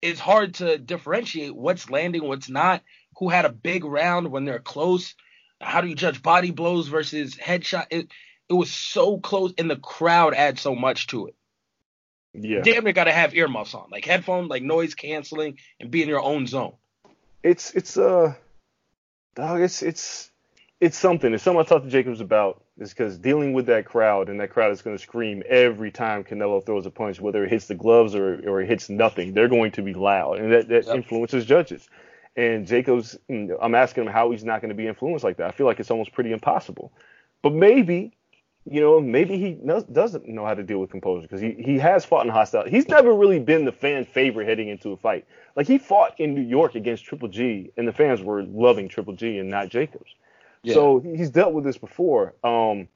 is 0.02 0.20
hard 0.20 0.56
to 0.56 0.78
differentiate 0.78 1.56
what's 1.56 1.90
landing, 1.90 2.24
what's 2.28 2.50
not, 2.50 2.84
who 3.18 3.30
had 3.30 3.46
a 3.46 3.50
big 3.50 3.84
round 3.84 4.30
when 4.30 4.46
they're 4.46 4.60
close. 4.60 5.16
How 5.60 5.82
do 5.82 5.88
you 5.88 5.96
judge 5.96 6.22
body 6.22 6.52
blows 6.52 6.88
versus 6.88 7.36
headshot? 7.36 7.88
It, 7.90 8.12
it 8.50 8.54
was 8.54 8.72
so 8.72 9.20
close, 9.20 9.54
and 9.58 9.70
the 9.70 9.76
crowd 9.78 10.34
adds 10.34 10.62
so 10.62 10.76
much 10.76 11.08
to 11.08 11.28
it. 11.28 11.36
Yeah. 12.34 12.62
Damn 12.62 12.84
near 12.84 12.94
got 12.94 13.06
to 13.06 13.12
have 13.12 13.34
earmuffs 13.36 13.74
on, 13.74 13.90
like 13.92 14.06
headphone, 14.06 14.48
like 14.48 14.64
noise 14.64 14.96
canceling, 14.96 15.58
and 15.80 15.90
be 15.92 16.04
in 16.04 16.10
your 16.10 16.22
own 16.22 16.48
zone. 16.48 16.74
it's 17.44 17.72
it's 17.72 17.98
uh 17.98 18.34
dog 19.36 19.62
it's 19.62 19.82
it's 19.84 20.32
it's 20.82 20.98
something 20.98 21.34
it's 21.34 21.44
something 21.44 21.60
i 21.62 21.64
talked 21.64 21.86
to 21.86 21.92
jacobs 21.92 22.22
about 22.22 22.64
is 22.80 22.90
because 22.90 23.18
dealing 23.18 23.54
with 23.54 23.68
that 23.68 23.86
crowd 23.86 24.30
and 24.30 24.40
that 24.40 24.50
crowd 24.50 24.72
is 24.72 24.82
going 24.82 24.96
to 24.96 25.02
scream 25.02 25.44
every 25.48 25.92
time 25.92 26.24
canelo 26.24 26.64
throws 26.66 26.86
a 26.86 26.90
punch 26.92 27.20
whether 27.22 27.44
it 27.44 27.50
hits 27.50 27.68
the 27.68 27.76
gloves 27.76 28.16
or 28.16 28.40
or 28.50 28.62
it 28.62 28.68
hits 28.68 28.90
nothing 28.90 29.34
they're 29.34 29.48
going 29.48 29.72
to 29.72 29.82
be 29.82 29.94
loud 29.94 30.40
and 30.40 30.52
that, 30.52 30.68
that 30.68 30.88
Yep. 30.88 30.96
influences 30.96 31.46
judges 31.46 31.88
and 32.36 32.66
jacobs 32.66 33.18
mm, 33.30 33.56
i'm 33.62 33.76
asking 33.76 34.04
him 34.06 34.12
how 34.12 34.32
he's 34.32 34.44
not 34.44 34.62
going 34.62 34.70
to 34.70 34.76
be 34.76 34.88
influenced 34.88 35.24
like 35.24 35.38
that 35.38 35.48
i 35.48 35.52
feel 35.52 35.68
like 35.68 35.80
it's 35.80 35.92
almost 35.92 36.12
pretty 36.14 36.32
impossible 36.32 36.92
but 37.44 37.54
maybe 37.54 38.17
you 38.70 38.82
know, 38.82 39.00
maybe 39.00 39.38
he 39.38 39.58
knows, 39.62 39.84
doesn't 39.84 40.28
know 40.28 40.46
how 40.46 40.54
to 40.54 40.64
deal 40.64 40.80
with 40.80 40.90
composure 40.90 41.22
because 41.22 41.42
he, 41.42 41.54
he 41.54 41.78
has 41.78 42.06
fought 42.06 42.26
in 42.26 42.32
hostile. 42.32 42.66
He's 42.68 42.88
never 42.88 43.14
really 43.14 43.40
been 43.40 43.66
the 43.66 43.72
fan 43.72 44.06
favorite 44.06 44.48
heading 44.48 44.68
into 44.68 44.92
a 44.92 44.98
fight. 44.98 45.26
Like 45.56 45.68
he 45.68 45.78
fought 45.78 46.20
in 46.20 46.36
New 46.36 46.42
York 46.42 46.76
against 46.76 47.06
Triple 47.06 47.30
G, 47.30 47.72
and 47.78 47.88
the 47.88 47.94
fans 47.94 48.22
were 48.22 48.44
loving 48.44 48.90
Triple 48.90 49.14
G 49.14 49.38
and 49.40 49.50
not 49.50 49.70
Jacobs. 49.70 50.14
So 50.74 51.00
he's 51.00 51.30
dealt 51.30 51.54
with 51.54 51.64
this 51.64 51.78
before. 51.78 52.34
Um, 52.44 52.88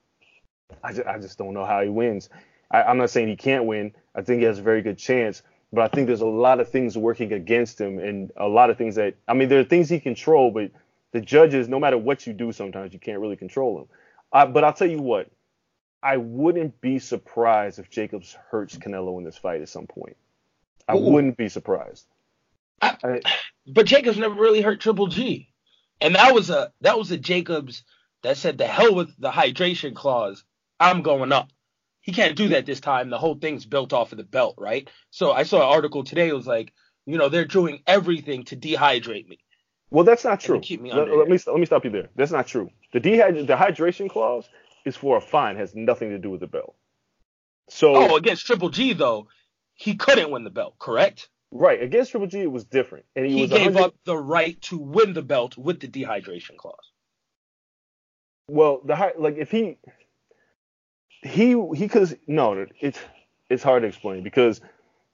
I 0.84 0.94
just, 0.94 1.08
I 1.08 1.20
just 1.20 1.38
don't 1.38 1.54
know 1.54 1.66
how 1.66 1.82
he 1.82 1.90
wins. 1.90 2.30
I, 2.70 2.84
I'm 2.84 2.98
not 2.98 3.10
saying 3.10 3.28
he 3.28 3.36
can't 3.36 3.66
win. 3.66 3.94
I 4.16 4.22
think 4.22 4.40
he 4.40 4.46
has 4.46 4.60
a 4.60 4.62
very 4.62 4.82
good 4.82 4.98
chance, 4.98 5.42
but 5.72 5.82
I 5.82 5.88
think 5.88 6.08
there's 6.08 6.22
a 6.22 6.26
lot 6.26 6.60
of 6.60 6.70
things 6.70 6.98
working 6.98 7.32
against 7.34 7.80
him, 7.80 8.00
and 8.00 8.32
a 8.36 8.48
lot 8.48 8.70
of 8.70 8.78
things 8.78 8.96
that 8.96 9.16
I 9.28 9.34
mean, 9.34 9.50
there 9.50 9.60
are 9.60 9.64
things 9.64 9.90
he 9.90 10.00
control, 10.00 10.52
but 10.52 10.72
the 11.12 11.22
judges, 11.22 11.68
no 11.68 11.80
matter 11.80 11.98
what 11.98 12.26
you 12.26 12.34
do, 12.34 12.52
sometimes 12.52 12.94
you 12.94 13.00
can't 13.00 13.20
really 13.20 13.36
control 13.36 13.78
them. 13.78 13.88
Uh, 14.34 14.46
but 14.46 14.64
I'll 14.64 14.74
tell 14.74 14.90
you 14.90 15.02
what, 15.02 15.30
I 16.04 16.18
wouldn't 16.18 16.82
be 16.82 17.00
surprised 17.00 17.80
if 17.80 17.90
Jacobs 17.90 18.36
hurts 18.50 18.78
Canelo 18.78 19.18
in 19.18 19.24
this 19.24 19.38
fight 19.38 19.62
at 19.62 19.70
some 19.70 19.88
point. 19.88 20.18
I 20.88 20.96
Ooh. 20.96 21.00
wouldn't 21.12 21.38
be 21.38 21.48
surprised. 21.50 22.06
I- 22.82 22.98
I- 23.04 23.22
But 23.68 23.86
Jacobs 23.86 24.18
never 24.18 24.34
really 24.34 24.62
hurt 24.62 24.82
Triple 24.82 25.08
G, 25.08 25.50
and 26.00 26.16
that 26.16 26.34
was 26.34 26.50
a 26.50 26.74
that 26.82 26.98
was 26.98 27.12
a 27.12 27.18
Jacobs 27.18 27.84
that 28.24 28.38
said 28.38 28.58
the 28.58 28.66
hell 28.68 28.96
with 28.96 29.10
the 29.20 29.30
hydration 29.32 29.96
clause. 29.96 30.44
I'm 30.80 31.04
going 31.04 31.32
up. 31.32 31.50
He 32.02 32.12
can't 32.12 32.36
do 32.36 32.50
that 32.50 32.66
this 32.66 32.80
time. 32.80 33.12
The 33.12 33.20
whole 33.20 33.36
thing's 33.36 33.66
built 33.66 33.94
off 33.94 34.12
of 34.12 34.18
the 34.18 34.24
belt, 34.24 34.56
right? 34.58 34.90
So 35.12 35.32
I 35.32 35.44
saw 35.44 35.58
an 35.58 35.76
article 35.76 36.04
today. 36.04 36.30
It 36.30 36.36
was 36.36 36.48
like, 36.48 36.74
you 37.06 37.20
know, 37.20 37.30
they're 37.30 37.46
doing 37.46 37.84
everything 37.86 38.44
to 38.46 38.58
dehydrate 38.58 39.28
me. 39.28 39.38
Well, 39.92 40.04
that's 40.06 40.24
not 40.24 40.40
true. 40.40 40.60
keep 40.60 40.82
me 40.82 40.90
let, 40.92 41.02
under 41.02 41.16
let 41.18 41.30
me 41.30 41.38
let 41.46 41.60
me 41.60 41.66
stop 41.68 41.84
you 41.86 41.92
there. 41.92 42.10
That's 42.16 42.32
not 42.32 42.48
true. 42.48 42.72
The 42.94 43.00
dehyd- 43.00 43.46
the 43.46 43.56
hydration 43.56 44.10
clause 44.10 44.50
is 44.86 44.96
for 44.96 45.18
a 45.18 45.22
fine, 45.22 45.56
has 45.58 45.76
nothing 45.76 46.10
to 46.10 46.18
do 46.20 46.30
with 46.30 46.40
the 46.42 46.48
belt. 46.48 46.76
So 47.70 47.96
Oh, 47.96 48.16
against 48.16 48.46
Triple 48.46 48.70
G 48.70 48.94
though, 48.94 49.28
he 49.76 49.96
couldn't 49.96 50.32
win 50.32 50.44
the 50.44 50.50
belt, 50.50 50.76
correct? 50.80 51.30
right 51.52 51.82
against 51.82 52.12
Triple 52.12 52.28
G, 52.28 52.40
it 52.42 52.52
was 52.52 52.64
different, 52.64 53.06
and 53.16 53.26
he, 53.26 53.34
He, 53.40 53.48
gave 53.48 53.76
100 53.76 53.82
up 53.84 53.96
the 54.06 54.18
right 54.18 54.60
to 54.64 54.78
win 54.78 55.14
the 55.14 55.22
belt 55.22 55.58
with 55.58 55.80
the 55.80 55.88
dehydration 55.88 56.58
clause. 56.58 56.92
Well, 58.48 58.82
the 58.84 58.96
high, 58.96 59.14
like 59.18 59.38
if 59.38 59.52
he 59.52 59.78
he 61.24 61.56
he 61.76 61.88
cause 61.88 62.16
no, 62.28 62.66
it's 62.80 63.00
it's 63.50 63.64
hard 63.64 63.84
to 63.84 63.88
explain 63.88 64.24
because 64.24 64.62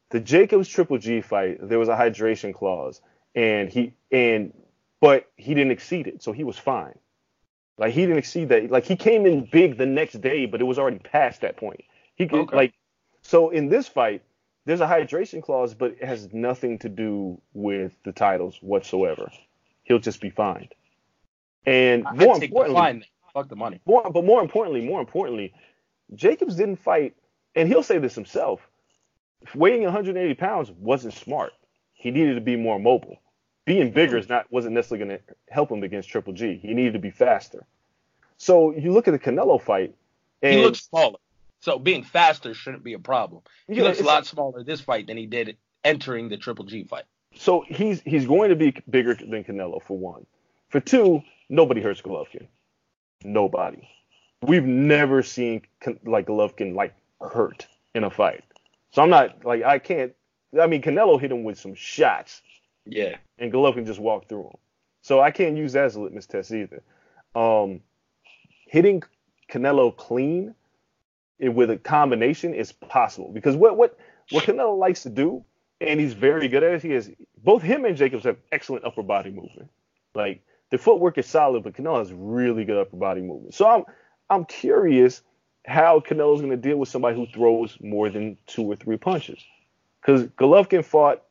the 0.09 0.20
Jacobs 0.20 0.68
Triple 0.70 0.97
G 0.97 1.22
fight 1.22 1.57
there 1.61 1.80
was 1.80 1.89
a 1.89 1.95
hydration 1.95 2.53
clause 2.53 3.01
and 3.36 3.70
he 3.70 3.93
and 4.11 4.53
but 4.99 5.30
he 5.36 5.53
didn't 5.53 5.72
exceed 5.72 6.07
it, 6.07 6.24
so 6.24 6.32
he 6.32 6.43
was 6.43 6.57
fine. 6.57 6.97
Like 7.78 7.93
he 7.93 8.01
didn't 8.01 8.17
exceed 8.17 8.49
that. 8.49 8.71
Like 8.71 8.86
he 8.86 8.95
came 8.95 9.25
in 9.25 9.45
big 9.51 9.78
the 9.78 9.86
next 9.86 10.19
day, 10.21 10.45
but 10.45 10.61
it 10.61 10.65
was 10.65 10.80
already 10.80 10.99
past 10.99 11.41
that 11.41 11.57
point. 11.57 11.84
He 12.15 12.28
could 12.28 12.39
Okay. 12.41 12.55
like 12.55 12.73
so 13.21 13.49
in 13.49 13.69
this 13.69 13.88
fight 13.88 14.23
there's 14.65 14.82
a 14.82 14.88
hydration 14.88 15.41
clause, 15.41 15.73
but 15.73 15.91
it 15.91 16.03
has 16.03 16.34
nothing 16.34 16.78
to 16.80 16.89
do 16.89 17.39
with 17.53 17.93
the 18.03 18.11
titles 18.11 18.57
whatsoever. 18.61 19.32
He'll 19.84 19.99
just 19.99 20.19
be 20.19 20.30
fined. 20.30 20.73
And 21.65 22.05
I- 22.05 22.13
more 22.15 22.36
I'd 22.36 22.41
take 22.41 22.49
the 22.49 22.55
importantly, 22.55 22.82
fine. 22.82 23.05
Fuck 23.34 23.49
the 23.49 23.55
money. 23.55 23.80
more, 23.86 24.09
but 24.11 24.25
more 24.25 24.41
importantly, 24.41 24.82
more 24.82 24.99
importantly, 24.99 25.53
Jacobs 26.15 26.55
didn't 26.55 26.78
fight, 26.78 27.15
and 27.55 27.67
he'll 27.69 27.84
say 27.84 27.97
this 27.99 28.15
himself. 28.15 28.67
Weighing 29.53 29.84
180 29.84 30.34
pounds 30.34 30.71
wasn't 30.71 31.13
smart. 31.13 31.53
He 31.93 32.09
needed 32.11 32.36
to 32.36 32.41
be 32.41 32.55
more 32.55 32.80
mobile. 32.80 33.19
Being 33.68 33.91
bigger 33.91 34.13
mm-hmm. 34.13 34.20
is 34.20 34.30
not 34.30 34.51
wasn't 34.51 34.74
necessarily 34.74 35.05
going 35.05 35.20
to 35.20 35.36
help 35.49 35.70
him 35.72 35.84
against 35.84 36.09
Triple 36.09 36.34
G. 36.34 36.57
He 36.59 36.74
needed 36.74 36.93
to 36.93 36.99
be 36.99 37.11
faster. 37.11 37.65
So 38.38 38.72
you 38.72 38.93
look 38.93 39.07
at 39.07 39.11
the 39.11 39.20
Canelo 39.20 39.61
fight, 39.61 39.93
and 40.41 40.55
he 40.55 40.63
looks 40.63 40.80
smaller. 40.84 41.20
So 41.59 41.78
being 41.78 42.03
faster 42.03 42.53
shouldn't 42.53 42.84
be 42.84 42.93
a 42.93 42.99
problem. 42.99 43.41
He 43.68 43.76
Yeah, 43.76 43.84
looks 43.84 43.99
a 43.99 44.03
lot 44.03 44.26
smaller 44.26 44.63
this 44.63 44.80
fight 44.80 45.07
than 45.07 45.18
he 45.18 45.26
did 45.26 45.57
entering 45.84 46.30
the 46.30 46.38
Triple 46.38 46.65
G 46.65 46.86
fight. 46.86 47.03
so 47.36 47.65
he's 47.68 48.01
he's 48.01 48.26
going 48.26 48.49
to 48.49 48.55
be 48.55 48.74
bigger 48.89 49.13
than 49.15 49.43
Canelo 49.43 49.84
for 49.84 49.97
one. 49.97 50.26
For 50.70 50.80
two, 50.80 51.22
nobody 51.49 51.82
hurts 51.82 52.01
Golovkin. 52.01 52.47
Nobody. 53.24 53.89
We've 54.43 54.65
never 54.65 55.24
seen 55.24 55.63
like 56.05 56.28
Golovkin 56.28 56.74
like 56.74 56.95
hurt 57.20 57.68
in 57.93 58.03
a 58.05 58.09
fight. 58.09 58.43
So 58.91 59.01
I'm 59.01 59.09
not 59.09 59.43
like 59.43 59.63
I 59.63 59.80
can't. 59.80 60.13
I 60.57 60.68
mean 60.68 60.82
Canelo 60.82 61.20
hit 61.20 61.32
him 61.32 61.43
with 61.43 61.59
some 61.59 61.76
shots, 61.76 62.41
Yeah. 62.89 63.17
and 63.38 63.51
Golovkin 63.51 63.85
just 63.85 63.99
walked 63.99 64.29
through 64.29 64.45
him. 64.45 64.57
So 65.01 65.19
I 65.21 65.31
can't 65.31 65.57
use 65.57 65.73
that 65.73 65.85
as 65.85 65.95
a 65.95 66.01
litmus 66.01 66.25
test 66.25 66.51
either. 66.51 66.83
Um, 67.35 67.81
hitting 68.65 69.03
Canelo 69.49 69.95
clean 69.95 70.55
with 71.39 71.69
a 71.69 71.77
combination 71.77 72.53
is 72.53 72.71
possible 72.71 73.31
because 73.31 73.55
what 73.55 73.77
what 73.77 73.97
what 74.31 74.43
Canelo 74.43 74.77
likes 74.77 75.03
to 75.03 75.09
do, 75.09 75.45
and 75.79 75.99
he's 75.99 76.13
very 76.13 76.47
good 76.47 76.63
at 76.63 76.73
it. 76.73 76.81
He 76.81 76.91
has 76.91 77.09
both 77.43 77.61
him 77.61 77.85
and 77.85 77.95
Jacobs 77.95 78.23
have 78.25 78.38
excellent 78.51 78.83
upper 78.85 79.03
body 79.03 79.29
movement. 79.29 79.69
Like 80.15 80.41
the 80.71 80.77
footwork 80.77 81.17
is 81.17 81.25
solid, 81.27 81.63
but 81.63 81.73
Canelo 81.73 81.99
has 81.99 82.11
really 82.11 82.65
good 82.65 82.77
upper 82.77 82.97
body 82.97 83.21
movement. 83.21 83.53
So 83.53 83.67
I'm 83.67 83.85
I'm 84.29 84.45
curious 84.45 85.21
how 85.65 85.99
Canelo's 85.99 86.39
going 86.41 86.51
to 86.51 86.57
deal 86.57 86.77
with 86.77 86.89
somebody 86.89 87.15
who 87.15 87.27
throws 87.27 87.77
more 87.81 88.09
than 88.09 88.38
two 88.47 88.63
or 88.63 88.75
three 88.75 88.97
punches. 88.97 89.39
Because 90.01 90.23
Golovkin 90.27 90.83
fought, 90.83 91.23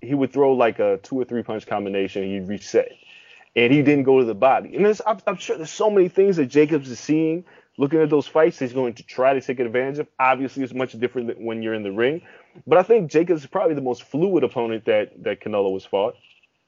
he 0.00 0.14
would 0.14 0.32
throw 0.32 0.54
like 0.54 0.78
a 0.78 0.98
two 1.02 1.20
or 1.20 1.24
three 1.24 1.42
punch 1.42 1.66
combination, 1.66 2.22
and 2.22 2.32
he'd 2.32 2.48
reset, 2.48 2.92
and 3.56 3.72
he 3.72 3.82
didn't 3.82 4.04
go 4.04 4.18
to 4.18 4.24
the 4.24 4.34
body. 4.34 4.74
And 4.76 4.86
I'm, 5.06 5.18
I'm 5.26 5.36
sure 5.36 5.56
there's 5.56 5.70
so 5.70 5.90
many 5.90 6.08
things 6.08 6.36
that 6.36 6.46
Jacobs 6.46 6.90
is 6.90 6.98
seeing, 6.98 7.44
looking 7.78 8.00
at 8.00 8.10
those 8.10 8.26
fights, 8.26 8.58
he's 8.58 8.72
going 8.72 8.94
to 8.94 9.02
try 9.02 9.34
to 9.34 9.40
take 9.40 9.60
advantage 9.60 9.98
of. 9.98 10.08
Obviously, 10.18 10.62
it's 10.62 10.74
much 10.74 10.92
different 10.98 11.40
when 11.40 11.62
you're 11.62 11.74
in 11.74 11.82
the 11.82 11.92
ring, 11.92 12.22
but 12.66 12.78
I 12.78 12.82
think 12.82 13.10
Jacobs 13.10 13.42
is 13.42 13.46
probably 13.46 13.74
the 13.74 13.82
most 13.82 14.02
fluid 14.04 14.44
opponent 14.44 14.84
that 14.86 15.22
that 15.22 15.40
Canelo 15.40 15.72
has 15.74 15.84
fought 15.84 16.14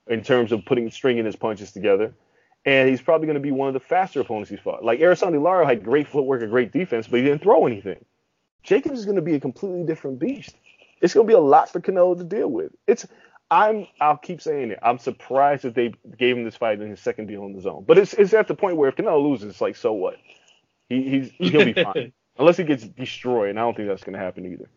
in 0.07 0.23
terms 0.23 0.53
of 0.53 0.65
putting 0.65 0.91
stringing 0.91 1.25
his 1.25 1.37
punches 1.37 1.73
together. 1.73 2.15
And 2.65 2.89
he's 2.89 3.03
probably 3.03 3.27
going 3.27 3.35
to 3.35 3.41
be 3.41 3.51
one 3.51 3.67
of 3.67 3.75
the 3.75 3.81
faster 3.81 4.21
opponents 4.21 4.49
he's 4.49 4.61
fought. 4.61 4.85
Like 4.85 5.01
Erislandy 5.01 5.43
Lara 5.43 5.67
had 5.67 5.83
great 5.83 6.07
footwork 6.07 6.43
and 6.43 6.51
great 6.51 6.71
defense, 6.73 7.09
but 7.09 7.19
he 7.19 7.25
didn't 7.25 7.43
throw 7.43 7.67
anything. 7.67 8.05
Jacobs 8.63 9.01
is 9.01 9.05
going 9.05 9.17
to 9.17 9.23
be 9.23 9.35
a 9.35 9.41
completely 9.41 9.83
different 9.83 10.21
beast. 10.21 10.55
It's 11.03 11.13
going 11.13 11.27
to 11.27 11.31
be 11.31 11.35
a 11.35 11.41
lot 11.41 11.69
for 11.69 11.81
Canelo 11.81 12.17
to 12.17 12.25
deal 12.25 12.49
with. 12.49 12.73
It's 12.87 13.07
I'm 13.51 13.87
I'll 14.01 14.17
keep 14.17 14.41
saying 14.41 14.71
it. 14.71 14.79
I'm 14.83 14.99
surprised 14.99 15.65
that 15.65 15.75
they 15.75 15.93
gave 16.17 16.39
him 16.39 16.45
this 16.45 16.57
fight 16.57 16.81
in 16.81 16.89
his 16.89 17.01
second 17.01 17.27
deal 17.27 17.43
on 17.43 17.53
DAZN. 17.53 17.85
But 17.87 17.99
it's 17.99 18.15
it's 18.15 18.33
at 18.33 18.49
the 18.49 18.55
point 18.55 18.79
where 18.79 18.89
if 18.89 18.97
Canelo 18.97 19.23
loses, 19.23 19.51
it's 19.51 19.61
like 19.61 19.77
so 19.77 19.93
what? 19.93 20.17
He 20.89 21.03
he's 21.03 21.31
he'll 21.33 21.67
be 21.67 21.75
fine 21.75 22.15
unless 22.39 22.57
he 22.57 22.65
gets 22.65 22.85
destroyed. 22.85 23.51
And 23.51 23.59
I 23.59 23.63
don't 23.63 23.77
think 23.77 23.89
that's 23.89 24.05
going 24.05 24.15
to 24.15 24.25
happen 24.25 24.47
either. 24.47 24.71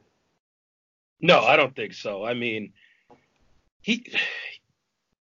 No, 1.22 1.40
I 1.40 1.56
don't 1.56 1.74
think 1.74 1.94
so. 1.94 2.26
I 2.26 2.34
mean, 2.34 2.74
he 3.82 4.12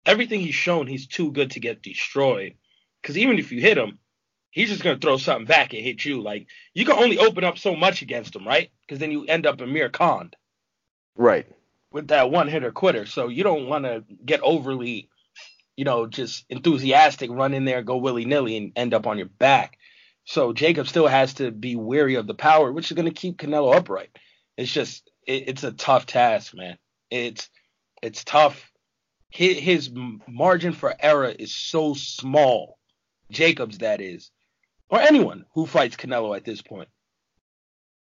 everything 0.05 0.39
he's 0.39 0.55
shown, 0.55 0.87
he's 0.87 1.05
too 1.05 1.31
good 1.31 1.51
to 1.51 1.59
get 1.59 1.83
destroyed. 1.83 2.55
Because 3.01 3.17
even 3.17 3.37
if 3.37 3.51
you 3.51 3.61
hit 3.61 3.77
him, 3.77 3.99
he's 4.49 4.69
just 4.69 4.83
gonna 4.83 4.97
throw 4.97 5.17
something 5.17 5.45
back 5.45 5.73
and 5.73 5.83
hit 5.83 6.03
you. 6.03 6.21
Like 6.21 6.47
you 6.73 6.85
can 6.85 6.97
only 6.97 7.19
open 7.19 7.43
up 7.43 7.57
so 7.57 7.75
much 7.75 8.01
against 8.01 8.35
him, 8.35 8.47
right? 8.47 8.71
Because 8.81 8.99
then 8.99 9.11
you 9.11 9.25
end 9.25 9.45
up 9.45 9.61
in 9.61 9.71
mere 9.71 9.89
con 9.89 10.31
Right. 11.16 11.47
with 11.91 12.07
that 12.07 12.32
one 12.32 12.47
hitter 12.47 12.72
quitter. 12.72 13.05
So 13.05 13.28
you 13.28 13.43
don't 13.43 13.68
want 13.68 13.86
to 13.86 14.03
get 14.26 14.41
overly, 14.41 15.09
you 15.78 15.86
know, 15.86 16.07
just 16.07 16.45
enthusiastic, 16.49 17.30
run 17.32 17.53
in 17.53 17.66
there, 17.66 17.84
go 17.84 17.97
willy 17.97 18.26
nilly, 18.26 18.57
and 18.57 18.72
end 18.76 18.93
up 18.93 19.07
on 19.07 19.18
your 19.18 19.28
back. 19.28 19.78
So 20.26 20.53
Jacob 20.53 20.88
still 20.88 21.07
has 21.07 21.36
to 21.36 21.51
be 21.51 21.76
wary 21.76 22.16
of 22.16 22.28
the 22.28 22.34
power, 22.34 22.72
which 22.72 22.89
is 22.91 22.95
going 22.95 23.07
to 23.07 23.14
keep 23.14 23.38
Canelo 23.38 23.76
upright. 23.76 24.18
It's 24.57 24.72
just, 24.72 25.09
it, 25.28 25.49
it's 25.49 25.64
a 25.64 25.72
tough 25.72 26.05
task, 26.05 26.55
man. 26.55 26.78
It's, 27.11 27.49
it's 28.01 28.24
tough. 28.24 28.72
His, 29.30 29.57
his 29.57 29.91
margin 30.28 30.74
for 30.74 30.95
error 30.99 31.28
is 31.28 31.55
so 31.55 31.93
small. 31.93 32.78
Jacobs, 33.32 33.80
that 33.80 34.01
is, 34.01 34.32
or 34.89 34.99
anyone 34.99 35.45
who 35.53 35.66
fights 35.66 35.95
Canelo 35.95 36.36
at 36.36 36.45
this 36.45 36.61
point 36.61 36.89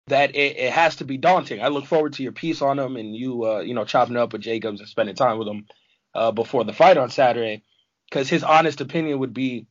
that 0.07 0.35
it, 0.35 0.59
it 0.59 0.73
has 0.73 0.97
to 0.97 1.05
be 1.05 1.17
daunting. 1.17 1.63
I 1.63 1.69
look 1.69 1.87
forward 1.87 2.15
to 2.15 2.23
your 2.23 2.33
piece 2.33 2.61
on 2.63 2.79
him 2.79 2.97
and 2.97 3.17
you, 3.17 3.45
uh, 3.47 3.61
you 3.61 3.75
know, 3.75 3.85
chopping 3.85 4.17
up 4.17 4.33
with 4.33 4.43
Jacobs 4.43 4.81
and 4.81 4.89
spending 4.89 5.15
time 5.15 5.39
with 5.39 5.49
him 5.49 5.67
uh, 6.15 6.31
before 6.31 6.65
the 6.65 6.73
fight 6.73 6.97
on 6.97 7.11
Saturday, 7.11 7.63
because 8.09 8.29
his 8.29 8.45
honest 8.45 8.81
opinion 8.81 9.19
would 9.21 9.35
be 9.35 9.67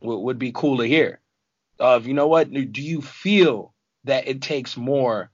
would, 0.00 0.18
would 0.18 0.38
be 0.38 0.52
cool 0.52 0.78
to 0.78 0.84
hear. 0.84 1.20
Of 1.78 2.06
you 2.06 2.14
know 2.14 2.26
what, 2.26 2.50
do 2.50 2.82
you 2.82 3.02
feel 3.02 3.74
that 4.04 4.28
it 4.28 4.40
takes 4.40 4.76
more 4.76 5.30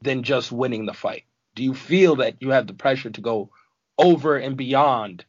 than 0.00 0.22
just 0.22 0.52
winning 0.52 0.86
the 0.86 0.94
fight? 0.94 1.24
Do 1.54 1.62
you 1.62 1.74
feel 1.74 2.16
that 2.16 2.36
you 2.40 2.50
have 2.50 2.66
the 2.66 2.74
pressure 2.74 3.10
to 3.10 3.20
go 3.20 3.50
over 3.98 4.36
and 4.36 4.56
beyond 4.56 5.24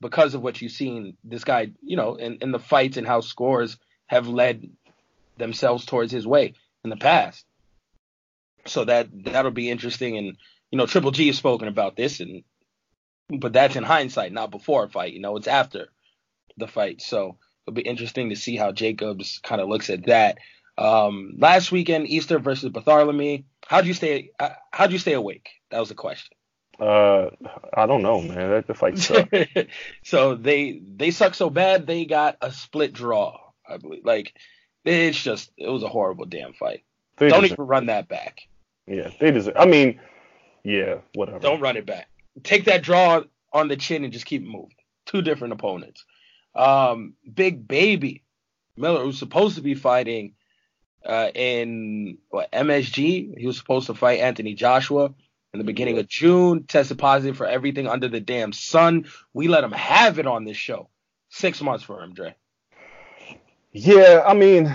because 0.00 0.34
of 0.34 0.42
what 0.42 0.60
you've 0.60 0.72
seen 0.72 1.16
this 1.24 1.44
guy, 1.44 1.72
you 1.82 1.96
know, 1.96 2.14
in, 2.14 2.38
in 2.40 2.52
the 2.52 2.58
fights 2.58 2.96
and 2.96 3.06
how 3.06 3.20
scores 3.20 3.76
have 4.06 4.28
led 4.28 4.70
themselves 5.36 5.84
towards 5.84 6.10
his 6.10 6.26
way 6.26 6.54
in 6.84 6.90
the 6.90 6.96
past? 6.96 7.44
So 8.66 8.84
that 8.84 9.08
that'll 9.24 9.50
be 9.50 9.70
interesting. 9.70 10.16
And 10.16 10.36
you 10.70 10.78
know, 10.78 10.86
Triple 10.86 11.10
G 11.10 11.26
has 11.28 11.36
spoken 11.36 11.68
about 11.68 11.96
this, 11.96 12.20
and 12.20 12.44
but 13.28 13.52
that's 13.52 13.76
in 13.76 13.82
hindsight, 13.82 14.32
not 14.32 14.50
before 14.50 14.84
a 14.84 14.88
fight. 14.88 15.12
You 15.12 15.20
know, 15.20 15.36
it's 15.36 15.48
after 15.48 15.88
the 16.56 16.68
fight, 16.68 17.00
so 17.00 17.38
it'll 17.66 17.74
be 17.74 17.82
interesting 17.82 18.30
to 18.30 18.36
see 18.36 18.56
how 18.56 18.72
Jacobs 18.72 19.40
kind 19.42 19.60
of 19.60 19.68
looks 19.68 19.90
at 19.90 20.06
that. 20.06 20.38
Um, 20.78 21.34
last 21.38 21.70
weekend, 21.70 22.08
Easter 22.08 22.38
versus 22.38 22.70
Barthelemy. 22.70 23.44
How'd 23.66 23.86
you 23.86 23.94
stay? 23.94 24.30
Uh, 24.38 24.50
how'd 24.70 24.92
you 24.92 24.98
stay 24.98 25.12
awake? 25.12 25.48
That 25.70 25.80
was 25.80 25.88
the 25.88 25.94
question. 25.94 26.36
Uh, 26.80 27.30
I 27.74 27.86
don't 27.86 28.02
know, 28.02 28.20
man. 28.20 28.50
That 28.50 28.66
the 28.66 28.74
fight 28.74 28.98
sucked. 28.98 29.34
so 30.04 30.34
they 30.34 30.80
they 30.96 31.10
suck 31.10 31.34
so 31.34 31.50
bad 31.50 31.86
they 31.86 32.04
got 32.06 32.38
a 32.40 32.50
split 32.50 32.92
draw. 32.92 33.38
I 33.68 33.76
believe. 33.76 34.04
Like 34.04 34.34
it's 34.84 35.22
just 35.22 35.50
it 35.56 35.68
was 35.68 35.82
a 35.82 35.88
horrible 35.88 36.24
damn 36.24 36.54
fight. 36.54 36.84
They 37.18 37.28
Don't 37.28 37.44
even 37.44 37.66
run 37.66 37.86
that 37.86 38.08
back. 38.08 38.48
Yeah, 38.86 39.10
they 39.20 39.30
deserve. 39.30 39.54
I 39.56 39.66
mean, 39.66 40.00
yeah, 40.64 40.96
whatever. 41.14 41.38
Don't 41.38 41.60
run 41.60 41.76
it 41.76 41.86
back. 41.86 42.08
Take 42.42 42.64
that 42.64 42.82
draw 42.82 43.22
on 43.52 43.68
the 43.68 43.76
chin 43.76 44.04
and 44.04 44.12
just 44.12 44.26
keep 44.26 44.42
moving. 44.42 44.74
Two 45.06 45.22
different 45.22 45.52
opponents. 45.52 46.04
Um, 46.54 47.14
Big 47.32 47.66
Baby 47.66 48.22
Miller, 48.76 49.02
who's 49.02 49.18
supposed 49.18 49.56
to 49.56 49.62
be 49.62 49.74
fighting 49.74 50.34
uh, 51.04 51.30
in 51.34 52.18
what 52.30 52.52
MSG, 52.52 53.38
he 53.38 53.46
was 53.46 53.56
supposed 53.56 53.86
to 53.86 53.94
fight 53.94 54.20
Anthony 54.20 54.54
Joshua 54.54 55.12
in 55.52 55.58
the 55.58 55.64
beginning 55.64 55.98
of 55.98 56.08
June. 56.08 56.64
Tested 56.64 56.98
positive 56.98 57.36
for 57.36 57.46
everything 57.46 57.88
under 57.88 58.08
the 58.08 58.20
damn 58.20 58.52
sun. 58.52 59.06
We 59.32 59.48
let 59.48 59.64
him 59.64 59.72
have 59.72 60.18
it 60.18 60.26
on 60.26 60.44
this 60.44 60.56
show. 60.56 60.88
Six 61.28 61.60
months 61.62 61.84
for 61.84 62.02
him, 62.02 62.14
Dre. 62.14 62.34
Yeah, 63.72 64.22
I 64.26 64.34
mean, 64.34 64.66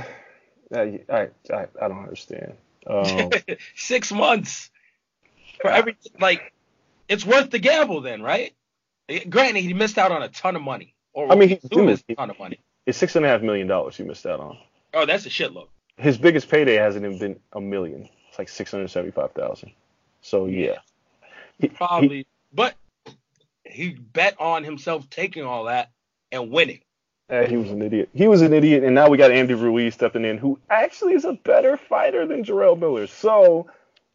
I 0.74 1.02
I 1.10 1.28
I, 1.54 1.68
I 1.82 1.88
don't 1.88 2.04
understand. 2.04 2.54
Um, 2.90 3.32
Six 3.76 4.12
months 4.12 4.70
for 5.62 5.70
every 5.70 5.98
Like, 6.20 6.54
it's 7.10 7.26
worth 7.26 7.50
the 7.50 7.60
gamble 7.60 8.02
then, 8.02 8.22
right? 8.22 8.54
Granted, 9.30 9.62
he 9.62 9.74
missed 9.74 9.98
out 9.98 10.12
on 10.12 10.22
a 10.22 10.28
ton 10.30 10.56
of 10.56 10.62
money 10.62 10.94
Or 11.14 11.32
I 11.32 11.36
mean, 11.36 11.50
he- 11.50 11.56
assume 11.56 11.88
dude, 11.88 11.90
it's 11.90 12.04
a 12.10 12.16
ton 12.16 12.30
of 12.30 12.40
money. 12.40 12.60
It's 12.86 12.98
six 12.98 13.16
and 13.16 13.26
a 13.26 13.30
half 13.30 13.42
million 13.42 13.68
dollars 13.68 13.98
he 13.98 14.04
missed 14.04 14.26
out 14.26 14.40
on. 14.40 14.58
Oh, 14.94 15.06
that's 15.06 15.26
a 15.26 15.30
shitload. 15.30 15.68
His 15.98 16.18
biggest 16.18 16.50
payday 16.50 16.76
hasn't 16.76 17.04
even 17.06 17.18
been 17.20 17.40
a 17.54 17.60
million. 17.62 18.08
It's 18.30 18.38
like 18.40 18.50
six 18.50 18.72
hundred 18.72 18.90
seventy-five 18.90 19.32
thousand. 19.34 19.72
So 20.22 20.46
yeah, 20.46 20.78
He- 21.60 21.68
he- 21.68 21.70
Probably, 21.70 22.28
but 22.54 22.76
he 23.66 23.90
bet 23.92 24.40
on 24.40 24.64
himself 24.64 25.10
taking 25.10 25.44
all 25.44 25.66
that 25.66 25.92
and 26.32 26.52
winning. 26.52 26.80
Uh, 27.30 27.46
he 27.46 27.58
was 27.58 27.72
an 27.72 27.82
idiot. 27.82 28.10
He 28.14 28.28
was 28.28 28.42
an 28.42 28.54
idiot, 28.54 28.84
and 28.84 28.96
now 28.96 29.10
we 29.10 29.18
got 29.18 29.32
Andy 29.32 29.54
Ruiz 29.54 29.94
stepping 29.94 30.24
in, 30.24 30.38
who 30.38 30.60
actually 30.70 31.14
is 31.14 31.26
a 31.26 31.34
better 31.34 31.76
fighter 31.76 32.26
than 32.26 32.44
Jarrell 32.44 32.80
Miller. 32.80 33.08
So, 33.08 33.68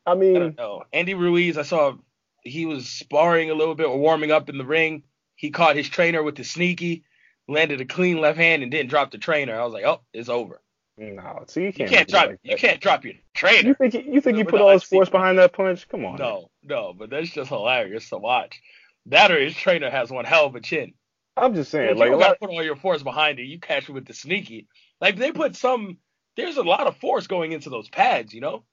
I 0.06 0.12
I 0.12 0.14
mean, 0.14 0.34
don't 0.34 0.56
know. 0.56 0.84
Andy 0.92 1.14
Ruiz, 1.14 1.58
I 1.58 1.62
saw 1.62 1.94
he 2.42 2.64
was 2.66 2.88
sparring 2.88 3.50
a 3.50 3.54
little 3.54 3.74
bit 3.74 3.86
or 3.86 3.98
warming 3.98 4.30
up 4.32 4.48
in 4.48 4.56
the 4.58 4.64
ring. 4.64 5.02
He 5.36 5.50
caught 5.50 5.76
his 5.76 5.88
trainer 5.88 6.22
with 6.22 6.36
the 6.36 6.44
sneaky, 6.44 7.04
landed 7.48 7.80
a 7.80 7.84
clean 7.84 8.20
left 8.20 8.38
hand 8.38 8.62
and 8.62 8.70
didn't 8.72 8.90
drop 8.90 9.10
the 9.10 9.18
trainer. 9.18 9.58
I 9.60 9.64
was 9.64 9.74
like, 9.74 9.84
oh, 9.84 10.00
it's 10.14 10.28
over. 10.30 10.60
no, 10.96 11.44
see, 11.48 11.64
you 11.64 11.72
can't, 11.72 11.90
you 11.90 11.96
can't 11.96 12.08
drop. 12.08 12.26
like 12.28 12.38
You 12.42 12.56
can't 12.56 12.80
drop 12.80 13.04
your 13.04 13.14
trainer. 13.34 13.68
You 13.68 13.74
think 13.74 13.92
he, 13.92 14.02
you 14.10 14.20
think 14.20 14.38
he 14.38 14.44
put 14.44 14.60
all 14.60 14.68
I 14.68 14.74
his 14.74 14.84
force 14.84 15.10
behind 15.10 15.38
that 15.38 15.52
punch? 15.52 15.88
Come 15.88 16.04
on. 16.06 16.16
No, 16.18 16.50
no, 16.62 16.94
but 16.96 17.10
that's 17.10 17.30
just 17.30 17.48
hilarious 17.50 18.08
to 18.10 18.18
watch. 18.18 18.60
That 19.06 19.30
or 19.30 19.40
his 19.40 19.54
trainer 19.54 19.90
has 19.90 20.10
one 20.10 20.24
hell 20.24 20.46
of 20.46 20.54
a 20.54 20.60
chin. 20.60 20.94
I'm 21.36 21.54
just 21.54 21.70
saying, 21.70 21.90
if 21.90 21.98
like 21.98 22.10
you 22.10 22.18
got 22.18 22.32
to 22.32 22.38
put 22.38 22.50
all 22.50 22.62
your 22.62 22.76
force 22.76 23.02
behind 23.02 23.38
it, 23.38 23.44
you 23.44 23.58
catch 23.58 23.88
it 23.88 23.92
with 23.92 24.06
the 24.06 24.14
sneaky. 24.14 24.68
Like 25.00 25.16
they 25.16 25.32
put 25.32 25.56
some, 25.56 25.98
there's 26.36 26.56
a 26.56 26.62
lot 26.62 26.86
of 26.86 26.96
force 26.98 27.26
going 27.26 27.52
into 27.52 27.70
those 27.70 27.88
pads, 27.88 28.34
you 28.34 28.40
know. 28.40 28.64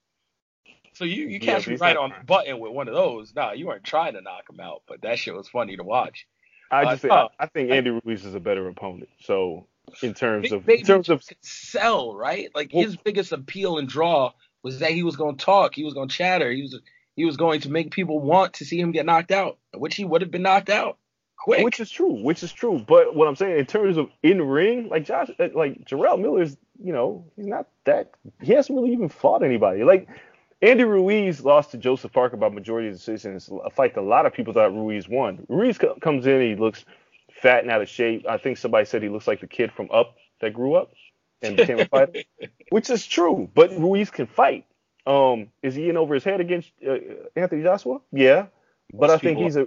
So 0.94 1.04
you 1.04 1.28
you 1.28 1.40
catch 1.40 1.64
but 1.64 1.70
me 1.70 1.76
right 1.76 1.96
on 1.96 2.10
the 2.10 2.24
button 2.24 2.58
with 2.58 2.72
one 2.72 2.88
of 2.88 2.94
those. 2.94 3.34
Nah, 3.34 3.52
you 3.52 3.66
weren't 3.66 3.84
trying 3.84 4.14
to 4.14 4.20
knock 4.20 4.44
him 4.50 4.60
out, 4.60 4.82
but 4.86 5.02
that 5.02 5.18
shit 5.18 5.34
was 5.34 5.48
funny 5.48 5.76
to 5.76 5.84
watch. 5.84 6.26
I 6.70 6.82
uh, 6.82 6.90
just 6.90 7.02
think, 7.02 7.12
uh, 7.12 7.28
I 7.38 7.46
think 7.46 7.70
Andy 7.70 7.90
Ruiz 7.90 8.24
is 8.24 8.34
a 8.34 8.40
better 8.40 8.68
opponent. 8.68 9.08
So, 9.20 9.66
in 10.02 10.14
terms 10.14 10.52
of 10.52 10.68
in 10.68 10.82
terms 10.82 11.08
of 11.08 11.22
sell, 11.42 12.14
right? 12.14 12.50
Like 12.54 12.70
Well- 12.72 12.84
his 12.84 12.96
biggest 12.96 13.32
appeal 13.32 13.78
and 13.78 13.88
draw 13.88 14.32
was 14.62 14.80
that 14.80 14.90
he 14.90 15.02
was 15.02 15.16
going 15.16 15.36
to 15.36 15.44
talk, 15.44 15.74
he 15.74 15.84
was 15.84 15.94
going 15.94 16.08
to 16.08 16.14
chatter, 16.14 16.50
he 16.50 16.62
was 16.62 16.78
he 17.16 17.24
was 17.24 17.36
going 17.36 17.60
to 17.62 17.70
make 17.70 17.90
people 17.90 18.20
want 18.20 18.54
to 18.54 18.64
see 18.64 18.78
him 18.78 18.92
get 18.92 19.06
knocked 19.06 19.30
out, 19.30 19.58
which 19.72 19.96
he 19.96 20.04
would 20.04 20.22
have 20.22 20.30
been 20.30 20.42
knocked 20.42 20.70
out 20.70 20.98
quick. 21.40 21.64
Which 21.64 21.80
is 21.80 21.90
true, 21.90 22.22
which 22.22 22.42
is 22.42 22.52
true. 22.52 22.84
But 22.86 23.14
what 23.14 23.26
I'm 23.26 23.36
saying 23.36 23.58
in 23.58 23.66
terms 23.66 23.96
of 23.96 24.10
in 24.22 24.42
ring, 24.42 24.88
like 24.88 25.04
Josh, 25.04 25.30
uh, 25.38 25.48
like 25.54 25.84
Jarrell 25.84 26.20
Miller's, 26.20 26.56
you 26.82 26.92
know, 26.92 27.24
he's 27.36 27.46
not 27.46 27.66
that. 27.84 28.12
He 28.42 28.52
hasn't 28.52 28.78
really 28.78 28.92
even 28.92 29.08
fought 29.08 29.42
anybody. 29.42 29.82
Like 29.84 30.08
Andy 30.62 30.84
Ruiz 30.84 31.44
lost 31.44 31.70
to 31.72 31.78
Joseph 31.78 32.12
Parker 32.12 32.36
by 32.36 32.48
majority 32.48 32.90
decisions, 32.90 33.50
a 33.64 33.70
fight 33.70 33.94
that 33.94 34.00
a 34.00 34.02
lot 34.02 34.26
of 34.26 34.34
people 34.34 34.52
thought 34.52 34.74
Ruiz 34.74 35.08
won. 35.08 35.46
Ruiz 35.48 35.78
co- 35.78 35.96
comes 35.96 36.26
in, 36.26 36.40
he 36.40 36.54
looks 36.54 36.84
fat 37.40 37.62
and 37.62 37.70
out 37.70 37.80
of 37.80 37.88
shape. 37.88 38.26
I 38.28 38.36
think 38.36 38.58
somebody 38.58 38.84
said 38.84 39.02
he 39.02 39.08
looks 39.08 39.26
like 39.26 39.40
the 39.40 39.46
kid 39.46 39.72
from 39.72 39.88
Up 39.90 40.16
that 40.40 40.52
grew 40.52 40.74
up 40.74 40.92
and 41.42 41.56
became 41.56 41.80
a 41.80 41.86
fighter, 41.86 42.22
which 42.70 42.90
is 42.90 43.06
true. 43.06 43.50
But 43.54 43.70
Ruiz 43.70 44.10
can 44.10 44.26
fight. 44.26 44.66
Um, 45.06 45.48
is 45.62 45.74
he 45.74 45.88
in 45.88 45.96
over 45.96 46.12
his 46.14 46.24
head 46.24 46.40
against 46.40 46.70
uh, 46.86 46.96
Anthony 47.34 47.62
Joshua? 47.62 48.00
Yeah, 48.12 48.46
but 48.92 49.08
Most 49.08 49.10
I 49.12 49.18
think 49.18 49.38
he's 49.38 49.56
a 49.56 49.66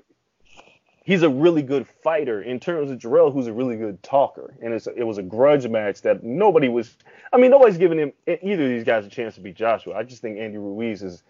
he's 1.03 1.21
a 1.23 1.29
really 1.29 1.61
good 1.61 1.87
fighter 1.87 2.41
in 2.41 2.59
terms 2.59 2.89
of 2.91 2.97
Jarrell, 2.99 3.31
who's 3.31 3.47
a 3.47 3.53
really 3.53 3.75
good 3.75 4.01
talker. 4.03 4.53
And 4.61 4.73
it's, 4.73 4.87
it 4.87 5.03
was 5.03 5.17
a 5.17 5.23
grudge 5.23 5.67
match 5.67 6.01
that 6.01 6.23
nobody 6.23 6.69
was. 6.69 6.95
I 7.31 7.37
mean, 7.37 7.51
nobody's 7.51 7.77
giving 7.77 7.99
him 7.99 8.13
either 8.27 8.63
of 8.63 8.69
these 8.69 8.83
guys 8.83 9.05
a 9.05 9.09
chance 9.09 9.35
to 9.35 9.41
beat 9.41 9.55
Joshua. 9.55 9.95
I 9.95 10.03
just 10.03 10.21
think 10.21 10.39
Andy 10.39 10.57
Ruiz 10.57 11.03
is 11.03 11.23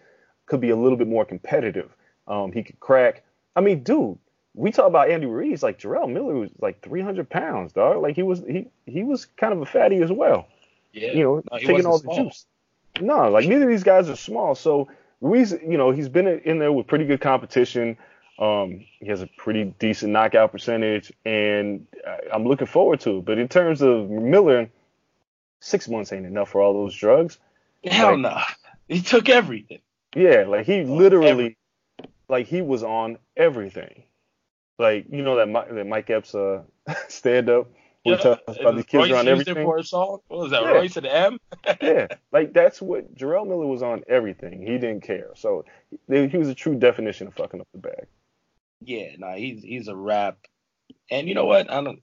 could 0.46 0.60
be 0.60 0.70
a 0.70 0.76
little 0.76 0.98
bit 0.98 1.08
more 1.08 1.24
competitive. 1.24 1.90
Um, 2.28 2.52
he 2.52 2.62
could 2.62 2.78
crack. 2.80 3.22
I 3.56 3.60
mean, 3.60 3.82
dude, 3.82 4.18
we 4.54 4.70
talk 4.70 4.86
about 4.86 5.10
Andy 5.10 5.26
Ruiz 5.26 5.62
like 5.62 5.78
Jarrell 5.80 6.10
Miller 6.10 6.34
was 6.34 6.50
like 6.60 6.80
300 6.82 7.28
pounds, 7.28 7.72
dog. 7.72 8.02
Like 8.02 8.14
he 8.16 8.22
was 8.22 8.40
he 8.46 8.68
he 8.86 9.02
was 9.04 9.24
kind 9.24 9.52
of 9.52 9.60
a 9.62 9.66
fatty 9.66 10.02
as 10.02 10.12
well. 10.12 10.46
yeah. 10.92 11.12
You 11.12 11.22
know, 11.24 11.42
No, 11.50 11.58
taking 11.58 11.86
all 11.86 11.98
small. 11.98 12.16
the 12.16 12.22
juice. 12.24 12.46
No, 13.00 13.28
like 13.30 13.48
neither 13.48 13.64
of 13.64 13.70
these 13.70 13.82
guys 13.82 14.08
are 14.08 14.16
small. 14.16 14.54
So 14.54 14.88
Ruiz, 15.20 15.52
you 15.66 15.76
know, 15.78 15.90
he's 15.90 16.08
been 16.08 16.28
in 16.28 16.58
there 16.58 16.70
with 16.72 16.86
pretty 16.86 17.06
good 17.06 17.20
competition. 17.20 17.96
Um, 18.38 18.84
he 19.00 19.06
has 19.06 19.22
a 19.22 19.28
pretty 19.36 19.64
decent 19.78 20.12
knockout 20.12 20.50
percentage, 20.52 21.12
and 21.24 21.86
I- 22.06 22.20
I'm 22.32 22.44
looking 22.44 22.66
forward 22.66 23.00
to 23.00 23.18
it. 23.18 23.24
But 23.24 23.38
in 23.38 23.48
terms 23.48 23.80
of 23.82 24.10
Miller, 24.10 24.68
six 25.60 25.88
months 25.88 26.12
ain't 26.12 26.26
enough 26.26 26.50
for 26.50 26.60
all 26.60 26.72
those 26.74 26.94
drugs. 26.94 27.38
Hell 27.84 28.12
Like- 28.12 28.18
no. 28.20 28.38
He 28.88 29.00
took 29.00 29.28
everything. 29.28 29.80
Yeah, 30.16 30.44
like 30.46 30.66
he 30.66 30.84
literally, 30.84 31.56
like 32.28 32.46
he 32.46 32.60
was 32.60 32.82
on 32.82 33.18
everything. 33.36 34.02
Like 34.78 35.06
you 35.10 35.22
know 35.22 35.36
that 35.36 35.48
Mike, 35.48 35.70
that 35.72 35.86
Mike 35.86 36.10
Epps 36.10 36.34
uh, 36.34 36.62
stand 37.08 37.48
up 37.48 37.68
Yeah, 38.04 38.14
about 38.46 38.76
these 38.76 38.84
kids 38.84 39.10
Royce 39.10 39.12
on 39.20 39.28
everything. 39.28 39.64
for 39.64 39.78
a 39.78 39.84
song. 39.84 40.18
What 40.28 40.40
was 40.40 40.50
that? 40.50 40.62
Yeah. 40.62 40.70
Royce 40.70 40.96
and 40.96 41.06
M. 41.06 41.38
yeah, 41.80 42.06
like 42.32 42.52
that's 42.52 42.82
what 42.82 43.14
Jarrell 43.14 43.46
Miller 43.46 43.66
was 43.66 43.82
on 43.82 44.02
everything. 44.08 44.60
He 44.60 44.72
didn't 44.78 45.00
care. 45.02 45.30
So 45.34 45.64
he 46.08 46.36
was 46.36 46.48
a 46.48 46.54
true 46.54 46.74
definition 46.74 47.26
of 47.28 47.34
fucking 47.34 47.60
up 47.60 47.68
the 47.72 47.78
bag. 47.78 48.06
Yeah, 48.86 49.16
no, 49.18 49.32
he's 49.32 49.62
he's 49.62 49.88
a 49.88 49.96
rap. 49.96 50.38
And 51.10 51.28
you 51.28 51.34
know 51.34 51.46
what? 51.46 51.70
I 51.70 51.82
don't. 51.82 52.02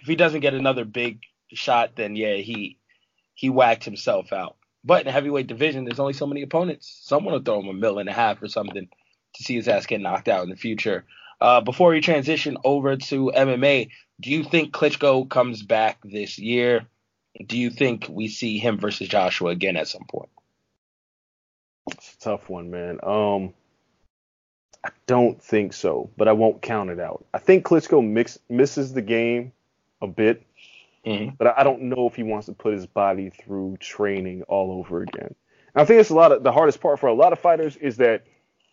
If 0.00 0.06
he 0.06 0.16
doesn't 0.16 0.40
get 0.40 0.54
another 0.54 0.84
big 0.84 1.20
shot, 1.52 1.96
then 1.96 2.16
yeah, 2.16 2.36
he 2.36 2.78
he 3.34 3.50
whacked 3.50 3.84
himself 3.84 4.32
out. 4.32 4.56
But 4.84 5.02
in 5.02 5.06
the 5.06 5.12
heavyweight 5.12 5.46
division, 5.46 5.84
there's 5.84 6.00
only 6.00 6.12
so 6.12 6.26
many 6.26 6.42
opponents. 6.42 7.00
Someone 7.04 7.34
will 7.34 7.42
throw 7.42 7.60
him 7.60 7.68
a 7.68 7.72
mill 7.72 7.98
and 7.98 8.08
a 8.08 8.12
half 8.12 8.42
or 8.42 8.48
something 8.48 8.88
to 9.34 9.42
see 9.42 9.54
his 9.54 9.68
ass 9.68 9.86
get 9.86 10.00
knocked 10.00 10.28
out 10.28 10.42
in 10.42 10.50
the 10.50 10.56
future. 10.56 11.04
Uh, 11.40 11.60
before 11.60 11.90
we 11.90 12.00
transition 12.00 12.56
over 12.64 12.96
to 12.96 13.32
MMA, 13.34 13.88
do 14.20 14.30
you 14.30 14.44
think 14.44 14.72
Klitschko 14.72 15.28
comes 15.28 15.62
back 15.62 15.98
this 16.04 16.38
year? 16.38 16.86
Do 17.46 17.58
you 17.58 17.70
think 17.70 18.06
we 18.08 18.28
see 18.28 18.58
him 18.58 18.78
versus 18.78 19.08
Joshua 19.08 19.50
again 19.50 19.76
at 19.76 19.88
some 19.88 20.04
point? 20.08 20.30
It's 21.90 22.14
a 22.14 22.18
tough 22.18 22.48
one, 22.48 22.70
man. 22.70 22.98
Um, 23.02 23.54
I 24.84 24.90
don't 25.06 25.40
think 25.40 25.72
so, 25.72 26.10
but 26.16 26.28
I 26.28 26.32
won't 26.32 26.60
count 26.62 26.90
it 26.90 26.98
out. 26.98 27.24
I 27.32 27.38
think 27.38 27.64
Klitschko 27.64 28.06
mix, 28.06 28.38
misses 28.48 28.92
the 28.92 29.02
game 29.02 29.52
a 30.00 30.06
bit, 30.08 30.42
Mhm. 31.06 31.36
but 31.38 31.56
I 31.56 31.62
don't 31.62 31.82
know 31.82 32.06
if 32.08 32.16
he 32.16 32.22
wants 32.22 32.46
to 32.46 32.52
put 32.52 32.74
his 32.74 32.86
body 32.86 33.30
through 33.30 33.76
training 33.78 34.42
all 34.44 34.72
over 34.72 35.02
again. 35.02 35.34
And 35.74 35.82
I 35.82 35.84
think 35.84 36.00
it's 36.00 36.10
a 36.10 36.14
lot 36.14 36.32
of 36.32 36.42
the 36.42 36.52
hardest 36.52 36.80
part 36.80 36.98
for 36.98 37.06
a 37.08 37.14
lot 37.14 37.32
of 37.32 37.38
fighters 37.38 37.76
is 37.76 37.96
that 37.98 38.24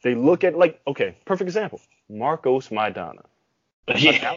they 0.04 0.16
look 0.16 0.44
at 0.44 0.58
like 0.58 0.80
okay, 0.88 1.16
perfect 1.26 1.48
example, 1.48 1.82
Marcos 2.10 2.70
Maidana. 2.70 3.24
Yeah. 3.96 4.36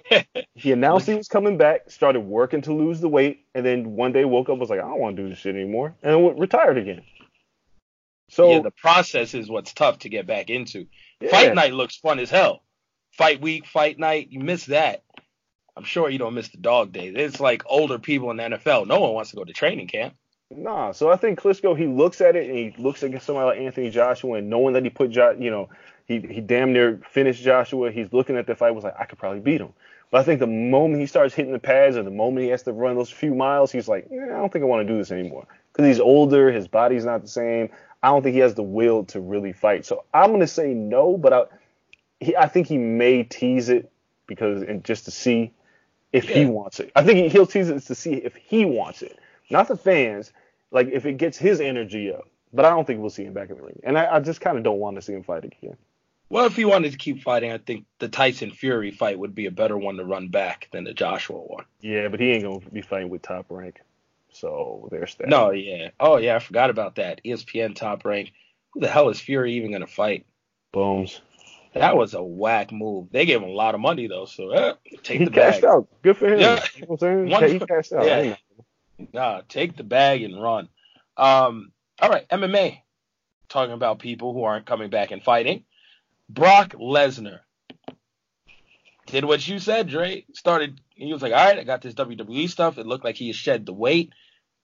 He 0.54 0.72
announced 0.72 1.06
he 1.06 1.14
was 1.14 1.28
coming 1.28 1.58
back, 1.58 1.90
started 1.90 2.20
working 2.20 2.62
to 2.62 2.72
lose 2.72 3.00
the 3.00 3.08
weight, 3.08 3.44
and 3.54 3.64
then 3.66 3.96
one 3.96 4.12
day 4.12 4.24
woke 4.24 4.48
up 4.48 4.56
was 4.58 4.70
like, 4.70 4.78
I 4.78 4.88
don't 4.88 4.98
want 4.98 5.16
to 5.16 5.22
do 5.22 5.28
this 5.28 5.38
shit 5.38 5.54
anymore, 5.54 5.94
and 6.02 6.24
went, 6.24 6.38
retired 6.38 6.78
again. 6.78 7.02
So 8.30 8.50
yeah, 8.50 8.60
the 8.60 8.70
process 8.70 9.34
is 9.34 9.50
what's 9.50 9.74
tough 9.74 9.98
to 10.00 10.08
get 10.08 10.26
back 10.26 10.48
into. 10.48 10.86
Yeah. 11.22 11.30
Fight 11.30 11.54
night 11.54 11.72
looks 11.72 11.96
fun 11.96 12.18
as 12.18 12.30
hell. 12.30 12.62
Fight 13.12 13.40
week, 13.40 13.66
fight 13.66 13.98
night, 13.98 14.28
you 14.30 14.40
miss 14.40 14.66
that. 14.66 15.02
I'm 15.76 15.84
sure 15.84 16.10
you 16.10 16.18
don't 16.18 16.34
miss 16.34 16.48
the 16.48 16.58
dog 16.58 16.92
days. 16.92 17.14
It's 17.16 17.40
like 17.40 17.62
older 17.66 17.98
people 17.98 18.30
in 18.30 18.36
the 18.36 18.42
NFL. 18.42 18.86
No 18.86 19.00
one 19.00 19.14
wants 19.14 19.30
to 19.30 19.36
go 19.36 19.44
to 19.44 19.52
training 19.52 19.88
camp. 19.88 20.14
Nah, 20.50 20.92
so 20.92 21.10
I 21.10 21.16
think 21.16 21.40
Klitschko 21.40 21.78
he 21.78 21.86
looks 21.86 22.20
at 22.20 22.36
it 22.36 22.48
and 22.48 22.58
he 22.58 22.74
looks 22.82 23.02
at 23.02 23.22
somebody 23.22 23.46
like 23.46 23.66
Anthony 23.66 23.90
Joshua 23.90 24.34
and 24.34 24.50
knowing 24.50 24.74
that 24.74 24.84
he 24.84 24.90
put 24.90 25.10
jo- 25.10 25.36
you 25.38 25.50
know 25.50 25.70
he 26.06 26.20
he 26.20 26.40
damn 26.40 26.72
near 26.72 27.00
finished 27.10 27.42
Joshua. 27.42 27.90
He's 27.90 28.12
looking 28.12 28.36
at 28.36 28.46
the 28.46 28.54
fight 28.54 28.74
was 28.74 28.84
like 28.84 28.98
I 28.98 29.04
could 29.04 29.18
probably 29.18 29.40
beat 29.40 29.60
him. 29.60 29.72
But 30.10 30.20
I 30.20 30.24
think 30.24 30.40
the 30.40 30.46
moment 30.46 31.00
he 31.00 31.06
starts 31.06 31.34
hitting 31.34 31.52
the 31.52 31.58
pads 31.58 31.96
or 31.96 32.02
the 32.02 32.10
moment 32.10 32.44
he 32.44 32.50
has 32.50 32.64
to 32.64 32.72
run 32.72 32.96
those 32.96 33.08
few 33.08 33.34
miles, 33.34 33.72
he's 33.72 33.88
like, 33.88 34.08
eh, 34.12 34.24
I 34.24 34.36
don't 34.36 34.52
think 34.52 34.62
I 34.62 34.66
want 34.66 34.86
to 34.86 34.92
do 34.92 34.98
this 34.98 35.10
anymore 35.10 35.46
because 35.72 35.86
he's 35.86 36.00
older, 36.00 36.52
his 36.52 36.68
body's 36.68 37.06
not 37.06 37.22
the 37.22 37.28
same. 37.28 37.70
I 38.02 38.08
don't 38.08 38.22
think 38.22 38.34
he 38.34 38.40
has 38.40 38.54
the 38.54 38.62
will 38.62 39.04
to 39.06 39.20
really 39.20 39.52
fight. 39.52 39.86
So 39.86 40.04
I'm 40.12 40.32
gonna 40.32 40.46
say 40.46 40.74
no, 40.74 41.16
but 41.16 41.32
I 41.32 41.44
he, 42.20 42.36
I 42.36 42.46
think 42.46 42.66
he 42.66 42.78
may 42.78 43.24
tease 43.24 43.68
it 43.68 43.90
because 44.26 44.62
and 44.62 44.84
just 44.84 45.04
to 45.06 45.10
see 45.10 45.52
if 46.12 46.28
he 46.28 46.44
wants 46.44 46.80
it. 46.80 46.92
I 46.94 47.02
think 47.02 47.18
he, 47.18 47.28
he'll 47.28 47.46
tease 47.46 47.68
it 47.68 47.80
to 47.80 47.94
see 47.94 48.14
if 48.14 48.34
he 48.34 48.64
wants 48.64 49.02
it, 49.02 49.18
not 49.50 49.68
the 49.68 49.76
fans. 49.76 50.32
Like 50.70 50.88
if 50.88 51.04
it 51.04 51.18
gets 51.18 51.36
his 51.36 51.60
energy 51.60 52.12
up, 52.12 52.28
but 52.52 52.64
I 52.64 52.70
don't 52.70 52.86
think 52.86 53.00
we'll 53.00 53.10
see 53.10 53.24
him 53.24 53.34
back 53.34 53.50
in 53.50 53.56
the 53.56 53.62
ring, 53.62 53.80
and 53.84 53.98
I, 53.98 54.16
I 54.16 54.20
just 54.20 54.40
kind 54.40 54.56
of 54.56 54.64
don't 54.64 54.78
want 54.78 54.96
to 54.96 55.02
see 55.02 55.12
him 55.12 55.22
fight 55.22 55.44
again. 55.44 55.76
Well, 56.28 56.46
if 56.46 56.56
he 56.56 56.64
wanted 56.64 56.92
to 56.92 56.98
keep 56.98 57.22
fighting, 57.22 57.52
I 57.52 57.58
think 57.58 57.84
the 57.98 58.08
Tyson 58.08 58.52
Fury 58.52 58.90
fight 58.90 59.18
would 59.18 59.34
be 59.34 59.44
a 59.44 59.50
better 59.50 59.76
one 59.76 59.96
to 59.96 60.04
run 60.04 60.28
back 60.28 60.68
than 60.72 60.84
the 60.84 60.94
Joshua 60.94 61.36
one. 61.36 61.66
Yeah, 61.82 62.08
but 62.08 62.20
he 62.20 62.30
ain't 62.30 62.44
gonna 62.44 62.70
be 62.72 62.80
fighting 62.80 63.10
with 63.10 63.20
top 63.20 63.46
rank, 63.50 63.82
so 64.32 64.88
there's 64.90 65.14
that. 65.16 65.28
No, 65.28 65.50
yeah. 65.50 65.90
Oh, 66.00 66.16
yeah, 66.16 66.36
I 66.36 66.38
forgot 66.38 66.70
about 66.70 66.96
that. 66.96 67.20
ESPN 67.24 67.74
top 67.74 68.04
rank. 68.04 68.32
Who 68.72 68.80
the 68.80 68.88
hell 68.88 69.08
is 69.10 69.20
Fury 69.20 69.54
even 69.54 69.70
going 69.70 69.82
to 69.82 69.86
fight? 69.86 70.26
Booms. 70.72 71.20
That 71.74 71.96
was 71.96 72.12
a 72.14 72.22
whack 72.22 72.70
move. 72.72 73.08
They 73.12 73.24
gave 73.24 73.38
him 73.42 73.48
a 73.48 73.52
lot 73.52 73.74
of 73.74 73.80
money, 73.80 74.06
though, 74.06 74.26
so 74.26 74.50
eh, 74.50 74.74
take 75.02 75.20
He 75.20 75.24
the 75.24 75.30
bag. 75.30 75.52
cashed 75.54 75.64
out. 75.64 75.88
Good 76.02 76.16
for 76.18 76.26
him. 76.32 76.38
Yeah. 76.40 76.62
You 76.76 76.82
know 76.82 76.86
what 76.88 77.02
I'm 77.02 77.28
saying? 77.28 77.30
One- 77.30 77.48
he 77.50 77.58
cashed 77.60 77.92
out. 77.92 78.04
yeah. 78.06 78.36
Nah, 79.12 79.40
take 79.48 79.76
the 79.76 79.82
bag 79.84 80.22
and 80.22 80.40
run. 80.40 80.68
Um, 81.16 81.72
all 82.00 82.08
right, 82.10 82.28
MMA. 82.28 82.78
Talking 83.48 83.72
about 83.74 83.98
people 83.98 84.32
who 84.32 84.44
aren't 84.44 84.66
coming 84.66 84.90
back 84.90 85.10
and 85.10 85.22
fighting. 85.22 85.64
Brock 86.28 86.70
Lesnar. 86.74 87.40
did 89.06 89.24
what 89.24 89.46
you 89.46 89.58
said, 89.58 89.88
Dre. 89.88 90.24
Started. 90.34 90.80
He 90.94 91.12
was 91.12 91.22
like, 91.22 91.32
all 91.32 91.44
right, 91.44 91.58
I 91.58 91.64
got 91.64 91.82
this 91.82 91.94
WWE 91.94 92.48
stuff. 92.48 92.78
It 92.78 92.86
looked 92.86 93.04
like 93.04 93.16
he 93.16 93.26
had 93.28 93.36
shed 93.36 93.66
the 93.66 93.72
weight. 93.72 94.12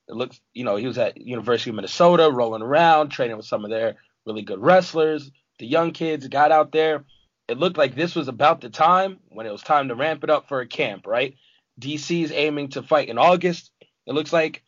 It 0.09 0.17
looks, 0.17 0.41
you 0.55 0.65
know, 0.65 0.77
he 0.77 0.87
was 0.87 0.99
at 0.99 1.19
University 1.19 1.71
of 1.71 1.77
Minnesota, 1.77 2.31
rolling 2.31 2.63
around, 2.63 3.11
training 3.11 3.37
with 3.37 3.47
some 3.47 3.65
of 3.65 3.71
their 3.71 3.97
really 4.25 4.43
good 4.43 4.61
wrestlers. 4.61 5.31
The 5.59 5.67
young 5.67 5.93
kids 5.93 6.27
got 6.29 6.53
out 6.53 6.73
there. 6.73 7.05
It 7.47 7.59
looked 7.59 7.79
like 7.79 7.95
this 7.95 8.15
was 8.15 8.29
about 8.29 8.61
the 8.61 8.71
time 8.71 9.19
when 9.29 9.47
it 9.47 9.53
was 9.53 9.63
time 9.63 9.89
to 9.89 9.95
ramp 9.95 10.25
it 10.25 10.31
up 10.31 10.49
for 10.49 10.61
a 10.61 10.67
camp, 10.67 11.07
right? 11.07 11.35
DC's 11.81 12.33
aiming 12.33 12.71
to 12.71 12.83
fight 12.83 13.09
in 13.09 13.19
August. 13.19 13.71
It 14.07 14.13
looks 14.13 14.33
like, 14.33 14.63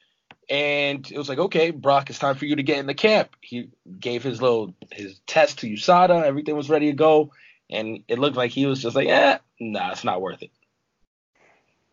and 0.48 1.10
it 1.10 1.16
was 1.16 1.28
like, 1.28 1.38
okay, 1.38 1.70
Brock, 1.70 2.10
it's 2.10 2.18
time 2.18 2.36
for 2.36 2.44
you 2.44 2.56
to 2.56 2.62
get 2.62 2.78
in 2.78 2.86
the 2.86 2.94
camp. 2.94 3.30
He 3.40 3.70
gave 3.98 4.22
his 4.22 4.42
little 4.42 4.74
his 4.92 5.20
test 5.26 5.60
to 5.60 5.68
USADA. 5.68 6.22
Everything 6.24 6.56
was 6.56 6.68
ready 6.68 6.86
to 6.86 6.96
go, 6.96 7.32
and 7.70 8.04
it 8.08 8.18
looked 8.18 8.36
like 8.36 8.50
he 8.50 8.66
was 8.66 8.82
just 8.82 8.96
like, 8.96 9.08
eh, 9.08 9.38
nah, 9.58 9.92
it's 9.92 10.04
not 10.04 10.20
worth 10.20 10.42
it. 10.42 10.50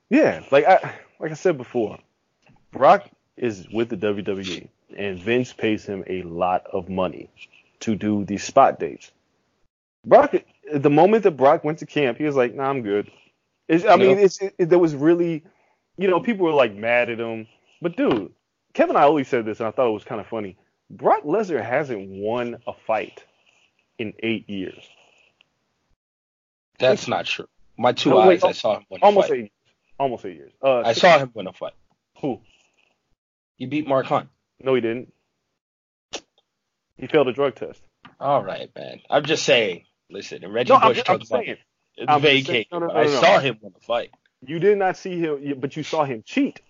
Yeah, 0.10 0.44
like 0.52 0.66
I 0.66 0.96
like 1.20 1.32
I 1.32 1.36
said 1.36 1.58
before, 1.58 2.00
Brock 2.72 3.10
is 3.38 3.68
with 3.72 3.90
the 3.90 3.98
WWE, 3.98 4.68
and 4.98 5.20
Vince 5.20 5.54
pays 5.54 5.86
him 5.86 6.04
a 6.08 6.24
lot 6.24 6.66
of 6.74 6.90
money 6.90 7.30
to 7.82 7.96
do 7.96 8.26
these 8.26 8.44
spot 8.44 8.80
dates. 8.80 9.12
Brock, 10.06 10.36
the 10.74 10.90
moment 10.90 11.24
that 11.24 11.32
Brock 11.32 11.64
went 11.64 11.80
to 11.80 11.86
camp, 11.86 12.18
he 12.18 12.24
was 12.24 12.36
like, 12.36 12.54
"Nah, 12.56 12.70
I'm 12.70 12.82
good." 12.82 13.12
It's, 13.68 13.86
I 13.86 13.96
mean, 13.98 14.18
it's 14.18 14.40
it, 14.42 14.70
there 14.70 14.80
was 14.80 14.96
really, 14.96 15.44
you 15.98 16.08
know, 16.08 16.20
people 16.20 16.46
were 16.46 16.54
like 16.54 16.74
mad 16.74 17.10
at 17.10 17.20
him, 17.20 17.48
but 17.82 17.96
dude, 17.98 18.32
Kevin 18.74 18.96
I 18.96 19.02
always 19.04 19.28
said 19.28 19.46
this, 19.46 19.60
and 19.60 19.68
I 19.68 19.72
thought 19.72 19.90
it 19.90 19.94
was 19.94 20.04
kind 20.06 20.22
of 20.22 20.28
funny. 20.28 20.58
Brock 20.90 21.24
Lesnar 21.24 21.64
hasn't 21.64 22.08
won 22.10 22.58
a 22.66 22.74
fight 22.74 23.24
in 24.00 24.14
eight 24.20 24.50
years. 24.50 24.88
That's 26.80 27.08
not 27.08 27.26
true. 27.26 27.48
My 27.78 27.92
two 27.92 28.12
No, 28.12 28.28
wait, 28.28 28.44
eyes, 28.44 28.44
I 28.44 28.52
saw 28.54 28.78
him 28.78 28.86
win 28.90 29.02
a 29.02 29.06
Almost 29.06 29.28
fight. 29.30 29.34
eight 29.36 29.40
years. 29.42 29.52
Almost 30.00 30.26
eight 30.26 30.36
years. 30.38 30.52
Uh, 30.64 30.80
I 30.86 30.94
saw 30.94 31.18
him 31.20 31.32
win 31.34 31.48
a 31.48 31.54
fight. 31.54 31.74
who? 32.22 32.40
He 33.58 33.66
beat 33.66 33.88
Mark 33.88 34.06
Hunt. 34.06 34.30
No, 34.62 34.74
he 34.76 34.82
didn't. 34.82 35.14
He 36.98 37.08
failed 37.08 37.28
a 37.28 37.34
drug 37.34 37.56
test. 37.56 37.82
All 38.20 38.44
right, 38.44 38.70
man. 38.76 39.02
I'm 39.10 39.24
just 39.26 39.44
saying. 39.44 39.84
Listen, 40.10 40.44
and 40.44 40.54
Reggie 40.54 40.72
No, 40.74 40.80
Bush 40.80 41.00
I'm 41.08 41.20
took 41.20 41.30
money. 41.30 41.46
saying 41.46 41.58
It's 41.98 42.06
I'm 42.12 42.22
just 42.22 42.46
saying- 42.48 42.66
no, 42.72 42.80
no, 42.80 42.90
I 42.92 43.08
saw 43.08 43.40
him 43.40 43.58
win 43.62 43.74
a 43.76 43.80
fight. 43.82 44.12
you 44.42 44.60
did 44.60 44.78
not 44.78 44.96
see 44.98 45.20
him, 45.20 45.60
but 45.60 45.76
you 45.76 45.84
saw 45.84 46.06
him 46.06 46.24
cheat 46.26 46.62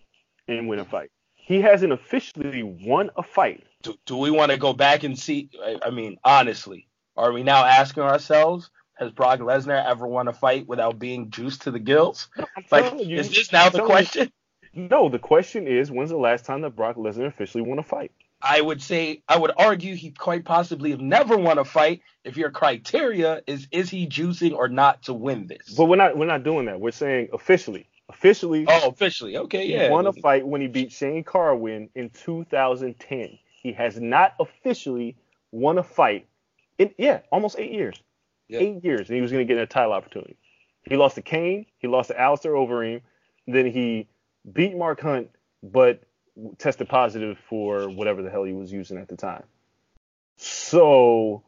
and 0.48 0.68
win 0.68 0.80
a 0.80 0.86
fight. 0.86 1.12
He 1.36 1.62
hasn't 1.62 1.94
officially 1.94 2.64
won 2.64 3.12
a 3.16 3.24
fight. 3.24 3.64
Do, 3.84 3.96
do 4.06 4.18
we 4.18 4.32
want 4.32 4.52
to 4.52 4.58
go 4.58 4.74
back 4.74 5.04
and 5.04 5.18
see? 5.18 5.50
I, 5.64 5.78
I 5.86 5.90
mean, 5.92 6.18
honestly, 6.24 6.88
are 7.16 7.32
we 7.32 7.44
now 7.44 7.64
asking 7.64 8.04
ourselves, 8.04 8.70
has 8.96 9.12
Brock 9.12 9.40
Lesnar 9.40 9.86
ever 9.86 10.08
won 10.08 10.28
a 10.28 10.34
fight 10.34 10.68
without 10.68 10.98
being 11.00 11.30
juiced 11.30 11.62
to 11.64 11.72
the 11.72 11.80
gills? 11.80 12.28
Like, 12.72 13.00
you- 13.06 13.18
is 13.18 13.30
this 13.30 13.52
now 13.52 13.68
I'm 13.68 13.72
the 13.72 13.84
question? 13.84 14.32
No, 14.78 15.10
the 15.10 15.20
question 15.20 15.68
is, 15.68 15.92
when's 15.92 16.12
the 16.12 16.18
last 16.18 16.46
time 16.46 16.62
that 16.62 16.76
Brock 16.76 16.98
Lesnar 16.98 17.26
officially 17.26 17.64
won 17.64 17.80
a 17.80 17.84
fight? 17.84 18.12
I 18.40 18.62
would 18.62 18.82
say, 18.82 19.24
I 19.28 19.38
would 19.38 19.52
argue 19.58 19.96
he 19.96 20.12
quite 20.12 20.46
possibly 20.46 20.92
have 20.92 21.02
never 21.02 21.36
won 21.36 21.58
a 21.58 21.66
fight 21.66 22.02
if 22.24 22.38
your 22.38 22.52
criteria 22.52 23.42
is, 23.48 23.68
is 23.72 23.90
he 23.90 24.08
juicing 24.08 24.54
or 24.54 24.70
not 24.70 25.04
to 25.04 25.14
win 25.14 25.48
this? 25.48 25.74
But 25.76 25.86
we're 25.86 25.96
not 25.96 26.16
we're 26.16 26.28
not 26.28 26.44
doing 26.44 26.68
that. 26.68 26.80
We're 26.80 26.92
saying 26.92 27.30
officially. 27.34 27.88
Officially, 28.10 28.66
oh, 28.70 28.90
officially. 28.90 29.36
Okay, 29.36 29.66
he 29.66 29.74
yeah. 29.74 29.90
won 29.90 30.06
a 30.08 30.14
fight 30.14 30.48
when 30.48 30.62
he 30.62 30.68
beat 30.68 30.94
Shane 30.94 31.24
Carwin 31.24 31.90
in 31.94 32.10
2010. 32.12 33.40
He 33.62 33.74
has 33.74 34.00
not 34.00 34.34
officially 34.40 35.18
won 35.52 35.78
a 35.78 35.84
fight 35.84 36.28
in 36.78 36.94
yeah, 36.98 37.22
almost 37.32 37.58
eight 37.60 37.72
years. 37.72 38.02
Yeah. 38.48 38.60
Eight 38.60 38.84
years, 38.84 39.10
and 39.10 39.16
he 39.16 39.22
was 39.22 39.32
going 39.32 39.46
to 39.46 39.54
get 39.54 39.62
a 39.62 39.66
title 39.66 39.92
opportunity. 39.92 40.38
He 40.84 40.96
lost 40.96 41.16
to 41.16 41.22
Cain. 41.22 41.66
He 41.80 41.88
lost 41.88 42.10
to 42.10 42.20
Alistair 42.20 42.54
Overeem. 42.54 43.02
Then 43.46 43.66
he 43.66 44.08
beat 44.52 44.76
Mark 44.76 45.02
Hunt, 45.02 45.30
but 45.64 46.02
tested 46.58 46.88
positive 46.90 47.38
for 47.50 47.90
whatever 47.90 48.22
the 48.22 48.30
hell 48.30 48.44
he 48.44 48.54
was 48.54 48.72
using 48.72 48.98
at 48.98 49.08
the 49.08 49.16
time. 49.16 49.44
So, 50.38 51.44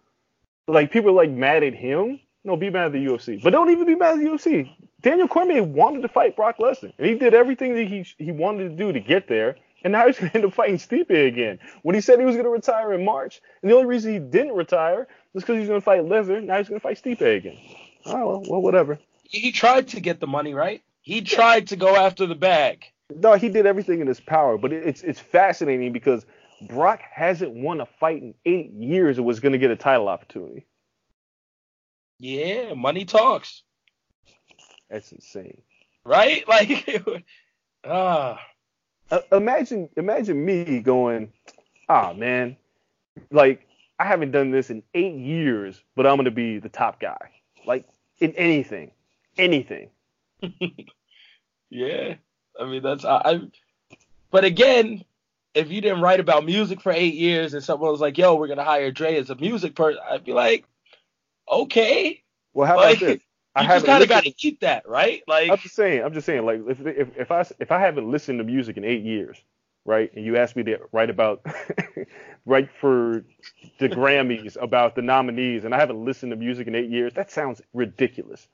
like, 0.68 0.92
people 0.92 1.12
are 1.12 1.14
like 1.14 1.32
mad 1.32 1.64
at 1.64 1.74
him. 1.74 2.20
No, 2.44 2.56
be 2.56 2.70
mad 2.70 2.88
at 2.88 2.92
the 2.94 3.06
UFC, 3.06 3.42
but 3.44 3.52
don't 3.52 3.70
even 3.70 3.86
be 3.86 3.96
mad 3.96 4.14
at 4.14 4.20
the 4.20 4.30
UFC. 4.30 4.72
Daniel 5.02 5.28
Cormier 5.28 5.62
wanted 5.64 6.02
to 6.02 6.08
fight 6.08 6.36
Brock 6.36 6.58
Lesnar, 6.58 6.94
and 6.98 7.08
he 7.08 7.16
did 7.16 7.34
everything 7.34 7.76
that 7.76 7.88
he 7.88 8.06
he 8.18 8.32
wanted 8.32 8.70
to 8.70 8.76
do 8.76 8.92
to 8.92 9.00
get 9.00 9.28
there. 9.28 9.56
And 9.84 9.94
now 9.94 10.08
he's 10.08 10.18
going 10.20 10.30
to 10.32 10.36
end 10.36 10.46
up 10.46 10.54
fighting 10.54 10.78
Stipe 10.78 11.10
again. 11.10 11.58
When 11.84 11.96
he 11.96 12.02
said 12.02 12.20
he 12.20 12.26
was 12.26 12.36
going 12.36 12.44
to 12.44 12.52
retire 12.52 12.92
in 12.92 13.06
March, 13.06 13.42
and 13.62 13.72
the 13.72 13.76
only 13.76 13.88
reason 13.88 14.12
he 14.12 14.20
didn't 14.20 14.54
retire 14.54 15.08
was 15.34 15.44
because 15.44 15.54
he 15.54 15.60
was 15.60 15.70
going 15.70 15.80
to 15.80 15.86
fight 15.86 16.02
Lesnar. 16.02 16.44
Now 16.44 16.58
he's 16.58 16.68
going 16.68 16.82
to 16.82 16.84
fight 16.84 17.02
Stipe 17.02 17.22
again. 17.22 17.58
Oh 18.06 18.28
well, 18.28 18.44
well, 18.50 18.62
whatever. 18.62 19.00
he 19.24 19.52
tried 19.52 19.90
to 19.90 20.02
get 20.02 20.20
the 20.20 20.28
money, 20.28 20.54
right? 20.54 20.82
He 21.10 21.22
tried 21.22 21.70
to 21.70 21.76
go 21.76 21.96
after 21.96 22.28
the 22.28 22.36
bag. 22.36 22.86
No, 23.10 23.34
he 23.34 23.50
did 23.50 23.66
everything 23.66 24.00
in 24.00 24.06
his 24.06 24.20
power, 24.20 24.60
but 24.60 24.72
it's 24.72 25.02
it's 25.02 25.20
fascinating 25.20 25.92
because 25.92 26.24
Brock 26.62 27.00
hasn't 27.02 27.52
won 27.52 27.82
a 27.82 27.88
fight 27.88 28.22
in 28.22 28.36
eight 28.46 28.72
years 28.74 29.18
and 29.18 29.26
was 29.26 29.40
going 29.40 29.54
to 29.54 29.58
get 29.58 29.72
a 29.72 29.76
title 29.76 30.08
opportunity. 30.08 30.68
Yeah, 32.20 32.76
money 32.76 33.06
talks, 33.06 33.64
That's 34.88 35.12
insane. 35.12 35.64
right? 36.06 36.44
Like, 36.48 37.26
ah, 37.84 38.40
Uh, 39.10 39.22
imagine 39.32 39.90
imagine 39.98 40.46
me 40.46 40.80
going, 40.80 41.34
ah 41.88 42.14
man, 42.14 42.56
like 43.32 43.66
I 43.98 44.06
haven't 44.06 44.30
done 44.30 44.52
this 44.52 44.70
in 44.70 44.84
eight 44.94 45.16
years, 45.16 45.82
but 45.96 46.06
I'm 46.06 46.18
going 46.18 46.26
to 46.26 46.32
be 46.32 46.60
the 46.60 46.70
top 46.70 47.00
guy, 47.00 47.32
like 47.66 47.88
in 48.20 48.34
anything, 48.36 48.92
anything. 49.40 49.90
yeah. 51.70 52.16
I 52.60 52.66
mean, 52.66 52.84
that's 52.84 53.06
I. 53.06 53.22
I 53.26 53.42
but 54.32 54.46
again, 54.46 55.04
if 55.56 55.72
you 55.72 55.82
didn't 55.82 56.02
write 56.02 56.20
about 56.20 56.46
music 56.46 56.82
for 56.82 56.92
eight 56.92 57.16
years 57.16 57.54
and 57.54 57.64
someone 57.64 57.92
was 57.92 58.02
like, 58.02 58.18
"Yo, 58.18 58.36
we're 58.36 58.48
gonna 58.48 58.64
hire 58.64 58.92
Dre 58.92 59.18
as 59.18 59.30
a 59.30 59.36
music 59.36 59.76
person," 59.76 60.02
I'd 60.10 60.26
be 60.26 60.34
like, 60.34 60.66
"Okay." 61.52 62.24
Well, 62.54 62.68
how 62.68 62.78
Like, 62.78 62.98
about 62.98 63.00
this? 63.00 63.22
I 63.56 63.64
you 63.64 63.70
just 63.70 63.86
kind 63.86 64.04
of 64.04 64.10
got 64.10 64.24
to 64.24 64.32
keep 64.32 64.62
that, 64.62 64.88
right? 64.88 65.24
Like, 65.28 65.50
I'm 65.52 65.58
just 65.58 65.76
saying. 65.76 66.04
I'm 66.04 66.14
just 66.14 66.26
saying. 66.26 66.46
Like, 66.46 66.62
if 66.68 66.80
if 66.86 67.18
if 67.18 67.32
I 67.32 67.46
if 67.60 67.72
I 67.72 67.80
haven't 67.80 68.10
listened 68.10 68.40
to 68.40 68.44
music 68.44 68.78
in 68.78 68.86
eight 68.86 69.04
years, 69.04 69.38
right, 69.86 70.12
and 70.16 70.26
you 70.26 70.38
ask 70.38 70.56
me 70.56 70.64
to 70.64 70.80
write 70.92 71.10
about 71.10 71.46
write 72.46 72.70
for 72.80 73.26
the 73.80 73.90
Grammys 73.90 74.58
about 74.62 74.96
the 74.96 75.02
nominees, 75.02 75.66
and 75.66 75.74
I 75.74 75.80
haven't 75.80 76.04
listened 76.06 76.32
to 76.32 76.36
music 76.36 76.68
in 76.68 76.76
eight 76.76 76.90
years, 76.90 77.14
that 77.16 77.32
sounds 77.32 77.62
ridiculous. 77.74 78.48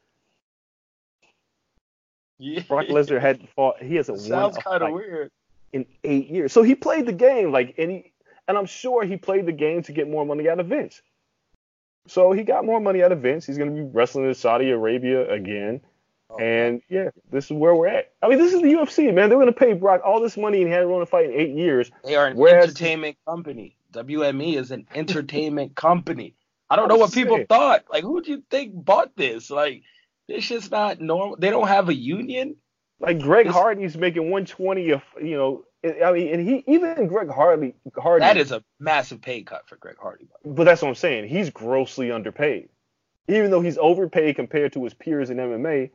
Yeah, 2.38 2.62
Brock 2.68 2.88
Lesnar 2.88 3.20
had 3.22 3.48
fought. 3.56 3.82
He 3.82 3.96
hasn't 3.96 4.18
won 4.20 4.28
sounds 4.28 4.58
a 4.58 4.62
kind 4.62 4.76
of 4.84 4.88
fight 4.90 4.94
weird. 4.94 5.32
in 5.74 5.86
eight 6.04 6.30
years. 6.30 6.52
So 6.54 6.64
he 6.64 6.76
played 6.76 7.06
the 7.06 7.14
game, 7.14 7.52
like, 7.52 7.76
any, 7.78 8.12
and 8.48 8.58
I'm 8.58 8.66
sure 8.66 9.04
he 9.04 9.18
played 9.18 9.46
the 9.46 9.52
game 9.52 9.84
to 9.84 9.92
get 9.92 10.10
more 10.10 10.26
money 10.26 10.50
out 10.50 10.60
of 10.60 10.68
Vince. 10.68 11.02
So 12.08 12.32
he 12.34 12.44
got 12.44 12.66
more 12.66 12.80
money 12.80 13.02
out 13.04 13.12
of 13.12 13.22
Vince. 13.22 13.46
He's 13.46 13.58
going 13.58 13.76
to 13.76 13.76
be 13.84 13.90
wrestling 13.90 14.26
in 14.28 14.36
Saudi 14.36 14.70
Arabia 14.70 15.30
again. 15.32 15.82
Oh, 16.30 16.38
and 16.38 16.82
yeah, 16.90 17.10
this 17.32 17.46
is 17.46 17.52
where 17.54 17.74
we're 17.76 17.88
at. 17.88 18.12
I 18.22 18.28
mean, 18.30 18.38
this 18.40 18.54
is 18.54 18.62
the 18.62 18.68
UFC, 18.74 19.14
man. 19.14 19.30
They're 19.30 19.38
going 19.40 19.46
to 19.48 19.52
pay 19.52 19.74
Brock 19.74 20.02
all 20.06 20.20
this 20.22 20.38
money 20.38 20.60
and 20.60 20.68
he 20.68 20.74
hadn't 20.74 20.90
won 20.90 21.02
a 21.02 21.06
fight 21.06 21.26
in 21.26 21.34
eight 21.34 21.56
years. 21.56 21.92
They 22.04 22.16
are 22.16 22.28
an 22.28 22.36
Whereas- 22.38 22.66
entertainment 22.70 23.18
company. 23.28 23.76
WME 23.94 24.58
is 24.58 24.72
an 24.72 24.86
entertainment 24.94 25.76
company. 25.76 26.36
I 26.70 26.76
don't 26.76 26.90
know 26.90 26.98
what 26.98 27.14
people 27.14 27.38
saying. 27.38 27.48
thought. 27.48 27.86
Like, 27.90 28.04
who 28.04 28.22
do 28.22 28.32
you 28.32 28.44
think 28.50 28.74
bought 28.74 29.16
this? 29.16 29.50
Like, 29.50 29.84
this 30.28 30.48
just 30.48 30.72
not 30.72 31.00
normal. 31.00 31.38
They 31.38 31.50
don't 31.50 31.68
have 31.68 31.90
a 31.90 31.94
union. 31.94 32.56
Like 33.00 33.20
Greg 33.20 33.46
This- 33.48 33.56
Hardy's 33.56 33.98
making 33.98 34.24
120 34.24 34.92
of, 34.92 35.02
you 35.22 35.36
know, 35.38 35.64
I 36.04 36.12
mean, 36.14 36.34
and 36.34 36.48
he 36.50 36.64
even 36.68 37.08
Greg 37.08 37.30
Hardy, 37.30 37.76
Hardy. 37.96 38.22
That 38.22 38.38
is 38.38 38.52
a 38.52 38.64
massive 38.80 39.22
pay 39.22 39.44
cut 39.44 39.68
for 39.68 39.76
Greg 39.76 39.98
Hardy. 40.02 40.28
but 40.44 40.64
that's 40.64 40.82
what 40.82 40.88
I'm 40.90 40.96
saying. 40.96 41.28
He's 41.30 41.50
grossly 41.52 42.12
underpaid. 42.12 42.70
Even 43.28 43.52
though 43.52 43.62
he's 43.62 43.78
overpaid 43.78 44.36
compared 44.36 44.74
to 44.74 44.84
his 44.84 44.94
peers 44.94 45.30
in 45.30 45.38
MMA, 45.38 45.92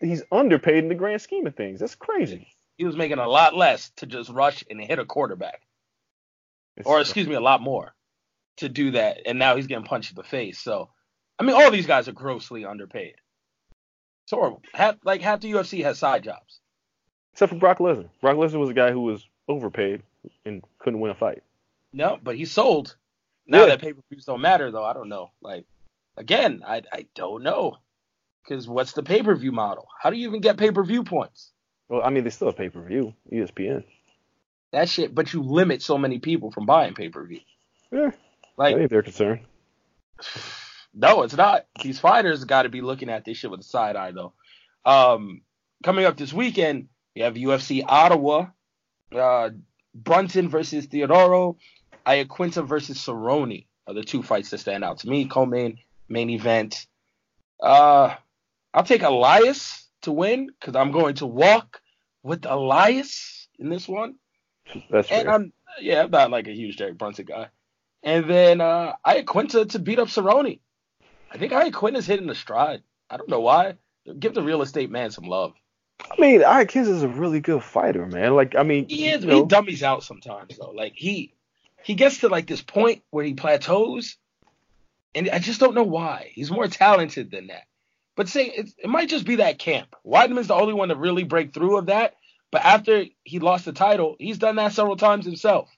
he's 0.00 0.22
underpaid 0.32 0.78
in 0.78 0.88
the 0.88 0.94
grand 0.94 1.20
scheme 1.22 1.46
of 1.46 1.54
things. 1.54 1.80
That's 1.80 1.94
crazy. 1.94 2.48
He 2.76 2.84
was 2.84 2.96
making 2.96 3.18
a 3.18 3.28
lot 3.28 3.54
less 3.56 3.90
to 3.96 4.06
just 4.06 4.30
rush 4.30 4.64
and 4.68 4.80
hit 4.80 4.98
a 4.98 5.04
quarterback, 5.04 5.62
It's- 6.76 6.86
or 6.90 7.00
excuse 7.00 7.28
me, 7.28 7.34
a 7.34 7.40
lot 7.40 7.60
more 7.60 7.94
to 8.56 8.68
do 8.68 8.92
that. 8.92 9.18
And 9.26 9.38
now 9.38 9.54
he's 9.56 9.66
getting 9.68 9.84
punched 9.84 10.10
in 10.10 10.16
the 10.16 10.24
face. 10.24 10.58
So, 10.58 10.90
I 11.38 11.44
mean, 11.44 11.54
all 11.54 11.70
these 11.70 11.86
guys 11.86 12.08
are 12.08 12.12
grossly 12.12 12.64
underpaid. 12.64 13.14
It's 14.24 14.32
horrible. 14.32 14.62
Half, 14.72 14.96
like 15.04 15.20
half 15.20 15.40
the 15.40 15.52
UFC 15.52 15.82
has 15.84 15.98
side 15.98 16.24
jobs. 16.24 16.60
Except 17.32 17.52
for 17.52 17.58
Brock 17.58 17.78
Lesnar. 17.78 18.08
Brock 18.20 18.36
Lesnar 18.36 18.58
was 18.60 18.70
a 18.70 18.74
guy 18.74 18.90
who 18.90 19.00
was 19.02 19.26
overpaid 19.48 20.02
and 20.46 20.62
couldn't 20.78 21.00
win 21.00 21.10
a 21.10 21.14
fight. 21.14 21.42
No, 21.92 22.18
but 22.22 22.36
he 22.36 22.44
sold. 22.44 22.96
Now 23.46 23.60
Yeah. 23.60 23.66
that 23.66 23.80
pay 23.80 23.92
per 23.92 24.00
views 24.10 24.24
don't 24.24 24.40
matter, 24.40 24.70
though, 24.70 24.84
I 24.84 24.92
don't 24.94 25.08
know. 25.08 25.30
Like, 25.42 25.66
again, 26.16 26.62
I 26.66 26.82
I 26.92 27.06
don't 27.14 27.42
know. 27.42 27.76
Because 28.42 28.68
what's 28.68 28.92
the 28.92 29.02
pay 29.02 29.22
per 29.22 29.34
view 29.34 29.52
model? 29.52 29.88
How 30.00 30.10
do 30.10 30.16
you 30.16 30.28
even 30.28 30.40
get 30.40 30.56
pay 30.58 30.70
per 30.70 30.84
view 30.84 31.02
points? 31.04 31.50
Well, 31.88 32.02
I 32.02 32.10
mean, 32.10 32.24
they 32.24 32.30
still 32.30 32.48
have 32.48 32.56
pay 32.56 32.68
per 32.70 32.82
view, 32.82 33.14
ESPN. 33.32 33.84
That 34.72 34.88
shit, 34.88 35.14
but 35.14 35.32
you 35.32 35.42
limit 35.42 35.82
so 35.82 35.98
many 35.98 36.18
people 36.18 36.50
from 36.50 36.66
buying 36.66 36.94
pay 36.94 37.08
per 37.10 37.24
view. 37.26 37.40
Yeah, 37.92 38.10
Like, 38.56 38.76
think 38.76 38.90
they're 38.90 39.02
concerned. 39.02 39.40
No, 40.94 41.22
it's 41.22 41.36
not. 41.36 41.66
These 41.82 41.98
fighters 41.98 42.44
got 42.44 42.62
to 42.62 42.68
be 42.68 42.80
looking 42.80 43.10
at 43.10 43.24
this 43.24 43.36
shit 43.36 43.50
with 43.50 43.60
a 43.60 43.64
side 43.64 43.96
eye 43.96 44.12
though. 44.12 44.32
Um, 44.84 45.42
coming 45.82 46.04
up 46.04 46.16
this 46.16 46.32
weekend, 46.32 46.88
we 47.14 47.22
have 47.22 47.34
UFC 47.34 47.84
Ottawa, 47.86 48.46
uh, 49.14 49.50
Brunson 49.94 50.48
versus 50.48 50.86
Theodorou, 50.86 51.56
Iaquinta 52.06 52.66
versus 52.66 52.98
Cerrone 52.98 53.66
are 53.86 53.94
the 53.94 54.02
two 54.02 54.22
fights 54.22 54.50
that 54.50 54.58
stand 54.58 54.84
out 54.84 54.98
to 54.98 55.08
me. 55.08 55.26
Co-main 55.26 55.78
main 56.08 56.30
event. 56.30 56.86
Uh, 57.62 58.14
I'll 58.72 58.84
take 58.84 59.02
Elias 59.02 59.88
to 60.02 60.12
win 60.12 60.48
because 60.58 60.76
I'm 60.76 60.92
going 60.92 61.16
to 61.16 61.26
walk 61.26 61.80
with 62.22 62.46
Elias 62.46 63.48
in 63.58 63.68
this 63.68 63.86
one. 63.88 64.16
That's 64.90 65.10
And 65.10 65.24
fair. 65.24 65.30
I'm 65.30 65.52
yeah, 65.80 66.02
I'm 66.02 66.10
not 66.10 66.30
like 66.30 66.46
a 66.46 66.54
huge 66.54 66.76
Derek 66.76 66.98
Brunson 66.98 67.26
guy. 67.26 67.48
And 68.02 68.28
then 68.28 68.60
uh 68.60 68.94
Iaquinta 69.06 69.70
to 69.70 69.78
beat 69.78 69.98
up 69.98 70.08
Cerrone. 70.08 70.60
I 71.34 71.38
think 71.38 71.52
I 71.52 71.70
Quinn 71.70 71.96
is 71.96 72.06
hitting 72.06 72.28
the 72.28 72.34
stride. 72.34 72.82
I 73.10 73.16
don't 73.16 73.28
know 73.28 73.40
why. 73.40 73.74
Give 74.18 74.32
the 74.32 74.42
real 74.42 74.62
estate 74.62 74.90
man 74.90 75.10
some 75.10 75.24
love. 75.24 75.52
I 76.00 76.20
mean, 76.20 76.40
Iaquinta 76.40 76.88
is 76.88 77.02
a 77.02 77.08
really 77.08 77.40
good 77.40 77.62
fighter, 77.62 78.06
man. 78.06 78.34
Like, 78.34 78.54
I 78.54 78.62
mean, 78.62 78.88
He 78.88 79.08
is, 79.08 79.24
you 79.24 79.30
but 79.30 79.36
he 79.36 79.44
dummies 79.44 79.82
out 79.82 80.04
sometimes 80.04 80.56
though. 80.58 80.70
Like 80.70 80.92
he 80.94 81.34
he 81.82 81.94
gets 81.94 82.18
to 82.18 82.28
like 82.28 82.46
this 82.46 82.62
point 82.62 83.02
where 83.10 83.24
he 83.24 83.34
plateaus, 83.34 84.16
and 85.14 85.28
I 85.30 85.40
just 85.40 85.60
don't 85.60 85.74
know 85.74 85.82
why. 85.82 86.30
He's 86.34 86.50
more 86.50 86.68
talented 86.68 87.30
than 87.30 87.48
that. 87.48 87.64
But 88.16 88.28
say 88.28 88.46
it, 88.46 88.70
it 88.78 88.88
might 88.88 89.08
just 89.08 89.26
be 89.26 89.36
that 89.36 89.58
camp. 89.58 89.96
Weidman's 90.06 90.48
the 90.48 90.54
only 90.54 90.74
one 90.74 90.88
to 90.88 90.96
really 90.96 91.24
break 91.24 91.52
through 91.52 91.78
of 91.78 91.86
that. 91.86 92.14
But 92.52 92.64
after 92.64 93.04
he 93.24 93.40
lost 93.40 93.64
the 93.64 93.72
title, 93.72 94.14
he's 94.20 94.38
done 94.38 94.56
that 94.56 94.72
several 94.72 94.96
times 94.96 95.24
himself. 95.24 95.68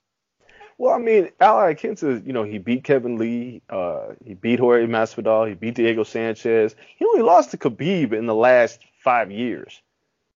Well, 0.79 0.93
I 0.95 0.99
mean, 0.99 1.31
Al 1.41 1.57
Iaquinta, 1.57 2.27
you 2.27 2.33
know, 2.35 2.43
he 2.43 2.59
beat 2.59 2.85
Kevin 2.85 3.16
Lee, 3.16 3.62
uh, 3.70 4.09
he 4.24 4.35
beat 4.35 4.59
Jorge 4.61 4.87
Masvidal, 4.87 5.49
he 5.49 5.55
beat 5.55 5.74
Diego 5.74 6.03
Sanchez. 6.05 6.74
He 6.99 7.05
only 7.07 7.22
lost 7.22 7.51
to 7.53 7.57
Khabib 7.57 8.12
in 8.12 8.27
the 8.27 8.35
last 8.35 8.81
five 9.03 9.31
years. 9.31 9.81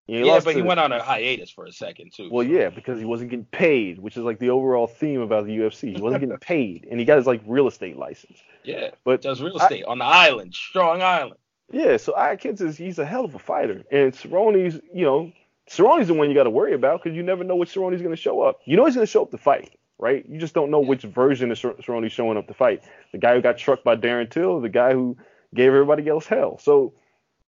He 0.06 0.24
yeah, 0.26 0.40
but 0.42 0.56
he 0.56 0.62
went 0.62 0.80
on 0.80 0.90
a 0.92 1.00
hiatus 1.02 1.50
for 1.50 1.66
a 1.66 1.72
second 1.72 2.12
too. 2.12 2.30
Well, 2.32 2.44
yeah, 2.44 2.70
because 2.70 2.98
he 2.98 3.04
wasn't 3.04 3.30
getting 3.30 3.44
paid, 3.44 3.98
which 4.00 4.16
is 4.16 4.24
like 4.24 4.38
the 4.40 4.50
overall 4.50 4.86
theme 4.88 5.20
about 5.20 5.44
the 5.46 5.56
UFC. 5.56 5.94
He 5.94 6.02
wasn't 6.02 6.22
getting 6.22 6.36
paid, 6.40 6.88
and 6.90 6.98
he 6.98 7.04
got 7.06 7.18
his 7.18 7.26
like 7.26 7.42
real 7.46 7.68
estate 7.68 7.96
license. 7.96 8.38
yeah, 8.64 8.90
But 9.04 9.22
does 9.22 9.40
real 9.42 9.56
I- 9.60 9.64
estate 9.64 9.84
on 9.84 9.98
the 9.98 10.04
island, 10.06 10.54
Strong 10.54 11.02
Island. 11.02 11.36
yeah, 11.70 11.96
so 11.98 12.12
Iaquinta 12.14 12.62
is 12.62 12.76
he's 12.78 12.98
a 12.98 13.04
hell 13.04 13.24
of 13.26 13.34
a 13.34 13.38
fighter, 13.38 13.84
and 13.92 14.12
Cerrone's, 14.12 14.80
you 14.92 15.04
know, 15.04 15.32
Cerrone's 15.68 16.08
the 16.08 16.14
one 16.14 16.28
you 16.28 16.34
got 16.34 16.44
to 16.44 16.50
worry 16.50 16.72
about 16.74 17.02
because 17.02 17.14
you 17.16 17.22
never 17.22 17.44
know 17.44 17.54
what 17.54 17.68
Cerrone's 17.68 18.02
going 18.02 18.10
to 18.16 18.20
show 18.20 18.40
up. 18.40 18.58
You 18.64 18.76
know 18.76 18.86
he's 18.86 18.96
going 18.96 19.06
to 19.06 19.10
show 19.10 19.22
up 19.22 19.30
to 19.30 19.38
fight, 19.38 19.70
right? 20.00 20.24
You 20.28 20.38
just 20.38 20.54
don't 20.54 20.70
know 20.70 20.80
which 20.80 21.02
version 21.02 21.50
of 21.50 21.58
Cer- 21.58 21.74
Cerrone's 21.74 22.12
showing 22.12 22.38
up 22.38 22.46
to 22.48 22.54
fight. 22.54 22.82
The 23.12 23.18
guy 23.18 23.34
who 23.34 23.42
got 23.42 23.58
trucked 23.58 23.84
by 23.84 23.96
Darren 23.96 24.30
Till, 24.30 24.60
the 24.60 24.68
guy 24.68 24.92
who 24.92 25.16
gave 25.54 25.68
everybody 25.68 26.08
else 26.08 26.26
hell. 26.26 26.58
So 26.58 26.94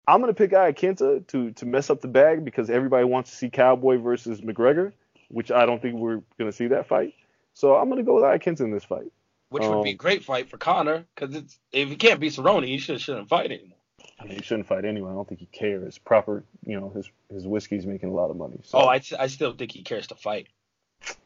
I'm 0.07 0.21
going 0.21 0.33
to 0.33 0.37
pick 0.37 0.51
Iaquinta 0.51 1.27
to 1.29 1.53
to 1.53 1.67
mess 1.67 1.91
up 1.91 2.01
the 2.01 2.09
bag 2.09 2.45
because 2.45 2.71
everybody 2.71 3.05
wants 3.05 3.31
to 3.31 3.37
see 3.37 3.51
Cowboy 3.51 3.99
versus 3.99 4.41
McGregor, 4.43 4.93
which 5.29 5.51
I 5.51 5.67
don't 5.67 5.81
think 5.81 5.97
we're 5.97 6.23
going 6.39 6.51
to 6.51 6.53
see 6.53 6.69
that 6.69 6.87
fight. 6.87 7.15
So 7.55 7.77
I'm 7.77 7.89
going 7.89 7.99
to 7.99 8.05
go 8.05 8.17
with 8.17 8.25
Iaquinta 8.25 8.61
in 8.61 8.71
this 8.71 8.85
fight. 8.85 9.11
Which 9.51 9.63
would 9.63 9.85
be 9.85 9.91
a 9.91 9.93
Um, 9.93 9.97
great 9.97 10.25
fight 10.25 10.51
for 10.51 10.59
Conor, 10.59 11.05
because 11.15 11.35
it's 11.37 11.59
if 11.71 11.89
he 11.89 11.97
can't 11.97 12.19
beat 12.19 12.33
Cerrone, 12.33 12.67
he 12.67 12.79
should, 12.79 13.01
shouldn't 13.01 13.29
fight 13.29 13.53
anymore. 13.53 13.79
I 14.19 14.25
mean, 14.25 14.37
he 14.37 14.43
shouldn't 14.43 14.67
fight 14.67 14.85
anyone. 14.85 15.13
I 15.13 15.15
don't 15.15 15.29
think 15.29 15.41
he 15.41 15.47
cares. 15.47 15.99
Proper, 15.99 16.45
you 16.65 16.79
know, 16.79 16.91
his 16.91 17.11
his 17.33 17.47
whiskey's 17.47 17.87
making 17.87 18.11
a 18.11 18.13
lot 18.13 18.31
of 18.31 18.37
money. 18.37 18.61
So. 18.65 18.79
Oh, 18.79 18.87
I, 18.87 19.01
I 19.19 19.29
still 19.29 19.53
think 19.53 19.73
he 19.73 19.83
cares 19.83 20.09
to 20.09 20.15
fight. 20.15 20.49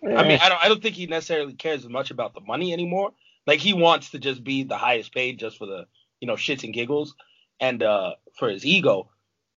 I 0.04 0.26
mean, 0.26 0.38
I 0.40 0.48
don't 0.48 0.64
I 0.64 0.68
don't 0.68 0.82
think 0.82 0.94
he 0.94 1.06
necessarily 1.06 1.54
cares 1.54 1.84
as 1.84 1.90
much 1.90 2.10
about 2.10 2.34
the 2.34 2.40
money 2.40 2.72
anymore. 2.72 3.12
Like 3.46 3.60
he 3.60 3.72
wants 3.72 4.10
to 4.10 4.18
just 4.18 4.44
be 4.44 4.62
the 4.62 4.76
highest 4.76 5.12
paid 5.14 5.38
just 5.38 5.58
for 5.58 5.66
the 5.66 5.86
you 6.20 6.26
know 6.26 6.34
shits 6.34 6.64
and 6.64 6.72
giggles 6.74 7.14
and 7.60 7.82
uh 7.82 8.14
for 8.38 8.48
his 8.48 8.64
ego. 8.64 9.10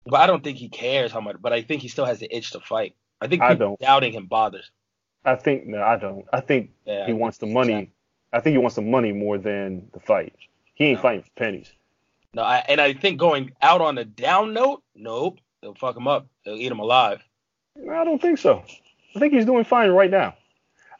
But 0.05 0.21
I 0.21 0.27
don't 0.27 0.43
think 0.43 0.57
he 0.57 0.69
cares 0.69 1.11
how 1.11 1.21
much. 1.21 1.37
But 1.39 1.53
I 1.53 1.61
think 1.61 1.81
he 1.81 1.87
still 1.87 2.05
has 2.05 2.19
the 2.19 2.35
itch 2.35 2.51
to 2.51 2.59
fight. 2.59 2.95
I 3.21 3.27
think 3.27 3.41
I 3.41 3.53
don't. 3.53 3.79
doubting 3.79 4.13
him 4.13 4.27
bothers. 4.27 4.71
I 5.25 5.35
think 5.35 5.67
no, 5.67 5.81
I 5.81 5.97
don't. 5.97 6.25
I 6.31 6.39
think 6.39 6.71
Yeah, 6.85 7.05
he 7.05 7.13
wants 7.13 7.37
the 7.37 7.47
money. 7.47 7.91
I 8.31 8.39
think 8.39 8.53
he 8.53 8.57
wants 8.57 8.75
the 8.75 8.81
money 8.81 9.11
more 9.11 9.37
than 9.37 9.89
the 9.93 9.99
fight. 9.99 10.33
He 10.75 10.85
ain't 10.85 10.99
No. 10.99 11.01
fighting 11.01 11.23
for 11.23 11.31
pennies. 11.35 11.71
No, 12.33 12.43
I, 12.43 12.63
and 12.69 12.79
I 12.79 12.93
think 12.93 13.19
going 13.19 13.51
out 13.61 13.81
on 13.81 13.97
a 13.97 14.05
down 14.05 14.53
note, 14.53 14.83
nope, 14.95 15.39
they'll 15.61 15.73
fuck 15.73 15.97
him 15.97 16.07
up. 16.07 16.27
They'll 16.45 16.55
eat 16.55 16.71
him 16.71 16.79
alive. 16.79 17.23
I 17.91 18.03
don't 18.03 18.21
think 18.21 18.37
so. 18.37 18.63
I 19.15 19.19
think 19.19 19.33
he's 19.33 19.45
doing 19.45 19.63
fine 19.63 19.89
right 19.91 20.11
now. 20.11 20.35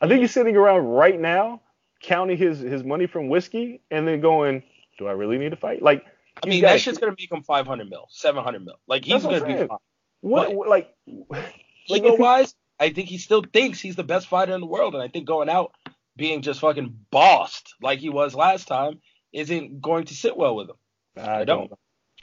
I 0.02 0.08
think 0.08 0.22
he's 0.22 0.32
sitting 0.32 0.56
around 0.56 0.86
right 0.88 1.20
now 1.20 1.62
counting 2.02 2.38
his 2.38 2.60
his 2.60 2.84
money 2.84 3.08
from 3.08 3.30
whiskey 3.30 3.82
and 3.92 4.08
then 4.08 4.22
going, 4.22 4.64
"Do 4.98 5.08
I 5.08 5.12
really 5.12 5.38
need 5.38 5.50
to 5.50 5.58
fight?" 5.58 5.82
Like, 5.82 6.06
I 6.44 6.48
mean, 6.48 6.62
that 6.62 6.80
shit's 6.80 6.98
gonna 6.98 7.16
make 7.18 7.32
him 7.32 7.44
500 7.44 7.90
mil, 7.90 8.08
700 8.10 8.66
mil. 8.66 8.80
Like 8.88 9.04
he's 9.04 9.14
That's 9.14 9.26
what 9.26 9.36
I'm 9.36 9.42
gonna 9.42 9.62
be 9.62 9.68
fine. 9.68 9.78
what, 10.22 10.56
But- 10.58 10.68
like, 10.68 10.96
Ego 11.88 12.16
wise, 12.16 12.56
I 12.80 12.92
think 12.92 13.10
he 13.10 13.18
still 13.18 13.44
thinks 13.44 13.80
he's 13.80 13.96
the 13.96 14.04
best 14.04 14.28
fighter 14.28 14.54
in 14.54 14.62
the 14.62 14.68
world, 14.68 14.94
and 14.94 15.04
I 15.04 15.08
think 15.08 15.28
going 15.28 15.50
out 15.50 15.74
being 16.16 16.42
just 16.42 16.60
fucking 16.60 16.96
bossed 17.12 17.74
like 17.82 18.00
he 18.00 18.10
was 18.10 18.36
last 18.36 18.68
time 18.68 19.00
isn't 19.34 19.82
going 19.82 20.06
to 20.06 20.14
sit 20.14 20.36
well 20.38 20.56
with 20.56 20.70
him. 20.70 20.76
I 21.18 21.42
I 21.42 21.44
don't. 21.46 21.72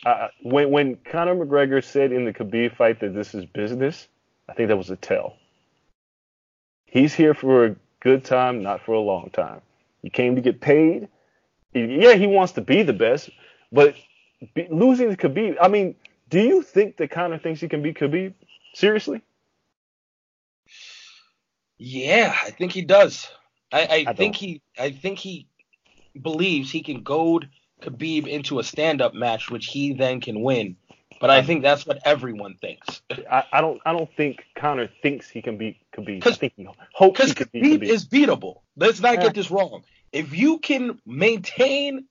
I- 0.04 0.30
when 0.42 0.70
when 0.70 0.96
Conor 0.96 1.34
McGregor 1.34 1.84
said 1.84 2.12
in 2.12 2.24
the 2.24 2.32
Khabib 2.32 2.76
fight 2.76 3.00
that 3.00 3.14
this 3.14 3.34
is 3.34 3.44
business, 3.46 4.08
I 4.48 4.54
think 4.54 4.68
that 4.68 4.76
was 4.76 4.90
a 4.90 4.96
tell. 4.96 5.36
He's 6.96 7.12
here 7.12 7.34
for 7.34 7.66
a 7.66 7.76
good 8.00 8.24
time, 8.24 8.62
not 8.62 8.80
for 8.80 8.92
a 8.92 9.00
long 9.00 9.28
time. 9.28 9.60
He 10.00 10.08
came 10.08 10.34
to 10.34 10.40
get 10.40 10.62
paid. 10.62 11.08
Yeah, 11.74 12.14
he 12.14 12.26
wants 12.26 12.54
to 12.54 12.62
be 12.62 12.84
the 12.84 12.94
best, 12.94 13.28
but 13.70 13.94
be, 14.54 14.66
losing 14.70 15.14
to 15.14 15.16
Khabib. 15.28 15.56
I 15.60 15.68
mean, 15.68 15.94
do 16.30 16.40
you 16.40 16.62
think 16.62 16.96
that 16.96 17.10
Conor 17.10 17.36
thinks 17.36 17.60
he 17.60 17.68
can 17.68 17.82
beat 17.82 17.98
Khabib? 17.98 18.32
Seriously? 18.72 19.20
Yeah, 21.76 22.34
I 22.42 22.50
think 22.52 22.72
he 22.72 22.80
does. 22.80 23.28
I, 23.70 23.80
I, 23.82 24.04
I 24.06 24.14
think 24.14 24.16
don't. 24.16 24.36
he 24.36 24.62
I 24.78 24.90
think 24.90 25.18
he 25.18 25.48
believes 26.18 26.70
he 26.70 26.82
can 26.82 27.02
goad 27.02 27.50
Khabib 27.82 28.26
into 28.26 28.58
a 28.58 28.64
stand 28.64 29.02
up 29.02 29.12
match 29.12 29.50
which 29.50 29.66
he 29.66 29.92
then 29.92 30.22
can 30.22 30.40
win. 30.40 30.76
But 31.20 31.30
I 31.30 31.38
um, 31.38 31.46
think 31.46 31.62
that's 31.62 31.86
what 31.86 31.98
everyone 32.04 32.56
thinks. 32.56 33.02
I, 33.30 33.44
I 33.52 33.60
don't. 33.60 33.80
I 33.86 33.92
don't 33.92 34.10
think 34.16 34.44
Conor 34.56 34.88
thinks 35.02 35.28
he 35.28 35.42
can 35.42 35.56
beat 35.56 35.78
Khabib. 35.96 36.26
I 36.26 36.32
think 36.32 36.52
he 36.56 36.68
hopes 36.92 37.24
he 37.24 37.34
can 37.34 37.48
beat 37.52 37.62
Khabib 37.62 37.78
Khabib. 37.78 37.88
is 37.88 38.06
beatable. 38.06 38.60
Let's 38.76 39.00
not 39.00 39.20
get 39.20 39.34
this 39.34 39.50
wrong. 39.50 39.84
If 40.12 40.36
you 40.36 40.58
can 40.58 41.00
maintain 41.06 42.06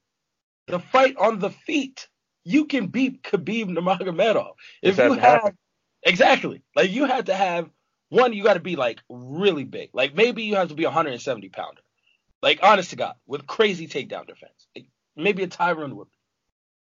the 0.67 0.79
fight 0.79 1.17
on 1.17 1.39
the 1.39 1.49
feet, 1.49 2.07
you 2.43 2.65
can 2.65 2.87
beat 2.87 3.23
Khabib 3.23 3.67
Nurmagomedov. 3.69 4.53
If 4.81 4.97
you 4.97 5.13
have 5.13 5.19
happened. 5.19 5.57
exactly 6.03 6.61
like 6.75 6.91
you 6.91 7.05
had 7.05 7.27
to 7.27 7.33
have 7.33 7.69
one, 8.09 8.33
you 8.33 8.43
got 8.43 8.53
to 8.53 8.59
be 8.59 8.75
like 8.75 9.01
really 9.09 9.63
big. 9.63 9.89
Like 9.93 10.15
maybe 10.15 10.43
you 10.43 10.55
have 10.55 10.69
to 10.69 10.75
be 10.75 10.83
a 10.83 10.87
170 10.87 11.49
pounder. 11.49 11.81
Like 12.41 12.59
honest 12.61 12.91
to 12.91 12.95
God, 12.95 13.15
with 13.25 13.47
crazy 13.47 13.87
takedown 13.87 14.27
defense. 14.27 14.67
Like, 14.75 14.87
maybe 15.15 15.43
a 15.43 15.47
Tyron 15.47 15.93
Woodley. 15.93 16.13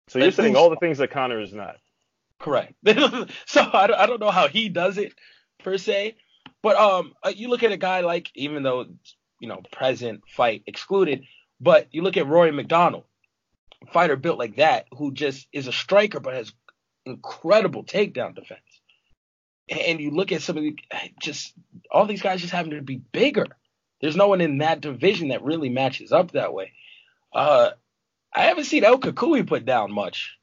so 0.07 0.19
you're 0.19 0.31
saying 0.31 0.55
all 0.55 0.69
the 0.69 0.75
things 0.75 0.99
that 0.99 1.11
Conor 1.11 1.41
is 1.41 1.53
not. 1.53 1.77
Correct. 2.39 2.73
so 3.45 3.69
I 3.73 3.87
don't, 3.87 3.99
I 3.99 4.05
don't 4.05 4.19
know 4.19 4.31
how 4.31 4.47
he 4.47 4.69
does 4.69 4.97
it 4.97 5.13
per 5.63 5.77
se, 5.77 6.15
but 6.61 6.75
um, 6.77 7.13
uh, 7.23 7.33
you 7.35 7.49
look 7.49 7.63
at 7.63 7.71
a 7.71 7.77
guy 7.77 8.01
like 8.01 8.29
even 8.35 8.63
though 8.63 8.85
you 9.39 9.47
know 9.47 9.61
present 9.71 10.21
fight 10.27 10.63
excluded, 10.67 11.23
but 11.59 11.87
you 11.91 12.03
look 12.03 12.17
at 12.17 12.27
Rory 12.27 12.51
MacDonald, 12.51 13.05
fighter 13.91 14.15
built 14.15 14.37
like 14.37 14.57
that 14.57 14.87
who 14.95 15.11
just 15.13 15.47
is 15.51 15.67
a 15.67 15.71
striker 15.71 16.19
but 16.19 16.35
has 16.35 16.53
incredible 17.05 17.83
takedown 17.83 18.35
defense, 18.35 18.61
and 19.69 19.99
you 19.99 20.11
look 20.11 20.31
at 20.31 20.41
some 20.41 20.57
of 20.57 20.63
the 20.63 20.75
just 21.21 21.53
all 21.91 22.05
these 22.05 22.21
guys 22.21 22.41
just 22.41 22.53
happen 22.53 22.71
to 22.71 22.81
be 22.81 23.01
bigger. 23.11 23.47
There's 23.99 24.15
no 24.15 24.27
one 24.27 24.41
in 24.41 24.59
that 24.59 24.81
division 24.81 25.29
that 25.29 25.43
really 25.43 25.69
matches 25.69 26.11
up 26.11 26.31
that 26.31 26.53
way. 26.53 26.73
Uh, 27.33 27.71
I 28.33 28.43
haven't 28.43 28.65
seen 28.65 28.83
El 28.83 28.99
Kakui 28.99 29.45
put 29.45 29.65
down 29.65 29.91
much. 29.91 30.37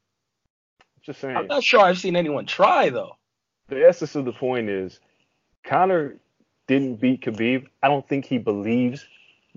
Just 1.05 1.21
saying. 1.21 1.37
I'm 1.37 1.47
not 1.47 1.63
sure 1.63 1.81
I've 1.81 1.99
seen 1.99 2.15
anyone 2.15 2.45
try 2.45 2.89
though. 2.89 3.17
the 3.69 3.85
essence 3.85 4.15
of 4.15 4.25
the 4.25 4.33
point 4.33 4.69
is 4.69 4.99
Conor 5.63 6.17
didn't 6.67 6.99
beat 6.99 7.21
Khabib. 7.21 7.67
I 7.83 7.87
don't 7.87 8.07
think 8.07 8.25
he 8.25 8.37
believes 8.39 9.05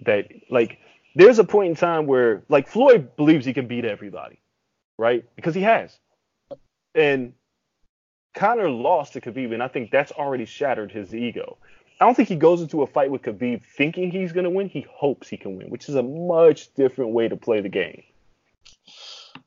that 0.05 0.29
like 0.51 0.79
there's 1.15 1.39
a 1.39 1.45
point 1.45 1.71
in 1.71 1.75
time 1.75 2.07
where 2.07 2.43
like 2.49 2.69
Floyd 2.69 3.17
believes 3.17 3.47
he 3.47 3.55
can 3.55 3.67
beat 3.67 3.85
everybody, 3.85 4.39
right? 4.99 5.25
Because 5.37 5.55
he 5.55 5.63
has. 5.63 5.99
And 6.95 7.33
Conor 8.35 8.71
lost 8.71 9.15
to 9.15 9.21
Khabib, 9.21 9.53
and 9.53 9.63
I 9.63 9.69
think 9.69 9.91
that's 9.91 10.13
already 10.13 10.45
shattered 10.45 10.93
his 10.93 11.15
ego. 11.15 11.57
I 12.01 12.05
don't 12.05 12.15
think 12.15 12.29
he 12.29 12.37
goes 12.37 12.61
into 12.61 12.83
a 12.83 12.87
fight 12.87 13.11
with 13.11 13.23
Khabib 13.23 13.63
thinking 13.65 14.11
he's 14.11 14.33
gonna 14.33 14.51
win. 14.51 14.69
He 14.69 14.87
hopes 14.91 15.29
he 15.29 15.39
can 15.39 15.57
win, 15.57 15.71
which 15.71 15.89
is 15.89 15.95
a 15.95 16.03
much 16.03 16.73
different 16.75 17.13
way 17.13 17.29
to 17.29 17.37
play 17.37 17.61
the 17.63 17.69
game. 17.71 18.03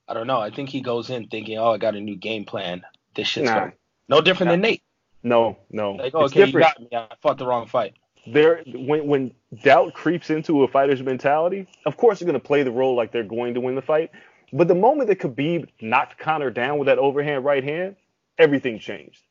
I 0.07 0.13
don't 0.13 0.27
know. 0.27 0.39
I 0.39 0.49
think 0.51 0.69
he 0.69 0.81
goes 0.81 1.09
in 1.09 1.27
thinking, 1.27 1.57
"Oh, 1.57 1.71
I 1.71 1.77
got 1.77 1.95
a 1.95 2.01
new 2.01 2.15
game 2.15 2.45
plan. 2.45 2.83
This 3.15 3.27
shit's 3.27 3.45
Nah. 3.49 3.59
going 3.59 3.73
no 4.09 4.21
different 4.21 4.51
than 4.51 4.61
Nate." 4.61 4.83
No, 5.23 5.57
no. 5.69 5.93
Like, 5.93 6.07
it's 6.07 6.15
okay, 6.15 6.39
you 6.39 6.45
different. 6.47 6.67
got 6.67 6.79
me. 6.81 6.87
I 6.93 7.15
fought 7.21 7.37
the 7.37 7.45
wrong 7.45 7.67
fight. 7.67 7.95
there 8.27 8.63
when 8.67 9.07
when 9.07 9.31
doubt 9.63 9.93
creeps 9.93 10.29
into 10.29 10.63
a 10.63 10.67
fighter's 10.67 11.01
mentality, 11.01 11.67
of 11.85 11.97
course 11.97 12.19
they're 12.19 12.25
going 12.27 12.39
to 12.39 12.45
play 12.45 12.63
the 12.63 12.71
role 12.71 12.95
like 12.95 13.11
they're 13.11 13.23
going 13.23 13.53
to 13.53 13.61
win 13.61 13.75
the 13.75 13.81
fight. 13.81 14.11
But 14.53 14.67
the 14.67 14.75
moment 14.75 15.07
that 15.09 15.19
Khabib 15.19 15.69
knocked 15.81 16.17
Conor 16.19 16.49
down 16.51 16.77
with 16.77 16.87
that 16.87 16.97
overhand 16.99 17.45
right 17.45 17.63
hand, 17.63 17.95
everything 18.37 18.79
changed. 18.79 19.21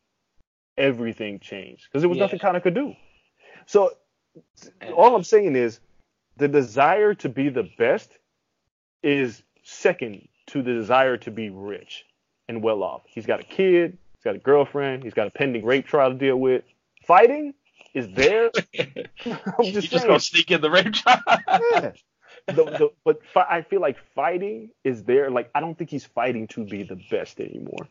Everything 0.79 1.39
changed 1.41 1.85
because 1.89 2.03
there 2.03 2.09
was 2.09 2.17
Yeah. 2.19 2.25
nothing 2.25 2.39
Conor 2.39 2.61
could 2.61 2.75
do. 2.75 2.95
So 3.67 3.93
all 4.95 5.15
I'm 5.15 5.25
saying 5.25 5.57
is 5.57 5.81
the 6.37 6.49
desire 6.49 7.15
to 7.15 7.29
be 7.29 7.49
the 7.49 7.65
best 7.79 8.17
is 9.03 9.43
second 9.63 10.27
to 10.51 10.63
the 10.63 10.73
desire 10.73 11.17
to 11.19 11.31
be 11.31 11.51
rich 11.51 12.05
and 12.49 12.63
well 12.63 12.83
off. 12.83 13.03
He's 13.07 13.27
got 13.27 13.41
a 13.41 13.45
kid, 13.45 13.97
he's 14.15 14.25
got 14.25 14.35
a 14.35 14.39
girlfriend, 14.39 15.05
he's 15.05 15.15
got 15.15 15.27
a 15.27 15.31
pending 15.31 15.65
rape 15.65 15.87
trial 15.87 16.11
to 16.11 16.17
deal 16.17 16.37
with. 16.37 16.65
Fighting 17.07 17.55
is 17.95 18.09
there. 18.13 18.51
I'm 18.79 19.65
just 19.65 19.91
just 19.91 20.07
gonna 20.07 20.21
sneak 20.21 20.51
in 20.51 20.61
the 20.61 20.71
rape 20.71 20.93
trial. 20.93 21.23
Yeah. 21.27 21.93
The, 22.47 22.65
the, 22.65 22.91
but 23.05 23.21
fi- 23.27 23.47
I 23.49 23.63
feel 23.63 23.81
like 23.81 23.99
fighting 24.15 24.71
is 24.83 25.05
there. 25.05 25.31
Like 25.31 25.51
I 25.55 25.61
don't 25.61 25.77
think 25.77 25.91
he's 25.91 26.05
fighting 26.05 26.49
to 26.49 26.65
be 26.65 26.83
the 26.83 27.01
best 27.11 27.39
anymore. 27.41 27.89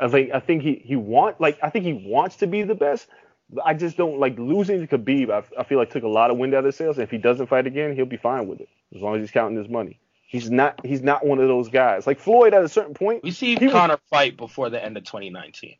I 0.00 0.08
think 0.08 0.32
I 0.32 0.40
think 0.40 0.62
he 0.62 0.82
he 0.84 0.96
want 0.96 1.40
like 1.40 1.58
I 1.62 1.70
think 1.70 1.84
he 1.84 1.92
wants 1.92 2.36
to 2.36 2.46
be 2.46 2.62
the 2.62 2.74
best. 2.74 3.08
But 3.50 3.66
I 3.66 3.74
just 3.74 3.96
don't 3.96 4.18
like 4.18 4.38
losing 4.38 4.86
to 4.86 4.98
Khabib. 4.98 5.30
I, 5.30 5.42
I 5.58 5.64
feel 5.64 5.78
like 5.78 5.90
took 5.90 6.02
a 6.02 6.08
lot 6.08 6.30
of 6.30 6.36
wind 6.36 6.52
out 6.52 6.60
of 6.60 6.64
his 6.66 6.76
sails. 6.76 6.98
And 6.98 7.04
if 7.04 7.10
he 7.10 7.16
doesn't 7.16 7.46
fight 7.46 7.66
again, 7.66 7.94
he'll 7.94 8.04
be 8.04 8.18
fine 8.18 8.46
with 8.46 8.60
it 8.60 8.68
as 8.94 9.00
long 9.00 9.14
as 9.14 9.20
he's 9.20 9.30
counting 9.30 9.56
his 9.56 9.68
money. 9.68 9.98
He's 10.28 10.50
not 10.50 10.84
he's 10.84 11.00
not 11.02 11.24
one 11.24 11.38
of 11.38 11.48
those 11.48 11.70
guys. 11.70 12.06
Like 12.06 12.20
Floyd 12.20 12.52
at 12.52 12.62
a 12.62 12.68
certain 12.68 12.92
point. 12.92 13.22
We 13.24 13.30
see 13.30 13.56
He 13.56 13.64
was- 13.64 13.72
Conor 13.72 13.98
fight 14.10 14.36
before 14.36 14.68
the 14.68 14.82
end 14.82 14.96
of 14.98 15.04
2019. 15.04 15.76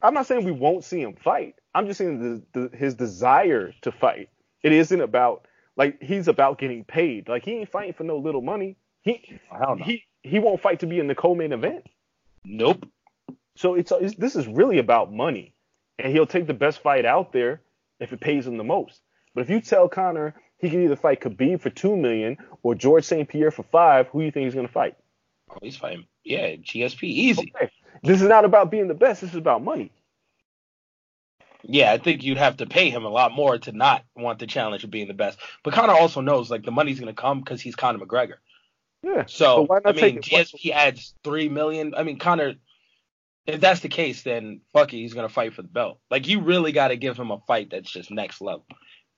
I'm 0.00 0.14
not 0.14 0.26
saying 0.26 0.44
we 0.44 0.52
won't 0.52 0.84
see 0.84 1.00
him 1.00 1.14
fight. 1.14 1.56
I'm 1.74 1.86
just 1.86 1.98
saying 1.98 2.42
the, 2.52 2.60
the, 2.68 2.76
his 2.76 2.94
desire 2.94 3.72
to 3.82 3.90
fight. 3.90 4.28
It 4.62 4.72
isn't 4.72 5.00
about 5.00 5.46
like 5.76 6.00
he's 6.00 6.28
about 6.28 6.58
getting 6.58 6.84
paid. 6.84 7.28
Like 7.28 7.44
he 7.44 7.52
ain't 7.52 7.68
fighting 7.70 7.94
for 7.94 8.04
no 8.04 8.18
little 8.18 8.42
money. 8.42 8.76
He 9.02 9.40
oh, 9.50 9.58
Hell 9.58 9.76
no. 9.76 9.84
he 9.84 10.04
he 10.22 10.38
won't 10.38 10.60
fight 10.60 10.80
to 10.80 10.86
be 10.86 11.00
in 11.00 11.08
the 11.08 11.14
co-main 11.16 11.52
event. 11.52 11.84
Nope. 12.44 12.88
So 13.56 13.74
it's, 13.74 13.90
it's 13.92 14.14
this 14.14 14.36
is 14.36 14.46
really 14.46 14.78
about 14.78 15.12
money, 15.12 15.54
and 15.98 16.12
he'll 16.12 16.26
take 16.26 16.46
the 16.46 16.54
best 16.54 16.80
fight 16.80 17.04
out 17.04 17.32
there 17.32 17.60
if 17.98 18.12
it 18.12 18.20
pays 18.20 18.46
him 18.46 18.56
the 18.56 18.64
most. 18.64 19.00
But 19.34 19.42
if 19.42 19.50
you 19.50 19.60
tell 19.60 19.88
Conor 19.88 20.34
he 20.58 20.70
can 20.70 20.84
either 20.84 20.96
fight 20.96 21.20
Khabib 21.20 21.60
for 21.60 21.70
two 21.70 21.96
million 21.96 22.38
or 22.62 22.74
George 22.74 23.04
St. 23.04 23.28
Pierre 23.28 23.50
for 23.50 23.64
five, 23.64 24.08
who 24.08 24.20
do 24.20 24.24
you 24.24 24.30
think 24.30 24.44
he's 24.44 24.54
gonna 24.54 24.68
fight? 24.68 24.96
Oh, 25.50 25.58
he's 25.62 25.76
fighting. 25.76 26.06
Yeah, 26.24 26.56
GSP 26.56 27.04
easy. 27.04 27.52
Okay. 27.54 27.70
This 28.02 28.20
is 28.20 28.28
not 28.28 28.44
about 28.44 28.70
being 28.70 28.88
the 28.88 28.94
best. 28.94 29.20
This 29.20 29.30
is 29.30 29.36
about 29.36 29.62
money. 29.62 29.92
Yeah, 31.66 31.92
I 31.92 31.98
think 31.98 32.22
you'd 32.22 32.38
have 32.38 32.58
to 32.58 32.66
pay 32.66 32.90
him 32.90 33.04
a 33.04 33.08
lot 33.08 33.32
more 33.32 33.58
to 33.58 33.72
not 33.72 34.04
want 34.14 34.38
the 34.38 34.46
challenge 34.46 34.84
of 34.84 34.90
being 34.90 35.08
the 35.08 35.14
best. 35.14 35.38
But 35.62 35.72
Conor 35.72 35.94
also 35.94 36.20
knows 36.20 36.50
like 36.50 36.64
the 36.64 36.70
money's 36.70 37.00
gonna 37.00 37.14
come 37.14 37.40
because 37.40 37.60
he's 37.60 37.74
Conor 37.74 38.04
McGregor. 38.04 38.36
Yeah. 39.02 39.24
So 39.26 39.66
But 39.66 39.68
why 39.68 39.92
not 39.92 39.98
I 39.98 40.02
mean, 40.02 40.22
GSP 40.22 40.70
adds 40.72 41.14
three 41.24 41.48
million. 41.48 41.94
I 41.94 42.02
mean, 42.02 42.18
Conor. 42.18 42.54
If 43.46 43.60
that's 43.60 43.80
the 43.80 43.90
case, 43.90 44.22
then 44.22 44.62
fuck 44.72 44.94
it, 44.94 44.96
he's 44.96 45.12
gonna 45.14 45.28
fight 45.28 45.54
for 45.54 45.62
the 45.62 45.68
belt. 45.68 45.98
Like 46.10 46.28
you 46.28 46.40
really 46.40 46.72
got 46.72 46.88
to 46.88 46.96
give 46.96 47.18
him 47.18 47.30
a 47.30 47.40
fight 47.46 47.70
that's 47.70 47.90
just 47.90 48.10
next 48.10 48.40
level. 48.40 48.64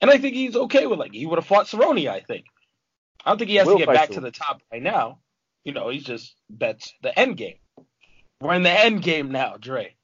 And 0.00 0.10
I 0.10 0.18
think 0.18 0.34
he's 0.34 0.56
okay 0.56 0.86
with 0.86 0.98
like 0.98 1.12
he 1.12 1.26
would 1.26 1.38
have 1.38 1.46
fought 1.46 1.66
Cerrone. 1.66 2.08
I 2.08 2.20
think. 2.20 2.46
I 3.24 3.30
don't 3.30 3.38
think 3.38 3.50
he 3.50 3.56
has 3.56 3.66
to 3.68 3.76
get 3.78 3.88
back 3.88 4.10
to 4.10 4.20
the 4.20 4.30
top 4.30 4.62
right 4.72 4.82
now. 4.82 5.18
You 5.64 5.72
know, 5.72 5.88
he's 5.88 6.04
just 6.04 6.34
that's 6.50 6.92
the 7.02 7.18
end 7.18 7.36
game. 7.36 7.56
We're 8.40 8.54
in 8.54 8.62
the 8.62 8.70
end 8.70 9.02
game 9.02 9.32
now, 9.32 9.56
Dre. 9.58 9.94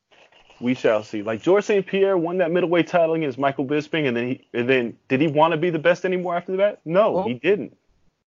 We 0.61 0.75
shall 0.75 1.03
see. 1.03 1.23
Like 1.23 1.43
George 1.43 1.65
St. 1.65 1.87
Pierre 1.87 2.17
won 2.17 2.39
that 2.39 2.51
middleweight 2.51 2.87
title 2.87 3.15
against 3.15 3.39
Michael 3.39 3.67
Bisping, 3.67 4.09
and 4.09 4.17
then 4.17 4.29
he 4.29 4.49
and 4.55 4.69
then 4.69 4.97
did 5.09 5.21
he 5.21 5.27
want 5.29 5.53
to 5.53 5.57
be 5.57 5.71
the 5.71 5.79
best 5.79 6.05
anymore 6.05 6.37
after 6.37 6.57
that? 6.59 6.81
No, 6.85 7.13
Well, 7.13 7.25
he 7.25 7.35
didn't. 7.35 7.77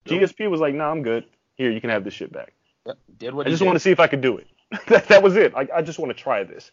GSP 0.05 0.49
was 0.49 0.61
like, 0.61 0.75
"Nah, 0.75 0.91
I'm 0.91 1.01
good. 1.01 1.25
Here, 1.55 1.71
you 1.71 1.81
can 1.81 1.89
have 1.89 2.03
this 2.03 2.13
shit 2.13 2.31
back." 2.31 2.53
Yep, 2.85 2.97
did 3.17 3.33
what 3.33 3.47
I 3.47 3.49
just 3.49 3.63
want 3.63 3.75
to 3.75 3.79
see 3.79 3.91
if 3.91 3.99
I 3.99 4.07
could 4.07 4.21
do 4.21 4.37
it. 4.37 4.47
that, 4.87 5.07
that 5.07 5.23
was 5.23 5.35
it. 5.35 5.53
Like, 5.53 5.71
I 5.71 5.81
just 5.81 5.97
want 5.97 6.15
to 6.15 6.21
try 6.21 6.43
this. 6.43 6.69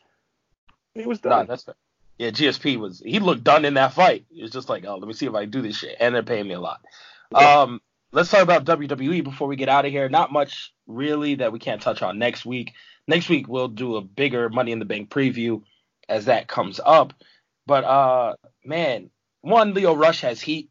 He 0.94 1.06
was 1.06 1.22
Nah, 1.24 1.38
done. 1.38 1.46
that's 1.46 1.62
fair. 1.64 1.74
Yeah, 2.18 2.30
GSP 2.30 2.78
was 2.78 3.02
he 3.04 3.18
looked 3.18 3.44
done 3.44 3.64
in 3.64 3.74
that 3.74 3.94
fight. 3.94 4.26
It 4.30 4.42
was 4.42 4.50
just 4.50 4.68
like, 4.68 4.84
oh, 4.86 4.96
let 4.96 5.06
me 5.06 5.14
see 5.14 5.26
if 5.26 5.34
I 5.34 5.42
can 5.42 5.50
do 5.50 5.62
this 5.62 5.78
shit, 5.78 5.96
and 5.98 6.14
they're 6.14 6.22
paying 6.22 6.46
me 6.46 6.54
a 6.54 6.60
lot. 6.60 6.80
Um, 7.34 7.80
let's 8.12 8.30
talk 8.30 8.42
about 8.42 8.64
WWE 8.64 9.24
before 9.24 9.48
we 9.48 9.56
get 9.56 9.68
out 9.68 9.86
of 9.86 9.90
here. 9.90 10.08
Not 10.08 10.32
much 10.32 10.72
really 10.86 11.36
that 11.36 11.52
we 11.52 11.58
can't 11.58 11.80
touch 11.82 12.02
on 12.02 12.18
next 12.18 12.44
week. 12.44 12.72
Next 13.08 13.28
week 13.28 13.48
we'll 13.48 13.68
do 13.68 13.96
a 13.96 14.00
bigger 14.02 14.48
Money 14.48 14.72
in 14.72 14.78
the 14.78 14.84
Bank 14.84 15.10
preview 15.10 15.62
as 16.08 16.26
that 16.26 16.48
comes 16.48 16.80
up. 16.84 17.14
But 17.66 17.84
uh, 17.84 18.34
man, 18.64 19.10
one 19.40 19.74
Lio 19.74 19.94
Rush 19.94 20.20
has 20.20 20.40
heat. 20.40 20.70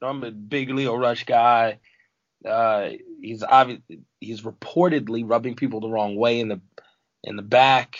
I'm 0.00 0.22
a 0.22 0.30
big 0.30 0.70
Lio 0.70 0.94
Rush 0.94 1.24
guy. 1.24 1.78
Uh, 2.46 2.90
he's 3.20 3.42
obvious. 3.42 3.80
He's 4.20 4.42
reportedly 4.42 5.24
rubbing 5.26 5.56
people 5.56 5.80
the 5.80 5.88
wrong 5.88 6.16
way 6.16 6.40
in 6.40 6.48
the 6.48 6.60
in 7.22 7.36
the 7.36 7.42
back. 7.42 7.96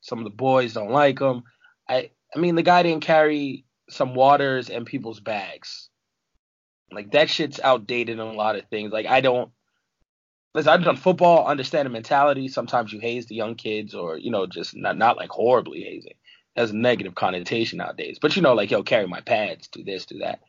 Some 0.00 0.18
of 0.18 0.24
the 0.24 0.30
boys 0.30 0.74
don't 0.74 0.90
like 0.90 1.18
him. 1.20 1.42
I 1.88 2.10
I 2.34 2.38
mean 2.38 2.54
the 2.54 2.62
guy 2.62 2.82
didn't 2.82 3.04
carry 3.04 3.64
some 3.90 4.14
waters 4.14 4.70
and 4.70 4.86
people's 4.86 5.20
bags. 5.20 5.88
Like 6.92 7.12
that 7.12 7.30
shit's 7.30 7.60
outdated 7.60 8.14
in 8.14 8.20
a 8.20 8.32
lot 8.32 8.56
of 8.56 8.66
things. 8.66 8.92
Like 8.92 9.06
I 9.06 9.20
don't 9.20 9.50
listen, 10.54 10.72
I've 10.72 10.84
done 10.84 10.96
football, 10.96 11.46
understand 11.46 11.86
the 11.86 11.90
mentality. 11.90 12.48
Sometimes 12.48 12.92
you 12.92 13.00
haze 13.00 13.26
the 13.26 13.34
young 13.34 13.54
kids 13.54 13.94
or, 13.94 14.18
you 14.18 14.30
know, 14.30 14.46
just 14.46 14.76
not 14.76 14.96
not 14.96 15.16
like 15.16 15.30
horribly 15.30 15.82
hazing. 15.82 16.14
That's 16.56 16.72
a 16.72 16.76
negative 16.76 17.14
connotation 17.14 17.78
nowadays. 17.78 18.18
But 18.20 18.34
you 18.36 18.42
know, 18.42 18.54
like, 18.54 18.70
yo, 18.70 18.82
carry 18.82 19.06
my 19.06 19.20
pads, 19.20 19.68
do 19.68 19.84
this, 19.84 20.06
do 20.06 20.18
that. 20.18 20.40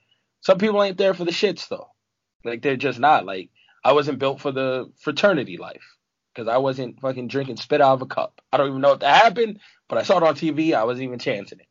Some 0.42 0.58
people 0.58 0.82
ain't 0.82 0.98
there 0.98 1.14
for 1.14 1.26
the 1.26 1.32
shits 1.32 1.68
though. 1.68 1.90
Like 2.44 2.62
they're 2.62 2.78
just 2.78 3.00
not. 3.00 3.26
Like 3.26 3.50
I 3.84 3.94
wasn't 3.94 4.20
built 4.20 4.42
for 4.42 4.52
the 4.52 4.92
fraternity 5.02 5.58
life 5.58 5.84
because 6.40 6.54
I 6.54 6.58
wasn't 6.58 7.02
fucking 7.02 7.28
drinking 7.28 7.58
spit 7.58 7.82
out 7.82 7.96
of 7.96 8.02
a 8.02 8.06
cup. 8.06 8.42
I 8.52 8.58
don't 8.58 8.70
even 8.70 8.82
know 8.82 8.94
if 8.94 9.00
that 9.02 9.24
happened, 9.24 9.60
but 9.90 9.98
I 9.98 10.04
saw 10.04 10.18
it 10.18 10.24
on 10.24 10.36
TV. 10.36 10.74
I 10.74 10.86
wasn't 10.86 11.04
even 11.04 11.20
chancing 11.20 11.60
it. 11.60 11.66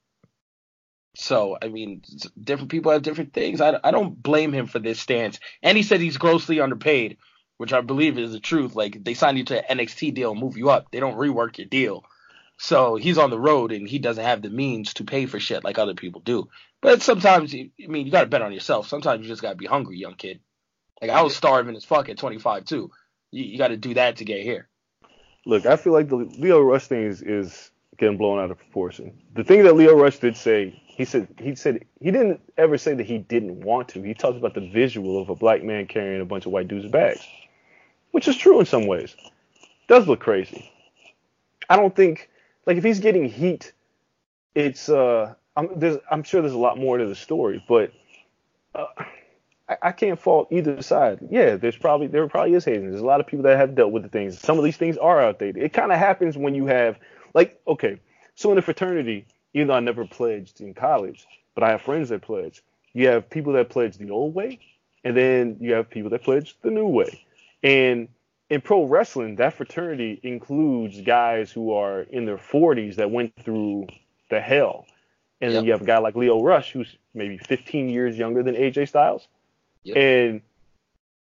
So 1.17 1.57
I 1.61 1.69
mean, 1.69 2.03
different 2.41 2.71
people 2.71 2.93
have 2.93 3.03
different 3.03 3.33
things. 3.33 3.63
I, 3.63 3.79
I 3.83 3.91
don't 3.91 4.23
blame 4.23 4.53
him 4.53 4.67
for 4.67 4.79
this 4.79 5.01
stance. 5.01 5.41
And 5.63 5.77
he 5.77 5.83
said 5.83 6.01
he's 6.01 6.19
grossly 6.19 6.61
underpaid, 6.61 7.17
which 7.57 7.73
I 7.73 7.81
believe 7.81 8.19
is 8.19 8.33
the 8.33 8.41
truth. 8.41 8.77
Like 8.77 9.03
they 9.03 9.15
signed 9.15 9.39
you 9.39 9.45
to 9.45 9.71
an 9.71 9.79
NXT 9.79 10.15
deal, 10.15 10.33
and 10.33 10.41
move 10.41 10.59
you 10.59 10.69
up. 10.69 10.89
They 10.93 11.01
don't 11.01 11.17
rework 11.17 11.57
your 11.57 11.67
deal. 11.67 12.05
So 12.59 12.97
he's 12.97 13.19
on 13.19 13.31
the 13.31 13.39
road 13.41 13.73
and 13.73 13.89
he 13.89 13.99
doesn't 13.99 14.23
have 14.23 14.43
the 14.43 14.51
means 14.51 14.95
to 14.95 15.05
pay 15.05 15.25
for 15.27 15.41
shit 15.41 15.65
like 15.65 15.79
other 15.79 15.95
people 15.95 16.21
do. 16.21 16.49
But 16.83 17.03
sometimes, 17.03 17.55
you- 17.55 17.71
I 17.83 17.87
mean, 17.87 18.05
you 18.05 18.13
got 18.13 18.23
to 18.23 18.27
bet 18.27 18.43
on 18.43 18.53
yourself. 18.53 18.87
Sometimes 18.89 19.23
you 19.23 19.29
just 19.29 19.43
got 19.43 19.51
to 19.51 19.57
be 19.57 19.67
hungry, 19.67 19.97
young 19.97 20.15
kid. 20.17 20.41
Like 21.01 21.11
I 21.11 21.23
was 21.23 21.37
starving 21.37 21.77
as 21.77 21.85
fuck 21.85 22.09
at 22.09 22.19
25 22.19 22.65
too. 22.65 22.91
You, 23.31 23.45
you 23.45 23.59
got 23.59 23.69
to 23.69 23.77
do 23.77 23.95
that 23.95 24.17
to 24.17 24.25
get 24.25 24.43
here. 24.43 24.69
Look, 25.45 25.67
I 25.67 25.77
feel 25.77 25.93
like 25.93 26.09
the 26.09 26.17
Lio 26.17 26.61
Rush 26.61 26.87
thing 26.87 27.05
is, 27.05 27.23
is 27.23 27.71
getting 27.97 28.17
blown 28.17 28.39
out 28.39 28.51
of 28.51 28.59
proportion. 28.59 29.19
The 29.35 29.45
thing 29.45 29.65
that 29.65 29.75
Lio 29.75 29.95
Rush 29.95 30.19
did 30.19 30.37
say, 30.37 30.81
he 30.87 31.05
said 31.05 31.29
he 31.39 31.55
said 31.55 31.85
he 32.01 32.11
didn't 32.11 32.41
ever 32.57 32.77
say 32.77 32.95
that 32.95 33.07
he 33.07 33.19
didn't 33.19 33.61
want 33.61 33.89
to. 33.91 34.03
He 34.03 34.15
talked 34.15 34.37
about 34.37 34.55
the 34.55 34.69
visual 34.69 35.21
of 35.21 35.29
a 35.29 35.35
black 35.35 35.63
man 35.63 35.87
carrying 35.87 36.21
a 36.21 36.25
bunch 36.25 36.47
of 36.47 36.53
white 36.53 36.69
dudes' 36.69 36.91
bags, 36.91 37.25
which 38.11 38.27
is 38.27 38.37
true 38.37 38.59
in 38.61 38.67
some 38.67 38.87
ways. 38.87 39.15
Does 39.87 40.09
look 40.09 40.21
crazy. 40.21 40.71
I 41.71 41.77
don't 41.77 41.95
think 41.95 42.31
like 42.67 42.77
if 42.77 42.85
he's 42.85 43.01
getting 43.01 43.29
heat, 43.29 43.73
it's 44.55 44.89
uh 44.89 45.35
I'm 45.57 45.79
there's 45.79 45.99
I'm 46.11 46.25
sure 46.25 46.41
there's 46.41 46.53
a 46.53 46.59
lot 46.59 46.79
more 46.79 46.99
to 46.99 47.07
the 47.07 47.15
story, 47.15 47.65
but 47.69 47.93
uh, 48.75 48.87
I, 49.69 49.77
I 49.83 49.93
can't 49.93 50.19
fault 50.19 50.49
either 50.51 50.81
side. 50.83 51.21
Yeah, 51.31 51.57
there's 51.57 51.77
probably 51.77 52.07
there 52.07 52.27
probably 52.29 52.55
is 52.55 52.65
hazing. 52.65 52.91
There's 52.91 53.03
a 53.03 53.07
lot 53.07 53.21
of 53.21 53.27
people 53.27 53.45
that 53.45 53.57
have 53.57 53.75
dealt 53.75 53.93
with 53.93 54.03
the 54.03 54.09
things. 54.09 54.41
Some 54.41 54.59
of 54.59 54.65
these 54.65 54.77
things 54.77 54.97
are 54.97 55.21
outdated. 55.21 55.63
It 55.63 55.73
kind 55.73 55.93
of 55.93 55.99
happens 55.99 56.37
when 56.37 56.55
you 56.55 56.67
have 56.67 56.99
like 57.35 57.61
okay, 57.67 58.01
so 58.35 58.53
in 58.53 58.59
a 58.59 58.63
fraternity, 58.63 59.27
even 59.55 59.69
though 59.69 59.75
I 59.75 59.81
never 59.81 60.07
pledged 60.07 60.61
in 60.61 60.75
college, 60.75 61.27
but 61.55 61.65
I 61.65 61.71
have 61.71 61.83
friends 61.83 62.09
that 62.11 62.23
pledge. 62.23 62.63
You 62.95 63.09
have 63.09 63.29
people 63.29 63.53
that 63.55 63.69
pledge 63.69 63.97
the 63.99 64.11
old 64.11 64.35
way, 64.35 64.59
and 65.05 65.17
then 65.17 65.57
you 65.61 65.75
have 65.75 65.91
people 65.91 66.11
that 66.11 66.23
pledge 66.23 66.57
the 66.63 66.71
new 66.71 66.87
way. 66.87 67.25
And 67.63 68.09
in 68.51 68.61
pro 68.61 68.85
wrestling, 68.85 69.37
that 69.37 69.55
fraternity 69.55 70.21
includes 70.23 71.01
guys 71.03 71.53
who 71.53 71.73
are 71.73 72.03
in 72.03 72.25
their 72.25 72.39
40s 72.39 72.97
that 72.97 73.11
went 73.11 73.35
through 73.45 73.89
the 74.31 74.41
hell. 74.41 74.87
And 75.41 75.55
then 75.55 75.65
you 75.65 75.73
have 75.73 75.83
a 75.83 75.85
guy 75.85 75.99
like 75.99 76.17
Lio 76.17 76.43
Rush, 76.43 76.73
who's 76.73 76.97
maybe 77.15 77.39
15 77.39 77.89
years 77.89 78.19
younger 78.19 78.43
than 78.43 78.55
AJ 78.55 78.89
Styles. 78.89 79.29
Yep. 79.85 79.97
And 79.97 80.41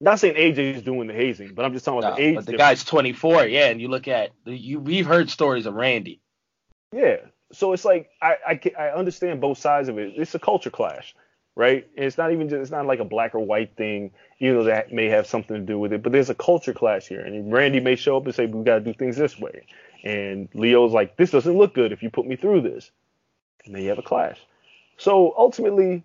not 0.01 0.19
saying 0.19 0.35
AJ 0.35 0.75
is 0.75 0.81
doing 0.81 1.07
the 1.07 1.13
hazing, 1.13 1.53
but 1.53 1.65
I'm 1.65 1.73
just 1.73 1.83
talking 1.85 1.99
about 1.99 2.11
Nah, 2.11 2.15
the 2.17 2.21
age. 2.23 2.35
but 2.35 2.45
the 2.45 2.51
difference. 2.53 2.81
guy's 2.81 2.83
24, 2.85 3.45
yeah, 3.47 3.67
and 3.67 3.81
you 3.81 3.87
look 3.89 4.07
at 4.07 4.31
you. 4.45 4.79
We've 4.79 5.05
heard 5.05 5.29
stories 5.29 5.65
of 5.65 5.73
Randy. 5.73 6.19
Yeah. 6.93 7.17
So 7.51 7.73
it's 7.73 7.83
like 7.85 8.09
I, 8.21 8.37
I 8.47 8.61
I 8.79 8.89
understand 8.91 9.41
both 9.41 9.57
sides 9.57 9.89
of 9.89 9.97
it. 9.97 10.13
It's 10.15 10.35
a 10.35 10.39
culture 10.39 10.69
clash, 10.69 11.15
right? 11.55 11.87
And 11.97 12.05
it's 12.05 12.17
not 12.17 12.31
even 12.31 12.47
just 12.47 12.61
it's 12.61 12.71
not 12.71 12.85
like 12.85 12.99
a 12.99 13.05
black 13.05 13.33
or 13.35 13.39
white 13.39 13.75
thing, 13.75 14.11
you 14.37 14.53
know, 14.53 14.63
that 14.65 14.93
may 14.93 15.07
have 15.07 15.25
something 15.27 15.55
to 15.57 15.61
do 15.61 15.77
with 15.79 15.91
it. 15.91 16.01
But 16.03 16.11
there's 16.11 16.29
a 16.29 16.35
culture 16.35 16.73
clash 16.73 17.07
here, 17.07 17.21
and 17.21 17.51
Randy 17.51 17.79
may 17.79 17.95
show 17.95 18.17
up 18.17 18.25
and 18.25 18.33
say 18.35 18.45
we 18.45 18.63
got 18.63 18.75
to 18.75 18.81
do 18.81 18.93
things 18.93 19.17
this 19.17 19.37
way, 19.39 19.65
and 20.03 20.47
Lio's 20.53 20.93
like 20.93 21.17
this 21.17 21.31
doesn't 21.31 21.57
look 21.57 21.73
good 21.73 21.91
if 21.91 22.01
you 22.03 22.09
put 22.11 22.25
me 22.27 22.35
through 22.35 22.61
this, 22.61 22.91
and 23.65 23.73
then 23.75 23.81
you 23.81 23.89
have 23.89 23.99
a 23.99 24.03
clash. 24.03 24.39
So 24.97 25.33
ultimately, 25.37 26.03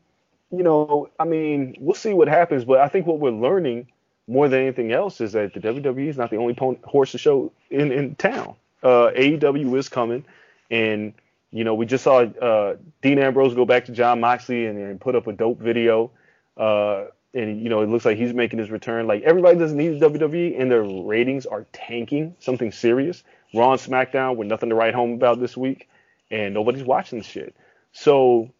you 0.50 0.62
know, 0.62 1.08
I 1.18 1.24
mean, 1.24 1.76
we'll 1.78 1.94
see 1.94 2.12
what 2.12 2.28
happens, 2.28 2.64
but 2.64 2.78
I 2.78 2.88
think 2.88 3.06
what 3.06 3.18
we're 3.18 3.30
learning 3.30 3.88
more 4.26 4.48
than 4.48 4.60
anything 4.60 4.92
else 4.92 5.20
is 5.20 5.32
that 5.32 5.54
the 5.54 5.60
WWE 5.60 6.08
is 6.08 6.16
not 6.16 6.30
the 6.30 6.36
only 6.36 6.56
horse 6.84 7.12
to 7.12 7.18
show 7.18 7.52
in 7.70 7.92
in 7.92 8.14
town. 8.14 8.54
Uh, 8.82 9.10
AEW 9.16 9.76
is 9.76 9.88
coming, 9.88 10.24
and 10.70 11.12
you 11.50 11.64
know 11.64 11.74
we 11.74 11.86
just 11.86 12.04
saw 12.04 12.20
uh, 12.20 12.76
Dean 13.02 13.18
Ambrose 13.18 13.54
go 13.54 13.64
back 13.64 13.86
to 13.86 13.92
Jon 13.92 14.20
Moxley 14.20 14.66
and, 14.66 14.78
and 14.78 15.00
put 15.00 15.14
up 15.14 15.26
a 15.26 15.32
dope 15.32 15.60
video. 15.60 16.10
Uh, 16.56 17.06
and 17.34 17.60
you 17.62 17.68
know 17.68 17.82
it 17.82 17.88
looks 17.88 18.04
like 18.04 18.16
he's 18.16 18.32
making 18.32 18.58
his 18.58 18.70
return. 18.70 19.06
Like 19.06 19.22
everybody 19.22 19.58
doesn't 19.58 19.76
need 19.76 19.98
the 20.00 20.08
WWE, 20.08 20.60
and 20.60 20.70
their 20.70 20.84
ratings 20.84 21.46
are 21.46 21.66
tanking. 21.72 22.36
Something 22.38 22.72
serious. 22.72 23.22
Raw 23.52 23.72
and 23.72 23.80
SmackDown 23.80 24.36
with 24.36 24.48
nothing 24.48 24.70
to 24.70 24.74
write 24.74 24.94
home 24.94 25.12
about 25.12 25.40
this 25.40 25.56
week, 25.56 25.88
and 26.30 26.54
nobody's 26.54 26.84
watching 26.84 27.18
the 27.18 27.24
shit. 27.24 27.54
So 27.92 28.50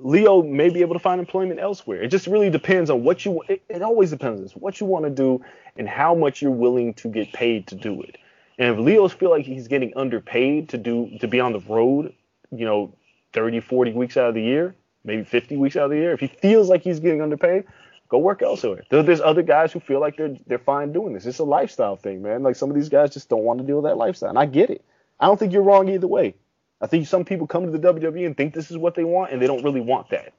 Lio 0.00 0.42
may 0.42 0.68
be 0.68 0.80
able 0.80 0.94
to 0.94 1.00
find 1.00 1.20
employment 1.20 1.60
elsewhere. 1.60 2.02
It 2.02 2.08
just 2.08 2.26
really 2.26 2.50
depends 2.50 2.90
on 2.90 3.02
what 3.02 3.24
you. 3.24 3.42
It, 3.48 3.62
it 3.68 3.82
always 3.82 4.10
depends 4.10 4.52
on 4.52 4.60
what 4.60 4.80
you 4.80 4.86
want 4.86 5.04
to 5.04 5.10
do 5.10 5.44
and 5.76 5.88
how 5.88 6.14
much 6.14 6.42
you're 6.42 6.50
willing 6.50 6.94
to 6.94 7.08
get 7.08 7.32
paid 7.32 7.66
to 7.68 7.74
do 7.74 8.02
it. 8.02 8.16
And 8.58 8.74
if 8.74 8.84
Lio's 8.84 9.12
feel 9.12 9.30
like 9.30 9.44
he's 9.44 9.68
getting 9.68 9.92
underpaid 9.96 10.68
to 10.70 10.78
do 10.78 11.16
to 11.20 11.28
be 11.28 11.40
on 11.40 11.52
the 11.52 11.60
road, 11.60 12.12
you 12.50 12.64
know, 12.64 12.94
30, 13.32 13.60
40 13.60 13.92
weeks 13.92 14.16
out 14.16 14.28
of 14.28 14.34
the 14.34 14.42
year, 14.42 14.74
maybe 15.04 15.22
50 15.24 15.56
weeks 15.56 15.76
out 15.76 15.84
of 15.84 15.90
the 15.90 15.96
year, 15.96 16.12
if 16.12 16.20
he 16.20 16.26
feels 16.26 16.68
like 16.68 16.82
he's 16.82 16.98
getting 16.98 17.22
underpaid, 17.22 17.64
go 18.08 18.18
work 18.18 18.42
elsewhere. 18.42 18.82
There's 18.90 19.20
other 19.20 19.42
guys 19.42 19.72
who 19.72 19.80
feel 19.80 20.00
like 20.00 20.16
they're 20.16 20.36
they're 20.46 20.58
fine 20.58 20.92
doing 20.92 21.12
this. 21.12 21.26
It's 21.26 21.38
a 21.38 21.44
lifestyle 21.44 21.96
thing, 21.96 22.22
man. 22.22 22.42
Like 22.42 22.56
some 22.56 22.70
of 22.70 22.76
these 22.76 22.88
guys 22.88 23.12
just 23.12 23.28
don't 23.28 23.44
want 23.44 23.60
to 23.60 23.66
deal 23.66 23.76
with 23.76 23.84
that 23.84 23.96
lifestyle, 23.96 24.30
and 24.30 24.38
I 24.38 24.46
get 24.46 24.70
it. 24.70 24.84
I 25.20 25.26
don't 25.26 25.38
think 25.38 25.52
you're 25.52 25.62
wrong 25.62 25.88
either 25.88 26.06
way. 26.06 26.34
I 26.80 26.86
think 26.86 27.06
some 27.06 27.24
people 27.24 27.46
come 27.46 27.66
to 27.66 27.76
the 27.76 27.92
WWE 27.92 28.26
and 28.26 28.36
think 28.36 28.54
this 28.54 28.70
is 28.70 28.76
what 28.76 28.94
they 28.94 29.04
want, 29.04 29.32
and 29.32 29.42
they 29.42 29.46
don't 29.46 29.64
really 29.64 29.80
want 29.80 30.10
that. 30.10 30.32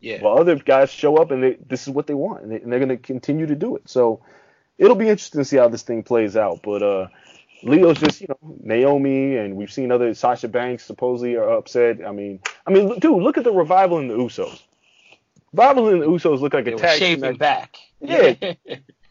Yeah. 0.00 0.20
While 0.20 0.38
other 0.38 0.56
guys 0.56 0.90
show 0.90 1.16
up 1.16 1.30
and 1.30 1.42
they, 1.42 1.56
this 1.68 1.82
is 1.82 1.90
what 1.90 2.06
they 2.06 2.14
want, 2.14 2.42
and, 2.42 2.52
they, 2.52 2.60
and 2.60 2.72
they're 2.72 2.80
going 2.80 2.88
to 2.88 2.96
continue 2.96 3.46
to 3.46 3.54
do 3.54 3.76
it. 3.76 3.88
So 3.88 4.20
it'll 4.78 4.96
be 4.96 5.08
interesting 5.08 5.40
to 5.40 5.44
see 5.44 5.56
how 5.56 5.68
this 5.68 5.82
thing 5.82 6.02
plays 6.02 6.36
out. 6.36 6.60
But 6.62 6.82
uh, 6.82 7.08
Lio's 7.62 8.00
just, 8.00 8.20
you 8.20 8.26
know, 8.28 8.56
Naomi, 8.62 9.36
and 9.36 9.54
we've 9.54 9.72
seen 9.72 9.92
other 9.92 10.12
Sasha 10.14 10.48
Banks 10.48 10.84
supposedly 10.84 11.36
are 11.36 11.50
upset. 11.50 12.04
I 12.04 12.10
mean, 12.10 12.40
I 12.66 12.72
mean, 12.72 12.98
dude, 12.98 13.22
look 13.22 13.38
at 13.38 13.44
the 13.44 13.52
revival 13.52 13.98
in 13.98 14.08
the 14.08 14.14
Usos. 14.14 14.60
Revival 15.52 15.88
in 15.90 16.00
the 16.00 16.06
Usos 16.06 16.40
look 16.40 16.54
like 16.54 16.64
they 16.64 16.72
a 16.72 16.76
tag 16.76 16.98
team 16.98 17.20
shaving 17.20 17.36
back. 17.36 17.76
Yeah. 18.00 18.34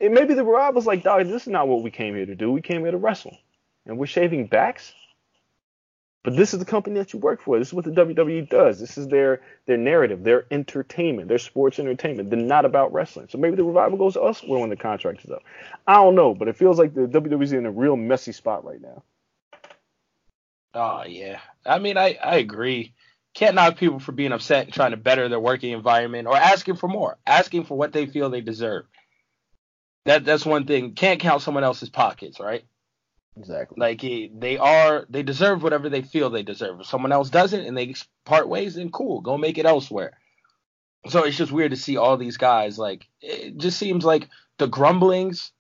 And 0.01 0.15
maybe 0.15 0.33
the 0.33 0.43
revival's 0.43 0.87
like, 0.87 1.03
dog, 1.03 1.27
this 1.27 1.43
is 1.43 1.47
not 1.47 1.67
what 1.67 1.83
we 1.83 1.91
came 1.91 2.15
here 2.15 2.25
to 2.25 2.33
do. 2.33 2.51
We 2.51 2.61
came 2.61 2.81
here 2.81 2.89
to 2.89 2.97
wrestle, 2.97 3.37
and 3.85 3.99
we're 3.99 4.07
shaving 4.07 4.47
backs. 4.47 4.95
But 6.23 6.35
this 6.35 6.53
is 6.53 6.59
the 6.59 6.65
company 6.65 6.99
that 6.99 7.13
you 7.13 7.19
work 7.19 7.41
for. 7.41 7.57
This 7.57 7.69
is 7.69 7.73
what 7.73 7.85
the 7.85 7.91
WWE 7.91 8.47
does. 8.47 8.79
This 8.79 8.97
is 8.97 9.07
their 9.07 9.41
their 9.65 9.77
narrative, 9.77 10.23
their 10.23 10.45
entertainment, 10.51 11.27
their 11.27 11.39
sports 11.39 11.79
entertainment. 11.79 12.29
They're 12.29 12.39
not 12.39 12.65
about 12.65 12.93
wrestling. 12.93 13.27
So 13.29 13.39
maybe 13.39 13.55
the 13.55 13.63
revival 13.63 13.97
goes 13.97 14.15
elsewhere 14.15 14.59
when 14.59 14.69
the 14.69 14.75
contract 14.75 15.25
is 15.25 15.31
up. 15.31 15.41
I 15.87 15.95
don't 15.95 16.15
know, 16.15 16.35
but 16.35 16.47
it 16.47 16.57
feels 16.57 16.77
like 16.77 16.93
the 16.93 17.07
WWE's 17.07 17.53
in 17.53 17.65
a 17.65 17.71
real 17.71 17.95
messy 17.95 18.33
spot 18.33 18.63
right 18.63 18.81
now. 18.81 19.03
Oh 20.75 21.03
yeah. 21.07 21.39
I 21.65 21.79
mean, 21.79 21.97
I 21.97 22.17
I 22.23 22.35
agree. 22.35 22.93
Can't 23.33 23.55
knock 23.55 23.77
people 23.77 23.99
for 23.99 24.11
being 24.11 24.33
upset 24.33 24.65
and 24.65 24.73
trying 24.73 24.91
to 24.91 24.97
better 24.97 25.27
their 25.27 25.39
working 25.39 25.71
environment 25.71 26.27
or 26.27 26.37
asking 26.37 26.75
for 26.75 26.87
more, 26.87 27.17
asking 27.25 27.63
for 27.63 27.77
what 27.77 27.93
they 27.93 28.05
feel 28.05 28.29
they 28.29 28.41
deserve. 28.41 28.85
That 30.05 30.23
that's 30.23 30.45
one 30.45 30.67
thing. 30.67 30.93
Can't 30.93 31.19
count 31.19 31.41
someone 31.41 31.63
else's 31.63 31.89
pockets, 31.89 32.39
right? 32.39 32.63
Exactly. 33.37 33.77
Like 33.79 34.01
they 34.01 34.57
are, 34.57 35.05
they 35.09 35.23
deserve 35.23 35.63
whatever 35.63 35.89
they 35.89 36.01
feel 36.01 36.29
they 36.29 36.43
deserve. 36.43 36.81
If 36.81 36.87
someone 36.87 37.11
else 37.11 37.29
doesn't 37.29 37.65
and 37.65 37.77
they 37.77 37.95
part 38.25 38.49
ways, 38.49 38.75
then 38.75 38.91
cool, 38.91 39.21
go 39.21 39.37
make 39.37 39.57
it 39.57 39.65
elsewhere. 39.65 40.17
So 41.07 41.23
it's 41.23 41.37
just 41.37 41.51
weird 41.51 41.71
to 41.71 41.77
see 41.77 41.97
all 41.97 42.17
these 42.17 42.37
guys. 42.37 42.77
Like 42.77 43.07
it 43.21 43.57
just 43.57 43.79
seems 43.79 44.03
like 44.03 44.27
the 44.57 44.67
grumblings 44.67 45.51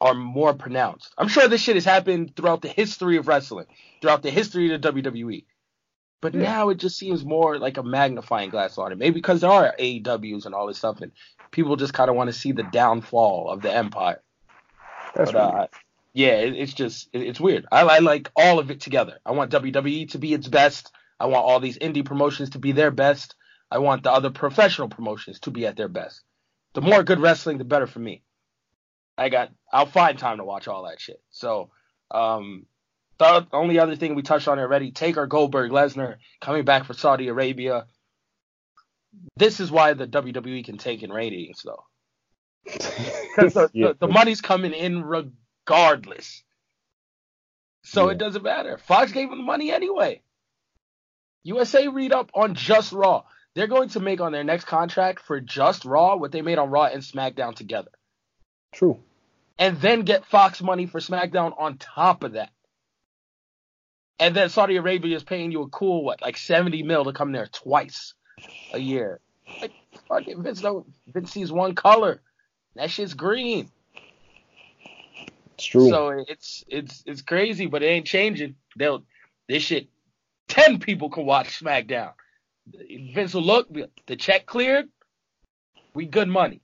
are 0.00 0.14
more 0.14 0.52
pronounced. 0.54 1.14
I'm 1.16 1.28
sure 1.28 1.46
this 1.46 1.60
shit 1.60 1.76
has 1.76 1.84
happened 1.84 2.34
throughout 2.34 2.62
the 2.62 2.68
history 2.68 3.18
of 3.18 3.28
wrestling, 3.28 3.66
throughout 4.00 4.22
the 4.22 4.30
history 4.30 4.72
of 4.72 4.80
the 4.82 4.92
WWE. 4.92 5.44
But 6.20 6.34
Yeah. 6.34 6.42
now 6.42 6.68
it 6.70 6.78
just 6.78 6.98
seems 6.98 7.24
more 7.24 7.58
like 7.58 7.76
a 7.76 7.82
magnifying 7.82 8.50
glass 8.50 8.78
on 8.78 8.92
it. 8.92 8.98
Maybe 8.98 9.14
because 9.14 9.42
there 9.42 9.50
are 9.50 9.74
AEWs 9.78 10.46
and 10.46 10.54
all 10.54 10.66
this 10.66 10.78
stuff, 10.78 11.00
and 11.02 11.12
people 11.50 11.76
just 11.76 11.94
kind 11.94 12.10
of 12.10 12.16
want 12.16 12.28
to 12.28 12.32
see 12.32 12.52
the 12.52 12.62
downfall 12.64 13.50
of 13.50 13.60
the 13.62 13.72
empire. 13.72 14.22
That's 15.14 15.32
But, 15.32 15.38
uh, 15.40 15.52
right. 15.52 15.70
Yeah, 16.14 16.32
it, 16.32 16.54
it's 16.54 16.74
just 16.74 17.08
it, 17.12 17.22
it's 17.22 17.40
weird. 17.40 17.66
I, 17.72 17.82
I 17.82 17.98
like 17.98 18.30
all 18.36 18.58
of 18.58 18.70
it 18.70 18.80
together. 18.80 19.18
I 19.24 19.32
want 19.32 19.50
WWE 19.52 20.10
to 20.10 20.18
be 20.18 20.34
its 20.34 20.48
best. 20.48 20.92
I 21.18 21.26
want 21.26 21.44
all 21.44 21.60
these 21.60 21.78
indie 21.78 22.04
promotions 22.04 22.50
to 22.50 22.58
be 22.58 22.72
their 22.72 22.90
best. 22.90 23.34
I 23.70 23.78
want 23.78 24.02
the 24.02 24.12
other 24.12 24.30
professional 24.30 24.88
promotions 24.88 25.40
to 25.40 25.50
be 25.50 25.66
at 25.66 25.76
their 25.76 25.88
best. 25.88 26.22
The 26.74 26.82
more 26.82 27.02
good 27.02 27.20
wrestling, 27.20 27.58
the 27.58 27.64
better 27.64 27.86
for 27.86 28.00
me. 28.00 28.22
I 29.16 29.28
got 29.28 29.50
I'll 29.72 29.86
find 29.86 30.18
time 30.18 30.38
to 30.38 30.44
watch 30.44 30.68
all 30.68 30.84
that 30.84 31.00
shit. 31.00 31.20
So, 31.30 31.70
um, 32.10 32.66
the 33.18 33.46
only 33.52 33.78
other 33.78 33.94
thing 33.94 34.14
we 34.14 34.22
touched 34.22 34.48
on 34.48 34.58
already, 34.58 34.90
Taker 34.90 35.26
Goldberg 35.26 35.70
Lesnar 35.70 36.16
coming 36.40 36.64
back 36.64 36.84
for 36.84 36.94
Saudi 36.94 37.28
Arabia. 37.28 37.86
This 39.36 39.60
is 39.60 39.70
why 39.70 39.92
the 39.92 40.06
WWE 40.06 40.64
can 40.64 40.78
take 40.78 41.02
in 41.02 41.10
ratings 41.12 41.62
though. 41.64 41.84
Because 43.36 43.54
the, 43.54 43.70
Yeah. 43.72 43.88
the, 43.98 44.06
the 44.06 44.12
money's 44.12 44.40
coming 44.42 44.72
in 44.72 45.02
regardless. 45.02 45.32
So 47.84 48.06
Yeah. 48.06 48.12
it 48.12 48.18
doesn't 48.18 48.42
matter. 48.42 48.78
Fox 48.78 49.12
gave 49.12 49.28
them 49.28 49.38
the 49.38 49.44
money 49.44 49.70
anyway. 49.72 50.22
USA 51.44 51.88
read 51.88 52.12
up 52.12 52.30
on 52.34 52.54
just 52.54 52.92
Raw. 52.92 53.24
They're 53.54 53.66
going 53.66 53.90
to 53.90 54.00
make 54.00 54.20
on 54.20 54.32
their 54.32 54.44
next 54.44 54.64
contract 54.64 55.20
for 55.20 55.40
just 55.40 55.84
Raw 55.84 56.16
what 56.16 56.32
they 56.32 56.42
made 56.42 56.58
on 56.58 56.70
Raw 56.70 56.84
and 56.84 57.02
SmackDown 57.02 57.54
together. 57.54 57.90
True. 58.72 59.00
And 59.58 59.80
then 59.80 60.02
get 60.02 60.24
Fox 60.26 60.62
money 60.62 60.86
for 60.86 61.00
SmackDown 61.00 61.52
on 61.58 61.76
top 61.78 62.24
of 62.24 62.32
that. 62.32 62.50
And 64.18 64.34
then 64.36 64.48
Saudi 64.48 64.76
Arabia 64.76 65.16
is 65.16 65.24
paying 65.24 65.50
you 65.52 65.62
a 65.62 65.68
cool, 65.68 66.04
what, 66.04 66.22
like 66.22 66.36
70 66.36 66.82
mil 66.84 67.04
to 67.04 67.12
come 67.12 67.32
there 67.32 67.48
twice 67.48 68.14
a 68.72 68.78
year. 68.78 69.20
Like, 69.60 69.72
fucking 70.08 70.42
Vince, 70.42 70.60
don't, 70.60 70.86
Vince 71.08 71.32
sees 71.32 71.50
one 71.52 71.74
color. 71.74 72.22
That 72.76 72.90
shit's 72.90 73.14
green. 73.14 73.70
It's 75.62 75.68
true. 75.68 75.88
So 75.90 76.24
it's 76.26 76.64
it's 76.66 77.04
it's 77.06 77.22
crazy, 77.22 77.66
but 77.66 77.84
it 77.84 77.86
ain't 77.86 78.06
changing. 78.06 78.56
They'll 78.76 79.04
this 79.48 79.62
shit. 79.62 79.86
Ten 80.48 80.80
people 80.80 81.08
can 81.08 81.24
watch 81.24 81.60
SmackDown. 81.60 82.12
Vince 83.14 83.32
will 83.32 83.42
look. 83.42 83.68
The 84.06 84.16
check 84.16 84.44
cleared. 84.44 84.88
We 85.94 86.06
good 86.06 86.28
money. 86.28 86.62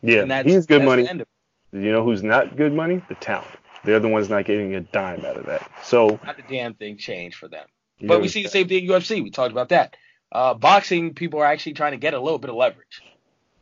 yeah, 0.00 0.20
And 0.20 0.30
that's, 0.30 0.46
he's 0.46 0.66
good 0.66 0.84
money. 0.84 1.02
The 1.02 1.10
end 1.10 1.20
of 1.22 1.28
it. 1.72 1.82
You 1.82 1.90
know 1.90 2.04
who's 2.04 2.22
not 2.22 2.56
good 2.56 2.72
money? 2.72 3.02
The 3.08 3.16
talent. 3.16 3.48
They're 3.84 4.00
the 4.00 4.08
ones 4.08 4.28
not 4.28 4.44
getting 4.44 4.74
a 4.76 4.80
dime 4.80 5.24
out 5.24 5.36
of 5.36 5.46
that. 5.46 5.68
So, 5.82 6.20
Not 6.24 6.36
the 6.36 6.44
damn 6.48 6.74
thing 6.74 6.98
changed 6.98 7.36
for 7.36 7.48
them. 7.48 7.66
But 8.00 8.06
know, 8.06 8.18
we 8.20 8.28
see 8.28 8.42
the 8.42 8.48
same 8.48 8.68
thing 8.68 8.84
in 8.84 8.90
UFC. 8.90 9.22
We 9.22 9.30
talked 9.30 9.52
about 9.52 9.70
that. 9.70 9.96
Uh, 10.30 10.54
boxing 10.54 11.14
people 11.14 11.40
are 11.40 11.46
actually 11.46 11.72
trying 11.74 11.92
to 11.92 11.98
get 11.98 12.14
a 12.14 12.20
little 12.20 12.38
bit 12.38 12.50
of 12.50 12.56
leverage. 12.56 13.02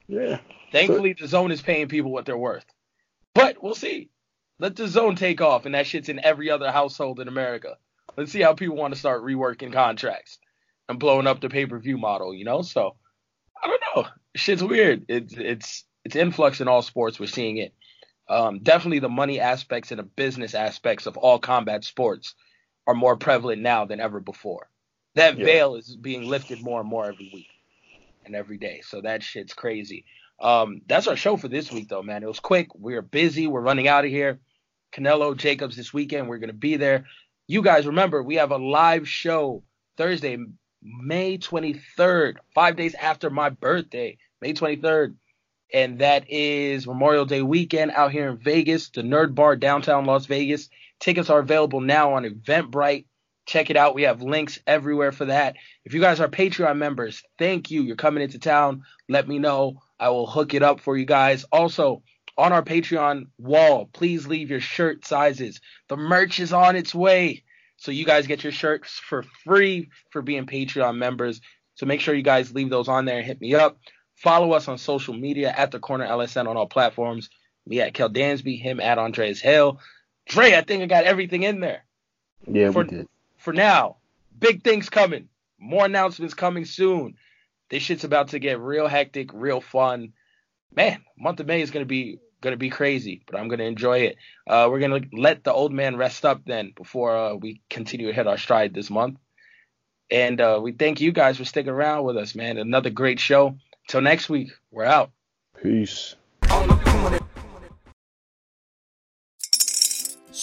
Yeah. 0.09 0.41
Thankfully, 0.73 1.15
DAZN 1.15 1.53
is 1.53 1.63
paying 1.63 1.89
people 1.89 2.11
what 2.11 2.27
they're 2.27 2.37
worth. 2.37 2.65
But 3.35 3.63
we'll 3.63 3.75
see. 3.75 4.11
Let 4.61 4.75
DAZN 4.75 5.17
take 5.17 5.41
off, 5.41 5.67
and 5.67 5.75
that 5.75 5.87
shit's 5.87 6.09
in 6.09 6.25
every 6.25 6.51
other 6.51 6.71
household 6.71 7.21
in 7.21 7.29
America. 7.29 7.77
Let's 8.17 8.31
see 8.31 8.41
how 8.41 8.55
people 8.55 8.77
want 8.77 8.95
to 8.95 9.01
start 9.01 9.23
reworking 9.25 9.73
contracts 9.73 10.39
and 10.89 10.99
blowing 11.01 11.27
up 11.27 11.41
the 11.41 11.49
pay 11.49 11.67
per 11.67 11.79
view 11.79 11.99
model. 11.99 12.33
You 12.33 12.45
know, 12.45 12.63
so 12.63 12.97
I 13.63 13.67
don't 13.67 13.81
know. 13.97 14.09
Shit's 14.37 14.63
weird. 14.63 15.07
It's 15.09 15.35
it's 15.37 15.85
it's 16.05 16.17
influx 16.17 16.61
in 16.61 16.69
all 16.69 16.83
sports. 16.83 17.19
We're 17.19 17.27
seeing 17.27 17.57
it. 17.57 17.75
Um, 18.29 18.61
definitely 18.63 19.01
the 19.01 19.09
money 19.09 19.41
aspects 19.41 19.91
and 19.91 19.99
the 19.99 20.05
business 20.05 20.55
aspects 20.55 21.07
of 21.07 21.17
all 21.17 21.39
combat 21.39 21.85
sports 21.85 22.35
are 22.87 22.95
more 22.95 23.17
prevalent 23.17 23.61
now 23.61 23.85
than 23.85 24.01
ever 24.01 24.21
before. 24.21 24.69
That 25.15 25.37
Yeah. 25.39 25.45
veil 25.45 25.75
is 25.77 25.97
being 25.97 26.29
lifted 26.29 26.63
more 26.63 26.81
and 26.81 26.89
more 26.89 27.07
every 27.07 27.31
week 27.35 27.49
and 28.25 28.35
every 28.35 28.59
day. 28.59 28.81
So 28.83 29.01
that 29.03 29.23
shit's 29.23 29.53
crazy. 29.55 30.05
Um, 30.41 30.83
that's 30.87 31.07
our 31.07 31.17
show 31.17 31.37
for 31.37 31.49
this 31.49 31.71
week, 31.71 31.89
though, 31.89 32.03
man. 32.03 32.23
It 32.23 32.27
was 32.27 32.41
quick. 32.41 32.75
We're 32.75 33.03
busy. 33.03 33.47
We're 33.47 33.61
running 33.61 33.89
out 33.89 34.05
of 34.05 34.11
here. 34.11 34.41
Canelo 34.95 35.37
Jacobs 35.37 35.77
this 35.77 35.93
weekend. 35.93 36.29
We're 36.29 36.39
gonna 36.39 36.53
be 36.53 36.77
there. 36.77 37.07
You 37.47 37.63
guys 37.63 37.87
remember 37.87 38.23
we 38.23 38.37
have 38.37 38.53
a 38.53 38.57
live 38.57 39.09
show 39.09 39.65
Thursday, 39.97 40.39
May 40.83 41.39
23rd, 41.39 42.37
five 42.55 42.77
days 42.77 42.95
after 42.95 43.31
my 43.31 43.51
birthday, 43.51 44.19
May 44.41 44.55
23rd, 44.55 45.17
and 45.73 45.99
that 45.99 46.31
is 46.31 46.87
Memorial 46.87 47.25
Day 47.25 47.43
weekend 47.43 47.91
out 47.91 48.13
here 48.13 48.29
in 48.29 48.39
Vegas, 48.39 48.91
the 48.91 49.03
Nerd 49.03 49.35
Bar 49.35 49.57
downtown 49.57 50.05
Las 50.05 50.27
Vegas. 50.27 50.69
Tickets 51.01 51.31
are 51.31 51.41
available 51.41 51.81
now 51.81 52.15
on 52.15 52.25
Eventbrite. 52.25 53.07
Check 53.47 53.71
it 53.71 53.77
out. 53.77 53.95
We 53.95 54.03
have 54.03 54.23
links 54.23 54.59
everywhere 54.67 55.13
for 55.13 55.27
that. 55.27 55.57
If 55.85 55.93
you 55.93 56.01
guys 56.01 56.21
are 56.21 56.29
Patreon 56.29 56.79
members, 56.79 57.23
thank 57.39 57.71
you. 57.71 57.83
You're 57.83 57.97
coming 57.97 58.23
into 58.23 58.39
town. 58.39 58.85
Let 59.09 59.29
me 59.29 59.39
know. 59.39 59.83
I 59.99 60.11
will 60.11 60.27
hook 60.27 60.55
it 60.55 60.63
up 60.63 60.81
for 60.81 60.97
you 60.97 61.05
guys. 61.05 61.45
Also, 61.53 62.03
on 62.37 62.53
our 62.53 62.63
Patreon 62.63 63.29
wall, 63.39 63.89
please 63.93 64.27
leave 64.27 64.51
your 64.51 64.61
shirt 64.61 65.07
sizes. 65.07 65.61
The 65.89 65.97
merch 65.97 66.41
is 66.41 66.53
on 66.53 66.77
its 66.77 66.95
way. 66.95 67.45
So 67.77 67.91
you 67.91 68.05
guys 68.05 68.27
get 68.27 68.43
your 68.43 68.53
shirts 68.53 68.93
for 68.93 69.25
free 69.45 69.91
for 70.11 70.23
being 70.23 70.47
Patreon 70.47 70.97
members. 70.97 71.41
So 71.75 71.87
make 71.87 72.01
sure 72.01 72.15
you 72.15 72.23
guys 72.23 72.55
leave 72.55 72.71
those 72.71 72.89
on 72.89 73.05
there 73.05 73.19
and 73.19 73.27
hit 73.27 73.41
me 73.41 73.55
up. 73.55 73.79
Follow 74.17 74.53
us 74.53 74.69
on 74.69 74.79
social 74.79 75.15
media 75.15 75.53
at 75.57 75.71
the 75.71 75.81
corner 75.81 76.07
LSN 76.07 76.49
on 76.49 76.57
all 76.57 76.67
platforms. 76.67 77.31
Me 77.67 77.81
at 77.81 77.95
Kel 77.95 78.11
Dansby, 78.11 78.61
him 78.61 78.81
at 78.81 78.99
Andreas 78.99 79.41
Hale. 79.41 79.81
Dre, 80.27 80.55
I 80.55 80.63
think 80.63 80.83
I 80.83 80.87
got 80.87 81.05
everything 81.05 81.43
in 81.43 81.61
there. 81.61 81.85
Yeah, 82.47 82.71
for, 82.71 82.85
we 82.85 82.91
did. 82.91 83.09
For 83.39 83.53
now, 83.53 83.97
big 84.39 84.63
things 84.63 84.89
coming. 84.89 85.29
More 85.59 85.87
announcements 85.87 86.35
coming 86.35 86.65
soon. 86.65 87.17
This 87.75 87.83
shit's 87.83 88.05
about 88.05 88.29
to 88.29 88.39
get 88.39 88.61
real 88.61 88.87
hectic, 88.87 89.31
real 89.33 89.61
fun. 89.61 90.13
Man, 90.77 91.03
month 91.19 91.41
of 91.41 91.49
May 91.49 91.61
is 91.61 91.73
gonna 91.73 91.85
be 91.85 92.21
gonna 92.41 92.57
be 92.57 92.71
crazy, 92.71 93.25
but 93.27 93.37
I'm 93.37 93.49
gonna 93.49 93.65
enjoy 93.65 93.99
it. 94.03 94.17
Uh, 94.47 94.69
we're 94.71 94.79
gonna 94.79 95.01
let 95.13 95.43
the 95.43 95.53
old 95.53 95.73
man 95.73 95.97
rest 95.97 96.25
up 96.25 96.43
then 96.47 96.73
before 96.77 97.17
uh, 97.17 97.35
we 97.35 97.63
continue 97.69 98.07
to 98.07 98.13
hit 98.13 98.29
our 98.29 98.39
stride 98.39 98.75
this 98.75 98.91
month. 98.91 99.19
And 100.09 100.41
uh, 100.41 100.61
we 100.63 100.71
thank 100.71 101.01
you 101.01 101.11
guys 101.11 101.37
for 101.37 101.45
sticking 101.45 101.73
around 101.73 102.05
with 102.05 102.17
us, 102.17 102.37
man. 102.37 102.59
Another 102.59 102.91
great 102.91 103.19
show. 103.19 103.57
Till 103.89 104.03
next 104.03 104.29
week, 104.29 104.53
we're 104.71 104.85
out. 104.85 105.11
Peace. 105.61 106.15